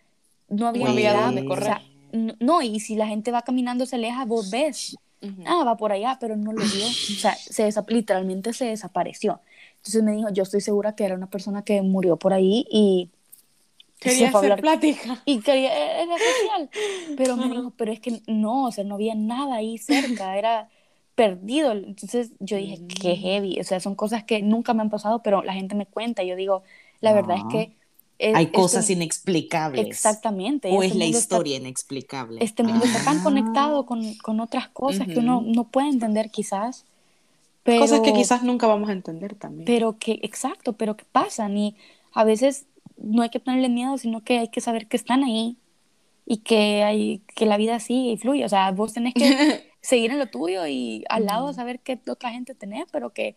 no 0.50 0.68
había, 0.68 0.86
No 0.88 0.94
nada, 0.94 1.42
o 1.42 1.46
correr. 1.46 1.64
sea, 1.66 1.82
n- 2.12 2.36
no, 2.40 2.62
y 2.62 2.80
si 2.80 2.96
la 2.96 3.08
gente 3.08 3.32
va 3.32 3.42
caminando 3.42 3.86
se 3.86 3.96
aleja, 3.98 4.26
vos 4.26 4.50
ves 4.50 4.98
Ujú. 5.22 5.42
ah, 5.46 5.64
va 5.66 5.76
por 5.78 5.92
allá, 5.92 6.18
pero 6.20 6.36
no 6.38 6.54
lo 6.54 6.60
vio. 6.60 6.86
O 6.88 7.20
sea, 7.20 7.34
se 7.36 7.68
desa- 7.68 7.86
literalmente 7.88 8.54
se 8.54 8.66
desapareció. 8.66 9.42
Entonces 9.78 10.04
me 10.04 10.12
dijo, 10.14 10.30
yo 10.32 10.44
estoy 10.44 10.62
segura 10.62 10.96
que 10.96 11.04
era 11.06 11.16
una 11.16 11.30
persona 11.30 11.64
que 11.64 11.82
murió 11.82 12.18
por 12.18 12.34
ahí 12.34 12.66
y 12.72 13.10
Quería 14.00 14.28
hacer 14.28 14.36
hablar 14.38 14.62
plática. 14.62 15.22
y 15.26 15.40
quería, 15.40 16.02
era 16.04 16.16
social. 16.18 16.70
Pero 17.18 17.36
me 17.38 17.48
dijo, 17.50 17.74
pero 17.76 17.92
es 17.92 18.00
que 18.00 18.22
no, 18.28 18.66
o 18.66 18.72
sea, 18.72 18.84
no 18.84 18.96
había 18.96 19.16
nada 19.16 19.56
ahí 19.56 19.78
cerca, 19.78 20.38
era 20.38 20.70
perdido. 21.16 21.72
Entonces 21.72 22.32
yo 22.40 22.58
dije, 22.58 22.80
qué 23.02 23.14
Mm. 23.16 23.22
heavy. 23.22 23.60
O 23.60 23.64
sea, 23.64 23.80
son 23.80 23.96
cosas 23.96 24.24
que 24.24 24.42
nunca 24.42 24.74
me 24.74 24.82
han 24.82 24.90
pasado, 24.90 25.22
pero 25.24 25.42
la 25.44 25.54
gente 25.54 25.74
me 25.76 25.86
cuenta. 25.88 26.24
Yo 26.24 26.36
digo, 26.36 26.64
la 27.02 27.14
verdad 27.14 27.38
es 27.38 27.44
Ah. 27.46 27.50
que... 27.52 27.72
e- 28.20 28.34
Hay 28.36 28.46
este- 28.46 28.56
cosas 28.58 28.90
inexplicables. 28.90 29.86
Exactamente. 29.86 30.70
O 30.70 30.82
este 30.84 30.88
es 30.88 30.96
la 30.96 31.06
mundo 31.06 31.18
está- 31.18 31.36
historia 31.36 31.58
inexplicable. 31.58 32.44
este 32.44 32.64
mundo 32.64 32.86
está 32.86 33.04
tan 33.04 33.20
Ah. 33.20 33.24
conectado 33.24 33.86
con, 33.86 34.14
con 34.16 34.40
otras 34.40 34.68
cosas 34.70 35.08
que 35.08 35.20
uno 35.20 35.44
no 35.46 35.66
puede 35.66 35.90
entender 35.90 36.30
quizás. 36.32 36.86
Pero, 37.64 37.82
Cosas 37.82 38.00
que 38.00 38.14
quizás 38.14 38.44
nunca 38.44 38.66
vamos 38.66 38.90
a 38.90 38.94
entender 38.94 39.36
también. 39.36 39.66
Pero 39.66 39.98
que, 40.00 40.20
exacto, 40.24 40.74
pero 40.74 40.96
que 40.96 41.04
pasan 41.12 41.58
y 41.58 41.76
a 42.14 42.24
veces 42.24 42.66
no 42.98 43.22
hay 43.22 43.30
que 43.30 43.40
tenerle 43.40 43.70
miedo, 43.70 43.98
sino 43.98 44.24
que 44.24 44.40
hay 44.40 44.50
que 44.50 44.62
saber 44.62 44.88
que 44.88 44.98
están 44.98 45.24
ahí 45.24 45.58
y 46.26 46.38
que, 46.38 46.84
hay, 46.84 47.22
que 47.36 47.46
la 47.46 47.58
vida 47.58 47.80
sigue 47.80 48.12
y 48.12 48.18
fluye. 48.18 48.46
O 48.46 48.50
sea, 48.50 48.72
vos 48.72 48.94
tenés 48.94 49.14
que 49.14 49.72
seguir 49.82 50.12
en 50.12 50.20
lo 50.20 50.28
tuyo 50.28 50.68
y 50.68 51.04
al 51.10 51.26
lado 51.26 51.54
saber 51.54 51.80
que 51.80 52.00
otra 52.10 52.32
gente 52.32 52.56
tenés, 52.56 52.86
pero 52.92 53.14
que, 53.14 53.36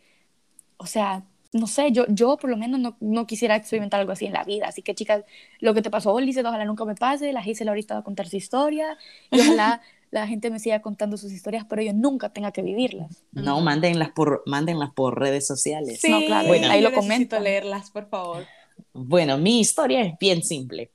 o 0.76 0.86
sea, 0.86 1.24
no 1.52 1.66
sé, 1.66 1.90
yo, 1.92 2.04
yo 2.08 2.36
por 2.36 2.50
lo 2.50 2.56
menos 2.56 2.78
no, 2.78 2.96
no 3.00 3.26
quisiera 3.26 3.56
experimentar 3.56 4.00
algo 4.00 4.12
así 4.12 4.26
en 4.26 4.32
la 4.32 4.44
vida. 4.44 4.68
Así 4.68 4.82
que, 4.82 4.94
chicas, 4.94 5.24
lo 5.60 5.74
que 5.74 5.82
te 5.82 5.90
pasó 5.90 6.10
a 6.10 6.14
Ulises, 6.14 6.44
ojalá 6.44 6.64
nunca 6.64 6.84
me 6.84 6.94
pase. 6.94 7.32
La 7.32 7.42
Gisela 7.42 7.72
ahorita 7.72 7.94
va 7.94 8.00
a 8.00 8.04
contar 8.04 8.28
su 8.28 8.36
historia 8.36 8.96
y 9.30 9.40
ojalá 9.40 9.82
la 10.10 10.26
gente 10.26 10.50
me 10.50 10.58
siga 10.58 10.80
contando 10.80 11.16
sus 11.16 11.32
historias, 11.32 11.64
pero 11.68 11.82
yo 11.82 11.92
nunca 11.92 12.32
tenga 12.32 12.52
que 12.52 12.62
vivirlas. 12.62 13.24
No, 13.32 13.60
mándenlas 13.60 14.10
por, 14.10 14.42
mándenlas 14.46 14.90
por 14.90 15.18
redes 15.18 15.46
sociales. 15.46 16.00
No, 16.08 16.20
claro, 16.20 16.48
Bueno. 16.48 16.68
ahí 16.70 16.80
lo 16.80 16.92
comentan. 16.92 17.44
leerlas, 17.44 17.90
por 17.90 18.08
favor. 18.08 18.46
Bueno, 18.92 19.38
mi 19.38 19.60
historia 19.60 20.02
es 20.02 20.14
bien 20.18 20.42
simple. 20.42 20.92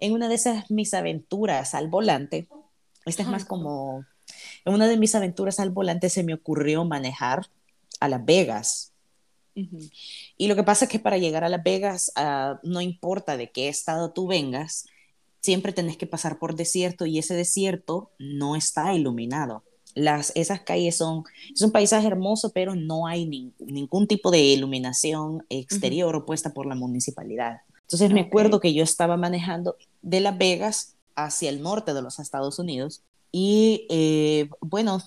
En 0.00 0.12
una 0.12 0.28
de 0.28 0.34
esas 0.34 0.70
mis 0.70 0.94
aventuras 0.94 1.74
al 1.74 1.88
volante, 1.88 2.48
esta 3.06 3.22
es 3.22 3.28
más 3.28 3.44
como, 3.44 4.04
en 4.64 4.74
una 4.74 4.86
de 4.86 4.96
mis 4.96 5.14
aventuras 5.14 5.60
al 5.60 5.70
volante 5.70 6.10
se 6.10 6.24
me 6.24 6.34
ocurrió 6.34 6.84
manejar 6.84 7.46
a 8.00 8.08
Las 8.08 8.24
Vegas. 8.24 8.92
Y 10.36 10.46
lo 10.46 10.54
que 10.54 10.62
pasa 10.62 10.84
es 10.84 10.90
que 10.90 11.00
para 11.00 11.18
llegar 11.18 11.42
a 11.42 11.48
Las 11.48 11.64
Vegas, 11.64 12.12
ah, 12.14 12.60
no 12.62 12.80
importa 12.80 13.36
de 13.36 13.50
qué 13.50 13.68
estado 13.68 14.12
tú 14.12 14.28
vengas, 14.28 14.86
siempre 15.40 15.72
tenés 15.72 15.96
que 15.96 16.06
pasar 16.06 16.38
por 16.38 16.54
desierto 16.54 17.06
y 17.06 17.18
ese 17.18 17.34
desierto 17.34 18.12
no 18.18 18.54
está 18.54 18.94
iluminado. 18.94 19.64
Las, 19.94 20.32
esas 20.34 20.60
calles 20.60 20.96
son, 20.96 21.24
es 21.52 21.62
un 21.62 21.72
paisaje 21.72 22.06
hermoso, 22.06 22.50
pero 22.50 22.74
no 22.74 23.06
hay 23.06 23.26
ni- 23.26 23.52
ningún 23.58 24.06
tipo 24.06 24.30
de 24.30 24.40
iluminación 24.40 25.44
exterior 25.48 26.14
o 26.14 26.24
puesta 26.26 26.52
por 26.52 26.66
la 26.66 26.74
municipalidad. 26.74 27.62
Entonces 27.82 28.10
me 28.12 28.20
Ok. 28.22 28.26
acuerdo 28.28 28.60
que 28.60 28.74
yo 28.74 28.82
estaba 28.82 29.16
manejando 29.16 29.76
de 30.02 30.20
Las 30.20 30.36
Vegas 30.38 30.94
hacia 31.16 31.48
el 31.50 31.62
norte 31.62 31.94
de 31.94 32.02
los 32.02 32.18
Estados 32.18 32.58
Unidos 32.58 33.02
y 33.32 33.86
eh, 33.90 34.48
bueno, 34.60 35.02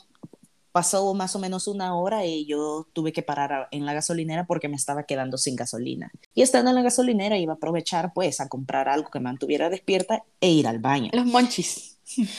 pasó 0.71 1.13
más 1.13 1.35
o 1.35 1.39
menos 1.39 1.67
una 1.67 1.95
hora 1.95 2.25
y 2.25 2.45
yo 2.45 2.87
tuve 2.93 3.11
que 3.11 3.21
parar 3.23 3.67
en 3.71 3.85
la 3.85 3.93
gasolinera 3.93 4.45
porque 4.45 4.69
me 4.69 4.75
estaba 4.77 5.03
quedando 5.03 5.37
sin 5.37 5.55
gasolina. 5.55 6.11
Y 6.33 6.41
estando 6.41 6.69
en 6.71 6.75
la 6.75 6.81
gasolinera 6.81 7.37
iba 7.37 7.53
a 7.53 7.55
aprovechar 7.57 8.13
pues 8.13 8.39
a 8.39 8.47
comprar 8.47 8.87
algo 8.89 9.09
que 9.11 9.19
me 9.19 9.23
mantuviera 9.25 9.69
despierta 9.69 10.23
e 10.39 10.49
ir 10.49 10.67
al 10.67 10.79
baño. 10.79 11.09
Los 11.13 11.25
monchis. 11.25 11.90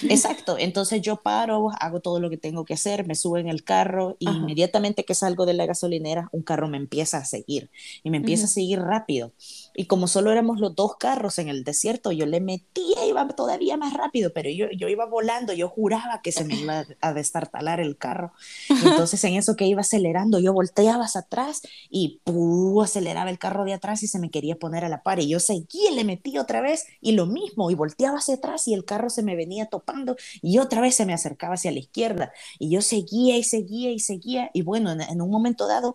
Exacto, 0.09 0.57
entonces 0.59 1.01
yo 1.01 1.23
paro, 1.23 1.71
hago 1.81 2.01
todo 2.01 2.21
lo 2.21 2.31
que 2.31 2.37
tengo 2.37 2.65
que 2.65 2.75
hacer, 2.75 3.07
me 3.07 3.15
subo 3.15 3.39
en 3.39 3.49
el 3.49 3.65
carro 3.65 4.17
y 4.19 4.29
Ajá. 4.29 4.39
inmediatamente 4.39 5.05
que 5.05 5.15
salgo 5.15 5.47
de 5.47 5.55
la 5.55 5.67
gasolinera, 5.67 6.29
un 6.33 6.43
carro 6.43 6.69
me 6.69 6.77
empieza 6.77 7.19
a 7.19 7.25
seguir 7.25 7.71
y 8.03 8.11
me 8.11 8.19
empieza 8.19 8.45
a 8.45 8.49
seguir 8.49 8.81
rápido. 8.81 9.33
Y 9.75 9.87
como 9.87 10.07
solo 10.07 10.31
éramos 10.31 10.61
los 10.61 10.75
dos 10.75 10.97
carros 10.97 11.39
en 11.39 11.49
el 11.49 11.65
desierto, 11.65 12.13
yo 12.13 12.27
le 12.27 12.41
metía, 12.41 13.07
iba 13.07 13.27
todavía 13.29 13.77
más 13.77 13.95
rápido, 13.95 14.33
pero 14.33 14.51
yo, 14.51 14.67
yo 14.77 14.89
iba 14.89 15.07
volando, 15.07 15.53
yo 15.53 15.69
juraba 15.69 16.21
que 16.23 16.33
se 16.33 16.45
me 16.45 16.55
iba 16.57 16.85
a 17.01 17.13
destartalar 17.13 17.81
el 17.81 17.97
carro. 17.97 18.33
Entonces 18.69 19.23
en 19.25 19.35
eso 19.35 19.57
que 19.57 19.67
iba 19.67 19.81
acelerando, 19.81 20.39
yo 20.39 20.53
volteaba 20.53 21.05
hacia 21.05 21.23
atrás 21.23 21.63
y 21.91 22.21
¡pum! 22.25 22.81
aceleraba 22.83 23.31
el 23.31 23.39
carro 23.39 23.65
de 23.65 23.73
atrás 23.73 24.03
y 24.03 24.09
se 24.09 24.19
me 24.19 24.31
quería 24.31 24.57
poner 24.57 24.85
a 24.85 24.89
la 24.89 25.03
par 25.03 25.21
y 25.21 25.29
yo 25.29 25.41
seguía, 25.41 25.91
le 25.93 26.05
metí 26.05 26.39
otra 26.39 26.61
vez 26.61 26.87
y 27.01 27.13
lo 27.13 27.27
mismo 27.27 27.71
y 27.71 27.75
volteaba 27.75 28.19
hacia 28.19 28.37
atrás 28.37 28.67
y 28.69 28.75
el 28.75 28.85
carro 28.85 29.11
se 29.11 29.23
me 29.23 29.37
venía 29.37 29.67
topando 29.67 30.17
y 30.41 30.59
otra 30.59 30.81
vez 30.81 30.95
se 30.95 31.07
me 31.07 31.15
acercaba 31.15 31.55
hacia 31.55 31.73
la 31.73 31.79
izquierda 31.79 32.33
y 32.59 32.71
yo 32.71 32.83
seguía 32.83 33.37
y 33.37 33.45
seguía 33.45 33.91
y 33.91 34.01
seguía 34.01 34.51
y 34.53 34.63
bueno, 34.63 34.93
en, 34.93 35.01
en 35.01 35.21
un 35.21 35.31
momento 35.31 35.67
dado 35.67 35.95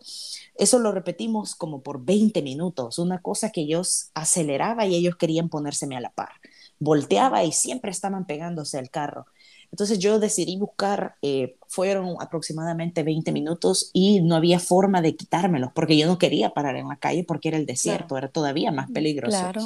eso 0.55 0.79
lo 0.79 0.91
repetimos 0.91 1.55
como 1.55 1.81
por 1.81 2.03
20 2.03 2.41
minutos, 2.41 2.99
una 2.99 3.21
cosa 3.21 3.51
que 3.51 3.66
yo 3.67 3.81
s- 3.81 4.07
aceleraba 4.13 4.85
y 4.85 4.95
ellos 4.95 5.15
querían 5.15 5.49
ponérseme 5.49 5.95
a 5.97 6.01
la 6.01 6.09
par. 6.09 6.31
Volteaba 6.79 7.43
y 7.43 7.51
siempre 7.51 7.91
estaban 7.91 8.25
pegándose 8.25 8.77
al 8.77 8.89
carro. 8.89 9.25
Entonces 9.71 9.99
yo 9.99 10.17
decidí 10.19 10.55
buscar, 10.57 11.15
eh, 11.21 11.57
fueron 11.67 12.15
aproximadamente 12.21 13.03
20 13.03 13.31
minutos 13.33 13.89
y 13.93 14.21
no 14.21 14.35
había 14.35 14.59
forma 14.59 15.01
de 15.01 15.15
quitármelos 15.15 15.71
porque 15.73 15.97
yo 15.97 16.07
no 16.07 16.17
quería 16.17 16.51
parar 16.51 16.77
en 16.77 16.87
la 16.87 16.95
calle 16.95 17.23
porque 17.25 17.49
era 17.49 17.57
el 17.57 17.65
desierto, 17.65 18.17
era 18.17 18.29
todavía 18.29 18.71
más 18.71 18.89
peligroso 18.91 19.37
Claro. 19.37 19.61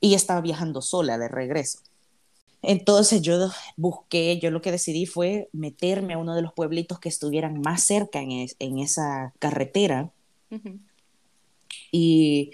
y 0.00 0.14
estaba 0.14 0.40
viajando 0.42 0.82
sola 0.82 1.16
de 1.16 1.28
regreso. 1.28 1.78
Entonces 2.60 3.22
yo 3.22 3.50
busqué, 3.76 4.38
yo 4.38 4.50
lo 4.50 4.60
que 4.62 4.70
decidí 4.70 5.06
fue 5.06 5.48
meterme 5.52 6.12
a 6.14 6.18
uno 6.18 6.34
de 6.36 6.42
los 6.42 6.52
pueblitos 6.52 6.98
que 7.00 7.08
estuvieran 7.08 7.60
más 7.60 7.82
cerca 7.84 8.20
en, 8.20 8.30
es- 8.32 8.56
en 8.58 8.78
esa 8.78 9.32
carretera 9.38 10.10
y 11.90 12.50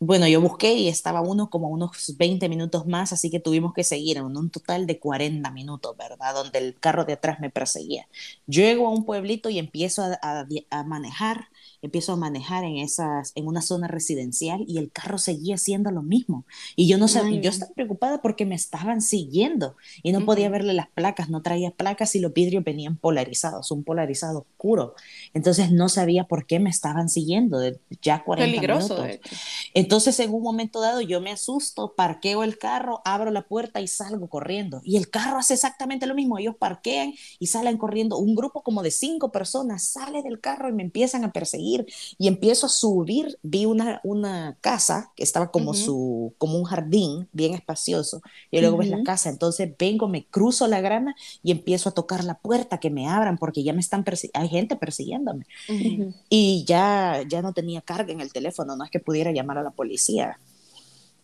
bueno, 0.00 0.28
yo 0.28 0.40
busqué 0.40 0.74
y 0.74 0.88
estaba 0.88 1.20
uno 1.22 1.50
como 1.50 1.68
unos 1.68 2.16
20 2.16 2.48
minutos 2.48 2.86
más, 2.86 3.12
así 3.12 3.30
que 3.30 3.40
tuvimos 3.40 3.74
que 3.74 3.82
seguir 3.84 4.16
en 4.18 4.24
un 4.36 4.50
total 4.50 4.86
de 4.86 5.00
40 5.00 5.50
minutos, 5.50 5.96
¿verdad? 5.96 6.34
Donde 6.34 6.58
el 6.60 6.78
carro 6.78 7.04
de 7.04 7.14
atrás 7.14 7.40
me 7.40 7.50
perseguía. 7.50 8.08
Llego 8.46 8.86
a 8.86 8.90
un 8.90 9.04
pueblito 9.04 9.50
y 9.50 9.58
empiezo 9.58 10.02
a, 10.02 10.18
a- 10.22 10.46
a 10.70 10.84
manejar, 10.84 11.48
empiezo 11.82 12.12
a 12.12 12.16
manejar 12.16 12.64
en, 12.64 12.76
esas, 12.76 13.32
en 13.34 13.46
una 13.48 13.60
zona 13.62 13.88
residencial 13.88 14.64
y 14.68 14.78
el 14.78 14.90
carro 14.92 15.18
seguía 15.18 15.56
haciendo 15.56 15.90
lo 15.90 16.02
mismo. 16.02 16.46
Y 16.76 16.88
yo 16.88 16.98
no 16.98 17.08
sabía, 17.08 17.40
yo 17.40 17.50
estaba 17.50 17.72
preocupada 17.74 18.22
porque 18.22 18.46
me 18.46 18.54
estaban 18.54 19.00
siguiendo 19.02 19.76
y 20.02 20.12
no 20.12 20.24
podía 20.24 20.48
verle 20.48 20.74
las 20.74 20.88
placas, 20.90 21.28
no 21.30 21.42
traía 21.42 21.70
placas 21.72 22.14
y 22.14 22.20
los 22.20 22.32
vidrios 22.32 22.64
venían 22.64 22.96
polarizados, 22.96 23.70
un 23.70 23.84
polarizado 23.84 24.40
oscuro. 24.40 24.94
Entonces 25.34 25.70
no 25.72 25.88
sabía 25.88 26.24
por 26.24 26.46
qué 26.46 26.58
me 26.58 26.70
estaban 26.70 27.08
siguiendo 27.08 27.58
de 27.58 27.78
ya 28.02 28.24
40 28.24 28.50
Peligroso, 28.50 28.94
minutos. 28.94 29.04
de 29.04 29.14
hecho. 29.14 29.36
Entonces, 29.74 30.18
en 30.20 30.32
un 30.32 30.42
momento 30.42 30.80
dado, 30.80 31.00
yo 31.00 31.20
me 31.20 31.30
asusto, 31.30 31.94
parqueo 31.94 32.42
el 32.42 32.58
carro, 32.58 33.00
abro 33.04 33.30
la 33.30 33.42
puerta 33.42 33.80
y 33.80 33.88
salgo 33.88 34.28
corriendo. 34.28 34.80
Y 34.84 34.96
el 34.96 35.10
carro 35.10 35.38
hace 35.38 35.54
exactamente 35.54 36.06
lo 36.06 36.14
mismo. 36.14 36.38
Ellos 36.38 36.56
parquean 36.58 37.14
y 37.38 37.46
salen 37.46 37.78
corriendo. 37.78 38.18
Un 38.18 38.34
grupo 38.34 38.62
como 38.62 38.82
de 38.82 38.90
cinco 38.90 39.30
personas 39.30 39.84
sale 39.84 40.22
del 40.22 40.40
carro 40.40 40.68
y 40.68 40.72
me 40.72 40.82
empiezan 40.82 41.24
a 41.24 41.32
perseguir. 41.32 41.86
Y 42.18 42.28
empiezo 42.28 42.66
a 42.66 42.70
subir. 42.70 43.38
Vi 43.42 43.66
una, 43.66 44.00
una 44.04 44.56
casa 44.60 45.12
que 45.16 45.22
estaba 45.22 45.50
como, 45.50 45.74
su, 45.74 46.34
como 46.38 46.58
un 46.58 46.64
jardín 46.64 47.28
bien 47.32 47.54
espacioso. 47.54 48.22
Y 48.50 48.60
luego 48.60 48.78
ves 48.78 48.88
la 48.88 49.02
casa. 49.02 49.28
Entonces 49.28 49.70
vengo, 49.78 50.08
me 50.08 50.26
cruzo 50.26 50.66
la 50.66 50.80
grama 50.80 51.14
y 51.42 51.50
empiezo 51.52 51.88
a 51.90 51.92
tocar 51.92 52.24
la 52.24 52.38
puerta, 52.38 52.78
que 52.78 52.90
me 52.90 53.08
abran 53.08 53.38
porque 53.38 53.62
ya 53.62 53.72
me 53.72 53.80
están 53.80 54.04
persiguiendo. 54.04 54.40
Hay 54.40 54.48
gente 54.48 54.76
persiguiéndome 55.24 55.46
Ujú. 55.68 56.02
Ujú. 56.02 56.14
y 56.28 56.64
ya, 56.66 57.22
ya 57.28 57.42
no 57.42 57.52
tenía 57.54 57.80
carga 57.82 58.12
en 58.12 58.20
el 58.20 58.32
teléfono, 58.32 58.76
no 58.76 58.84
es 58.84 58.90
que 58.90 59.00
pudiera 59.00 59.32
llamar 59.32 59.58
a 59.58 59.62
la 59.62 59.70
policía. 59.70 60.40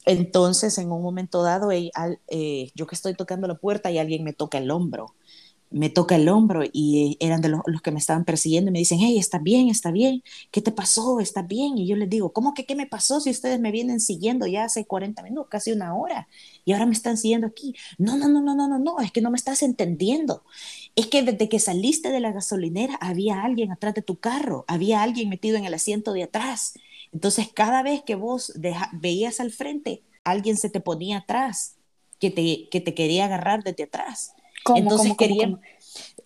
Entonces, 0.06 0.76
en 0.78 0.92
un 0.92 1.02
momento 1.02 1.42
dado, 1.42 1.72
eh, 1.72 1.90
al- 1.94 2.20
eh, 2.28 2.70
yo 2.74 2.86
que 2.86 2.94
estoy 2.94 3.14
tocando 3.14 3.48
la 3.48 3.56
puerta 3.56 3.90
y 3.90 3.98
alguien 3.98 4.24
me 4.24 4.34
toca 4.34 4.58
el 4.58 4.70
hombro, 4.70 5.14
me 5.70 5.90
toca 5.90 6.16
el 6.16 6.28
hombro 6.28 6.62
y 6.72 7.16
eran 7.20 7.40
de 7.42 7.48
los, 7.50 7.60
los 7.66 7.82
que 7.82 7.90
me 7.92 7.98
estaban 7.98 8.24
persiguiendo 8.24 8.70
y 8.70 8.72
me 8.72 8.78
dicen, 8.80 8.98
hey, 9.00 9.18
está 9.18 9.38
bien, 9.38 9.68
está 9.70 9.90
bien, 9.92 10.22
¿qué 10.52 10.62
te 10.62 10.72
pasó? 10.72 11.20
¿Está 11.20 11.42
bien? 11.42 11.78
Y 11.78 11.88
yo 11.88 11.96
les 11.96 12.08
digo, 12.10 12.32
¿cómo 12.32 12.54
que 12.54 12.66
qué 12.66 12.76
me 12.76 12.86
pasó 12.86 13.20
si 13.20 13.30
ustedes 13.30 13.60
me 13.60 13.72
vienen 13.72 14.00
siguiendo 14.00 14.46
ya 14.46 14.64
hace 14.64 14.86
40 14.86 15.22
minutos, 15.22 15.48
casi 15.50 15.72
una 15.72 15.96
hora, 15.96 16.28
y 16.64 16.72
ahora 16.72 16.86
me 16.86 16.92
están 16.94 17.16
siguiendo 17.18 17.48
aquí? 17.48 17.74
No, 17.98 18.16
no, 18.16 18.28
no, 18.28 18.40
no, 18.42 18.54
no, 18.56 18.68
no, 18.68 18.78
no, 18.78 19.00
es 19.00 19.12
que 19.12 19.20
no 19.20 19.30
me 19.30 19.36
estás 19.36 19.62
entendiendo. 19.62 20.44
Es 20.96 21.08
que 21.08 21.22
desde 21.22 21.48
que 21.48 21.58
saliste 21.58 22.10
de 22.10 22.20
la 22.20 22.32
gasolinera 22.32 22.94
había 23.00 23.42
alguien 23.42 23.72
atrás 23.72 23.94
de 23.94 24.02
tu 24.02 24.18
carro, 24.20 24.64
había 24.68 25.02
alguien 25.02 25.28
metido 25.28 25.56
en 25.56 25.64
el 25.64 25.74
asiento 25.74 26.12
de 26.12 26.22
atrás. 26.24 26.74
Entonces, 27.12 27.48
cada 27.52 27.82
vez 27.82 28.02
que 28.02 28.14
vos 28.14 28.52
deja- 28.56 28.90
veías 28.92 29.40
al 29.40 29.50
frente, 29.50 30.04
alguien 30.24 30.56
se 30.56 30.70
te 30.70 30.80
ponía 30.80 31.18
atrás, 31.18 31.76
que 32.20 32.30
te, 32.30 32.68
que 32.70 32.80
te 32.80 32.94
quería 32.94 33.24
agarrar 33.26 33.64
desde 33.64 33.84
atrás. 33.84 34.34
¿Cómo, 34.62 34.80
Entonces 34.80 35.08
cómo, 35.16 35.16
querían, 35.16 35.50
cómo? 35.50 35.62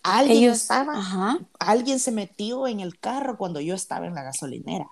alguien 0.03 0.37
Ellos, 0.45 0.61
estaba, 0.61 0.93
ajá. 0.97 1.39
alguien 1.59 1.99
se 1.99 2.11
metió 2.11 2.67
en 2.67 2.79
el 2.79 2.99
carro 2.99 3.37
cuando 3.37 3.59
yo 3.61 3.75
estaba 3.75 4.07
en 4.07 4.15
la 4.15 4.23
gasolinera. 4.23 4.87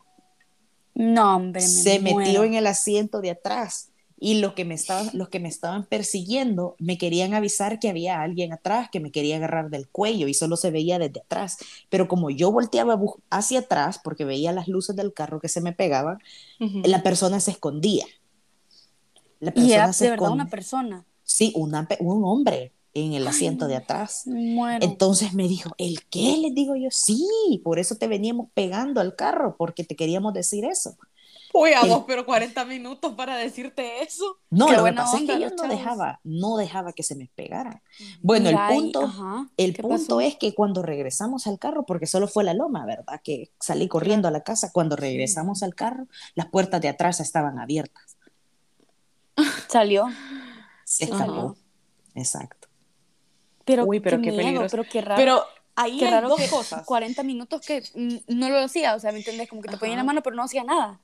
No, 0.96 1.36
hombre, 1.38 1.68
me 1.70 1.84
se 1.84 2.00
metió 2.00 2.44
en 2.44 2.54
el 2.56 2.68
asiento 2.68 3.22
de 3.22 3.32
atrás 3.32 3.92
y 4.20 4.40
los 4.40 4.54
que 4.54 4.66
me 4.66 4.74
estaban 4.74 5.10
los 5.14 5.30
que 5.30 5.40
me 5.40 5.48
estaban 5.48 5.86
persiguiendo 5.86 6.76
me 6.80 6.98
querían 6.98 7.34
avisar 7.34 7.80
que 7.80 7.90
había 7.90 8.22
alguien 8.22 8.52
atrás 8.54 8.90
que 8.92 9.00
me 9.00 9.12
quería 9.12 9.38
agarrar 9.38 9.70
del 9.70 9.88
cuello 9.88 10.28
y 10.28 10.34
solo 10.34 10.58
se 10.58 10.72
veía 10.72 10.98
desde 10.98 11.20
atrás 11.20 11.58
pero 11.90 12.08
como 12.08 12.30
yo 12.30 12.52
volteaba 12.52 13.00
hacia 13.30 13.60
atrás 13.60 14.00
porque 14.04 14.26
veía 14.26 14.52
las 14.52 14.68
luces 14.68 14.96
del 14.96 15.14
carro 15.14 15.40
que 15.40 15.50
se 15.50 15.62
me 15.62 15.74
pegaban 15.74 16.18
la 16.60 17.04
persona 17.04 17.40
se 17.40 17.52
escondía 17.52 18.06
la 19.40 19.54
Y 19.56 19.72
era 19.72 19.94
se 19.94 20.06
de 20.06 20.12
verdad 20.12 20.32
una 20.32 20.50
persona. 20.50 21.06
sí 21.24 21.54
una 21.56 21.88
un 22.00 22.26
hombre 22.26 22.74
en 23.04 23.14
el 23.14 23.28
asiento 23.28 23.68
de 23.68 23.76
atrás. 23.76 24.24
Muero. 24.26 24.84
Entonces 24.84 25.34
me 25.34 25.48
dijo, 25.48 25.72
¿el 25.78 26.04
qué? 26.06 26.38
Les 26.38 26.54
digo 26.54 26.76
yo, 26.76 26.90
sí, 26.92 27.62
por 27.64 27.80
eso 27.80 27.96
te 27.96 28.08
veníamos 28.08 28.50
pegando 28.54 29.02
al 29.02 29.16
carro, 29.16 29.56
porque 29.58 29.84
te 29.84 29.96
queríamos 29.96 30.34
decir 30.34 30.66
eso. 30.66 30.98
Uy, 31.60 31.74
a 31.74 31.84
vos, 31.86 32.04
pero 32.06 32.26
40 32.26 32.66
minutos 32.66 33.14
para 33.16 33.36
decirte 33.36 34.04
eso. 34.04 34.38
No, 34.50 34.68
Qué 34.68 34.74
lo 34.78 34.84
que 34.84 34.94
pasa 34.94 35.18
es 35.18 35.24
que 35.24 35.40
yo 35.40 35.50
no 35.50 35.68
dejaba, 35.68 36.20
no 36.24 36.58
dejaba 36.58 36.94
que 36.94 37.02
se 37.04 37.16
me 37.16 37.30
pegara. 37.34 37.82
Bueno, 38.22 38.50
Mira, 38.50 38.70
el 38.70 38.76
punto, 38.76 39.02
ajá, 39.04 39.48
el 39.58 39.74
¿qué 39.76 39.82
punto 39.82 39.98
pasó? 39.98 40.22
es 40.22 40.36
que 40.36 40.54
cuando 40.54 40.84
regresamos 40.84 41.48
al 41.48 41.58
carro, 41.58 41.86
porque 41.86 42.06
solo 42.06 42.28
fue 42.28 42.44
la 42.44 42.54
loma, 42.54 42.86
¿verdad? 42.86 43.20
Que 43.24 43.50
salí 43.60 43.88
corriendo 43.88 44.28
a 44.28 44.32
la 44.32 44.42
casa, 44.42 44.72
cuando 44.72 44.96
regresamos 44.96 45.64
al 45.64 45.74
carro, 45.74 46.08
las 46.36 46.46
puertas 46.48 46.80
de 46.82 46.90
atrás 46.90 47.20
estaban 47.20 47.58
abiertas. 47.60 48.18
Salió. 49.68 50.06
Se 50.84 51.06
Ajá. 51.06 51.16
escapó. 51.26 51.56
Exacto. 52.16 52.68
Pero, 53.66 53.86
Uy, 53.86 54.00
pero 54.00 54.18
qué 54.22 54.32
miedo, 54.32 54.38
peligroso. 54.38 54.72
pero 54.78 54.84
qué 54.90 55.02
raro. 55.02 55.18
Pero 55.20 55.44
ahí 55.76 55.98
qué 56.00 56.06
hay 56.06 56.12
raro 56.12 56.30
dos 56.30 56.40
que 56.40 56.48
cosas. 56.50 56.86
40 56.86 57.24
minutos 57.24 57.62
que 57.62 57.84
mm, 57.94 58.18
no 58.38 58.50
lo 58.50 58.60
hacía, 58.60 58.96
o 58.96 59.00
sea, 59.00 59.12
¿me 59.12 59.18
entiendes? 59.18 59.50
Como 59.50 59.62
que 59.62 59.70
te 59.70 59.78
ponía 59.78 59.94
en 59.94 59.98
la 60.00 60.04
mano, 60.04 60.22
pero 60.24 60.36
no 60.36 60.44
hacía 60.44 60.64
nada. 60.64 61.00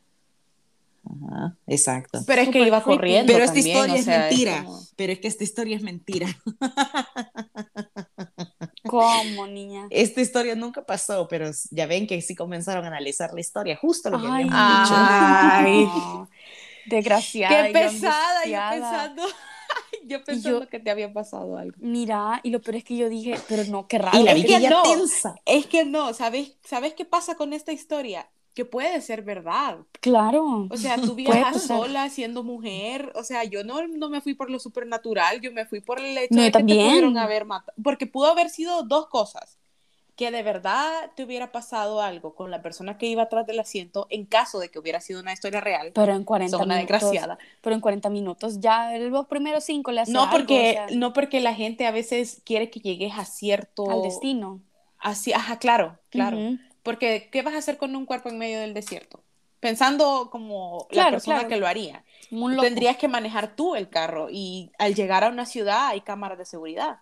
Ajá, 1.28 1.58
exacto. 1.68 2.20
Pero 2.26 2.42
es 2.42 2.50
que 2.50 2.60
iba 2.60 2.82
creepy. 2.84 2.98
corriendo. 2.98 3.34
Pero 3.34 3.44
esta 3.44 3.56
también, 3.56 3.76
historia 3.78 3.94
o 3.94 3.98
es 3.98 4.08
mentira. 4.08 4.64
como- 4.64 4.80
Pero 4.96 5.14
es 5.14 5.20
que 5.20 5.28
esta 5.28 5.44
historia 5.44 5.76
es 5.78 5.84
mentira. 5.84 6.28
¿Cómo, 8.88 9.48
niña? 9.48 9.88
Esta 9.90 10.22
historia 10.22 10.56
nunca 10.56 10.86
pasó, 10.86 11.28
pero 11.28 11.50
ya 11.72 11.86
ven 11.86 12.08
que 12.08 12.22
sí 12.22 12.36
comenzaron 12.36 12.84
a 12.86 12.88
analizar 12.88 13.34
la 13.34 13.40
historia, 13.40 13.78
justo 13.78 14.10
lo 14.10 14.20
que 14.20 14.28
Ay, 14.28 14.44
habíamos 14.44 14.82
dicho. 14.82 14.96
Ay. 14.98 15.86
no. 16.16 16.30
Desgraciada. 16.86 17.68
Qué 17.68 17.70
yo 17.70 17.74
pesada, 17.74 18.46
yo 18.46 18.60
pensando. 18.72 19.24
yo 20.06 20.24
pensando 20.24 20.70
que 20.70 20.80
te 20.80 20.92
había 20.92 21.14
pasado 21.14 21.58
algo. 21.58 21.76
Mira, 21.80 22.40
y 22.44 22.50
lo 22.50 22.62
peor 22.62 22.78
es 22.78 22.84
que 22.84 22.98
yo 22.98 23.10
dije, 23.10 23.36
pero 23.48 23.64
no, 23.66 23.88
qué 23.88 24.00
raro. 24.00 24.20
Y 24.20 24.24
la 24.24 24.34
es 24.34 24.46
que 24.46 24.70
no. 24.70 24.84
tensa. 24.84 25.36
Es 25.46 25.66
que 25.66 25.86
no, 25.86 26.14
¿sabes, 26.14 26.58
¿sabes 26.64 26.94
qué 26.94 27.06
pasa 27.06 27.36
con 27.36 27.54
esta 27.54 27.72
historia? 27.72 28.30
Que 28.54 28.66
puede 28.66 29.02
ser 29.02 29.24
verdad. 29.24 29.80
Claro. 30.00 30.68
O 30.70 30.78
sea, 30.78 30.98
tú 30.98 31.16
viajas 31.16 31.64
sola 31.64 32.10
siendo 32.10 32.44
mujer. 32.44 33.12
O 33.16 33.24
sea, 33.24 33.44
yo 33.46 33.64
no, 33.64 33.88
no 33.88 34.10
me 34.10 34.22
fui 34.22 34.36
por 34.36 34.50
lo 34.52 34.60
supernatural, 34.60 35.42
yo 35.42 35.52
me 35.52 35.66
fui 35.66 35.82
por 35.82 36.00
el 36.00 36.18
hecho 36.18 36.36
No, 36.36 36.44
de 36.44 36.52
yo 36.52 36.52
que 36.52 36.52
también. 36.52 36.78
te 36.78 36.86
pudieron 36.86 37.18
haber 37.18 37.46
matado. 37.46 37.74
Porque 37.84 38.06
pudo 38.08 38.28
haber 38.28 38.50
sido 38.50 38.84
dos 38.84 39.08
cosas. 39.08 39.58
Que 40.16 40.30
de 40.30 40.44
verdad 40.44 41.12
te 41.16 41.24
hubiera 41.24 41.52
pasado 41.52 42.00
algo 42.00 42.36
con 42.36 42.52
la 42.52 42.62
persona 42.62 43.00
que 43.00 43.08
iba 43.08 43.24
atrás 43.24 43.48
del 43.48 43.60
asiento 43.60 44.06
en 44.12 44.28
caso 44.28 44.60
de 44.60 44.70
que 44.70 44.78
hubiera 44.78 45.02
sido 45.02 45.20
una 45.22 45.34
historia 45.34 45.60
real. 45.60 45.92
Pero 45.96 46.14
en 46.14 46.24
40 46.24 46.52
Sos 46.52 46.62
una 46.64 46.76
minutos. 46.76 47.00
desgraciada. 47.02 47.40
Pero 47.62 47.74
en 47.76 47.82
40 47.82 48.10
minutos 48.12 48.60
ya 48.60 48.96
los 49.00 49.26
primeros 49.26 49.64
cinco 49.64 49.92
le 49.92 50.04
No 50.06 50.22
algo, 50.22 50.32
porque, 50.32 50.70
o 50.84 50.88
sea, 50.90 50.98
no 50.98 51.14
porque 51.14 51.40
la 51.40 51.56
gente 51.56 51.88
a 51.88 51.92
veces 51.92 52.44
quiere 52.46 52.70
que 52.70 52.80
llegues 52.80 53.14
a 53.18 53.26
cierto... 53.26 53.90
al 53.90 54.04
destino. 54.04 54.62
Así, 55.00 55.34
ajá, 55.34 55.58
claro, 55.58 55.98
claro. 56.12 56.38
Ujú. 56.38 56.60
Porque, 56.84 57.30
¿qué 57.32 57.42
vas 57.42 57.54
a 57.54 57.60
hacer 57.60 57.78
con 57.78 57.96
un 57.96 58.06
cuerpo 58.06 58.30
en 58.30 58.38
medio 58.38 58.60
del 58.60 58.74
desierto? 58.74 59.24
Pensando 59.60 60.30
como 60.30 60.88
la 60.92 61.10
persona 61.10 61.38
claro. 61.38 61.50
que 61.50 61.58
lo 61.58 61.68
haría. 61.68 62.04
Tendrías 62.60 62.98
que 62.98 63.08
manejar 63.08 63.56
tú 63.56 63.76
el 63.76 63.90
carro 63.90 64.28
y 64.30 64.72
al 64.78 64.94
llegar 64.94 65.24
a 65.24 65.30
una 65.30 65.46
ciudad 65.46 65.88
hay 65.88 66.02
cámaras 66.02 66.38
de 66.38 66.46
seguridad. 66.46 67.00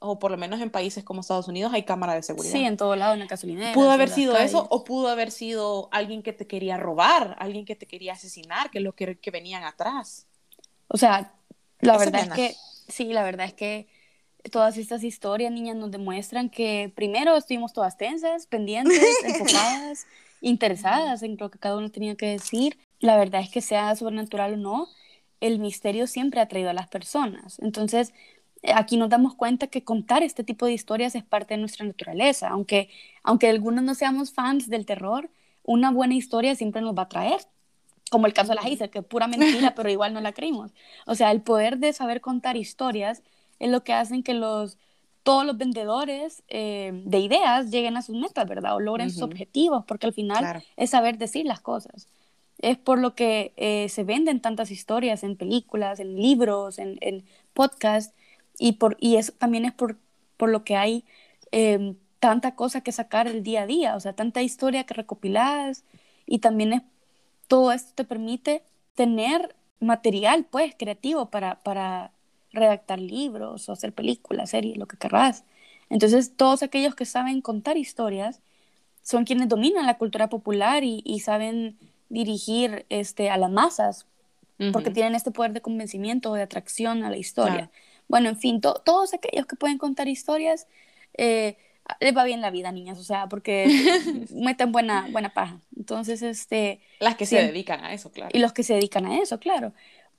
O 0.00 0.18
por 0.18 0.30
lo 0.30 0.36
menos 0.36 0.60
en 0.60 0.70
países 0.70 1.04
como 1.04 1.20
Estados 1.20 1.48
Unidos 1.48 1.72
hay 1.72 1.84
cámaras 1.84 2.16
de 2.16 2.22
seguridad. 2.22 2.52
Sí, 2.52 2.64
en 2.64 2.76
todo 2.76 2.96
lado, 2.96 3.14
en 3.14 3.20
la 3.20 3.26
gasolinera. 3.26 3.72
pudo 3.72 3.90
haber 3.92 4.10
sido 4.10 4.34
calles. 4.34 4.50
eso 4.50 4.66
o 4.68 4.84
pudo 4.84 5.08
haber 5.08 5.30
sido 5.30 5.88
alguien 5.92 6.22
que 6.22 6.32
te 6.32 6.46
quería 6.46 6.76
robar, 6.76 7.36
alguien 7.38 7.64
que 7.64 7.76
te 7.76 7.86
quería 7.86 8.14
asesinar, 8.14 8.70
que 8.70 8.78
es 8.78 8.84
lo 8.84 8.94
que, 8.94 9.18
que 9.18 9.30
venían 9.30 9.62
atrás. 9.64 10.26
O 10.88 10.98
sea, 10.98 11.32
la 11.80 11.94
Esa 11.94 12.04
verdad 12.04 12.20
pena. 12.22 12.34
es 12.34 12.40
que, 12.40 12.56
sí, 12.92 13.12
la 13.12 13.22
verdad 13.22 13.46
es 13.46 13.54
que 13.54 13.88
todas 14.48 14.76
estas 14.78 15.04
historias, 15.04 15.52
niñas, 15.52 15.76
nos 15.76 15.90
demuestran 15.90 16.50
que 16.50 16.92
primero 16.94 17.36
estuvimos 17.36 17.72
todas 17.72 17.96
tensas, 17.96 18.46
pendientes, 18.46 19.00
enfocadas, 19.24 20.06
interesadas 20.40 21.22
en 21.22 21.36
lo 21.38 21.50
que 21.50 21.58
cada 21.58 21.76
uno 21.76 21.90
tenía 21.90 22.16
que 22.16 22.26
decir. 22.26 22.78
La 23.00 23.16
verdad 23.16 23.40
es 23.40 23.50
que 23.50 23.60
sea 23.60 23.94
sobrenatural 23.96 24.54
o 24.54 24.56
no, 24.56 24.88
el 25.40 25.58
misterio 25.58 26.06
siempre 26.06 26.40
ha 26.40 26.48
traído 26.48 26.70
a 26.70 26.74
las 26.74 26.88
personas. 26.88 27.58
Entonces, 27.60 28.12
aquí 28.74 28.96
nos 28.96 29.10
damos 29.10 29.34
cuenta 29.34 29.66
que 29.66 29.84
contar 29.84 30.22
este 30.22 30.44
tipo 30.44 30.66
de 30.66 30.72
historias 30.72 31.14
es 31.14 31.24
parte 31.24 31.54
de 31.54 31.58
nuestra 31.58 31.84
naturaleza. 31.84 32.48
Aunque, 32.48 32.88
aunque 33.22 33.48
algunos 33.48 33.84
no 33.84 33.94
seamos 33.94 34.32
fans 34.32 34.68
del 34.68 34.86
terror, 34.86 35.30
una 35.62 35.90
buena 35.90 36.14
historia 36.14 36.54
siempre 36.54 36.82
nos 36.82 36.96
va 36.96 37.02
a 37.02 37.08
traer. 37.08 37.40
Como 38.10 38.26
el 38.26 38.32
caso 38.32 38.50
de 38.50 38.54
la 38.54 38.62
Hazel, 38.62 38.90
que 38.90 39.00
es 39.00 39.04
pura 39.04 39.26
mentira, 39.26 39.74
pero 39.76 39.90
igual 39.90 40.14
no 40.14 40.20
la 40.20 40.32
creímos. 40.32 40.72
O 41.06 41.14
sea, 41.14 41.32
el 41.32 41.42
poder 41.42 41.78
de 41.78 41.92
saber 41.92 42.20
contar 42.20 42.56
historias 42.56 43.22
es 43.58 43.70
lo 43.70 43.84
que 43.84 43.92
hacen 43.92 44.22
que 44.22 44.34
los, 44.34 44.78
todos 45.22 45.44
los 45.46 45.56
vendedores 45.58 46.42
eh, 46.48 46.92
de 47.04 47.18
ideas 47.18 47.70
lleguen 47.70 47.96
a 47.96 48.02
sus 48.02 48.16
metas, 48.16 48.48
¿verdad? 48.48 48.76
O 48.76 48.80
logren 48.80 49.10
sus 49.10 49.22
objetivos, 49.22 49.84
porque 49.86 50.06
al 50.06 50.12
final 50.12 50.38
Claro. 50.38 50.62
es 50.76 50.90
saber 50.90 51.18
decir 51.18 51.46
las 51.46 51.60
cosas. 51.60 52.08
Es 52.58 52.78
por 52.78 52.98
lo 52.98 53.14
que 53.14 53.52
eh, 53.56 53.88
se 53.88 54.04
venden 54.04 54.40
tantas 54.40 54.70
historias 54.70 55.22
en 55.22 55.36
películas, 55.36 56.00
en 56.00 56.16
libros, 56.16 56.78
en, 56.78 56.96
en 57.00 57.24
podcasts, 57.52 58.14
y, 58.58 58.72
por, 58.74 58.96
y 59.00 59.16
eso 59.16 59.32
también 59.32 59.64
es 59.66 59.72
por, 59.72 59.98
por 60.36 60.48
lo 60.50 60.64
que 60.64 60.76
hay 60.76 61.04
eh, 61.52 61.94
tanta 62.20 62.54
cosa 62.54 62.80
que 62.82 62.92
sacar 62.92 63.26
el 63.28 63.42
día 63.42 63.62
a 63.62 63.66
día, 63.66 63.96
o 63.96 64.00
sea, 64.00 64.14
tanta 64.14 64.42
historia 64.42 64.84
que 64.84 64.94
recopiladas, 64.94 65.84
y 66.26 66.38
también 66.38 66.72
es, 66.72 66.82
todo 67.48 67.72
esto 67.72 67.92
te 67.94 68.04
permite 68.04 68.62
tener 68.94 69.54
material, 69.80 70.46
pues, 70.50 70.74
creativo 70.78 71.30
para, 71.30 71.62
para 71.62 72.12
redactar 72.56 72.98
libros 73.00 73.68
o 73.68 73.72
hacer 73.72 73.92
películas, 73.92 74.50
series, 74.50 74.76
lo 74.76 74.86
que 74.86 74.96
querrás. 74.96 75.44
Entonces, 75.90 76.32
todos 76.36 76.62
aquellos 76.62 76.94
que 76.94 77.04
saben 77.04 77.40
contar 77.40 77.76
historias 77.76 78.40
son 79.02 79.24
quienes 79.24 79.48
dominan 79.48 79.86
la 79.86 79.98
cultura 79.98 80.28
popular 80.28 80.82
y, 80.84 81.02
y 81.04 81.20
saben 81.20 81.78
dirigir 82.08 82.86
este, 82.88 83.30
a 83.30 83.36
las 83.36 83.50
masas, 83.50 84.06
porque 84.72 84.90
tienen 84.90 85.14
este 85.14 85.30
poder 85.30 85.52
de 85.52 85.60
convencimiento 85.60 86.30
o 86.30 86.34
de 86.34 86.42
atracción 86.42 87.04
a 87.04 87.10
la 87.10 87.18
historia. 87.18 87.54
Claro. 87.54 87.70
Bueno, 88.08 88.28
en 88.30 88.36
fin, 88.38 88.60
to- 88.60 88.80
todos 88.84 89.12
aquellos 89.12 89.46
que 89.46 89.54
pueden 89.54 89.76
contar 89.78 90.08
historias, 90.08 90.66
eh, 91.18 91.56
les 92.00 92.16
va 92.16 92.24
bien 92.24 92.40
la 92.40 92.50
vida, 92.50 92.72
niñas, 92.72 92.98
o 92.98 93.04
sea, 93.04 93.28
porque 93.28 93.66
meten 94.32 94.72
buena, 94.72 95.08
buena 95.12 95.34
paja. 95.34 95.60
Entonces, 95.76 96.22
este, 96.22 96.80
Las 97.00 97.16
que 97.16 97.26
se 97.26 97.36
dedican 97.36 97.84
a 97.84 97.92
eso, 97.92 98.10
claro. 98.10 98.30
y 98.32 98.38
los 98.38 98.52
que 98.54 98.62
se 98.62 98.74
dedican 98.74 99.04
a 99.06 99.18
eso, 99.20 99.38
claro. 99.38 99.72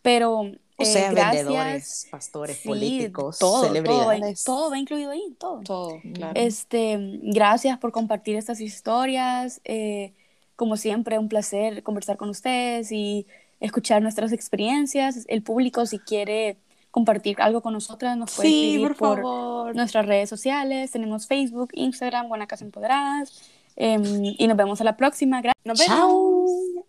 Pero, 0.04 0.52
O 0.80 0.84
eh, 0.84 0.86
sea, 0.86 1.12
gracias, 1.12 1.46
vendedores, 1.46 2.08
pastores, 2.12 2.58
sí, 2.58 2.68
políticos, 2.68 3.40
todo, 3.40 3.64
celebridades. 3.66 4.44
todo 4.44 4.70
va 4.70 4.78
incluido 4.78 5.10
ahí, 5.12 5.36
todo. 5.40 5.62
Todo, 5.62 6.00
claro. 6.14 6.34
Este, 6.40 6.98
gracias 7.24 7.78
por 7.80 7.92
compartir 7.92 8.36
estas 8.36 8.60
historias. 8.62 9.60
eh, 9.66 10.14
como 10.56 10.76
siempre, 10.78 11.20
un 11.20 11.30
placer 11.30 11.84
conversar 11.84 12.18
con 12.18 12.30
ustedes 12.30 12.92
y 12.92 13.28
escuchar 13.60 14.02
nuestras 14.02 14.32
experiencias. 14.32 15.26
El 15.28 15.44
público, 15.44 15.86
si 15.86 16.00
quiere 16.00 16.58
compartir 16.90 17.38
algo 17.42 17.62
con 17.62 17.74
nosotras, 17.74 18.18
nos 18.18 18.36
puede 18.36 18.50
sí, 18.50 18.66
escribir 18.70 18.88
por 18.90 18.98
por 18.98 19.18
favor. 19.18 19.76
nuestras 19.76 20.06
redes 20.08 20.30
sociales. 20.30 20.90
Tenemos 20.92 21.28
Facebook, 21.28 21.70
Instagram, 21.74 22.28
Buena 22.28 22.48
Casa 22.48 22.66
Empoderadas. 22.66 23.40
em, 23.76 24.04
y 24.38 24.48
nos 24.48 24.58
vemos 24.58 24.82
a 24.82 24.84
la 24.84 24.98
próxima. 24.98 25.42
Gra- 25.44 25.52
Nos 25.64 25.78
vemos. 25.78 25.96
Chao. 25.96 26.88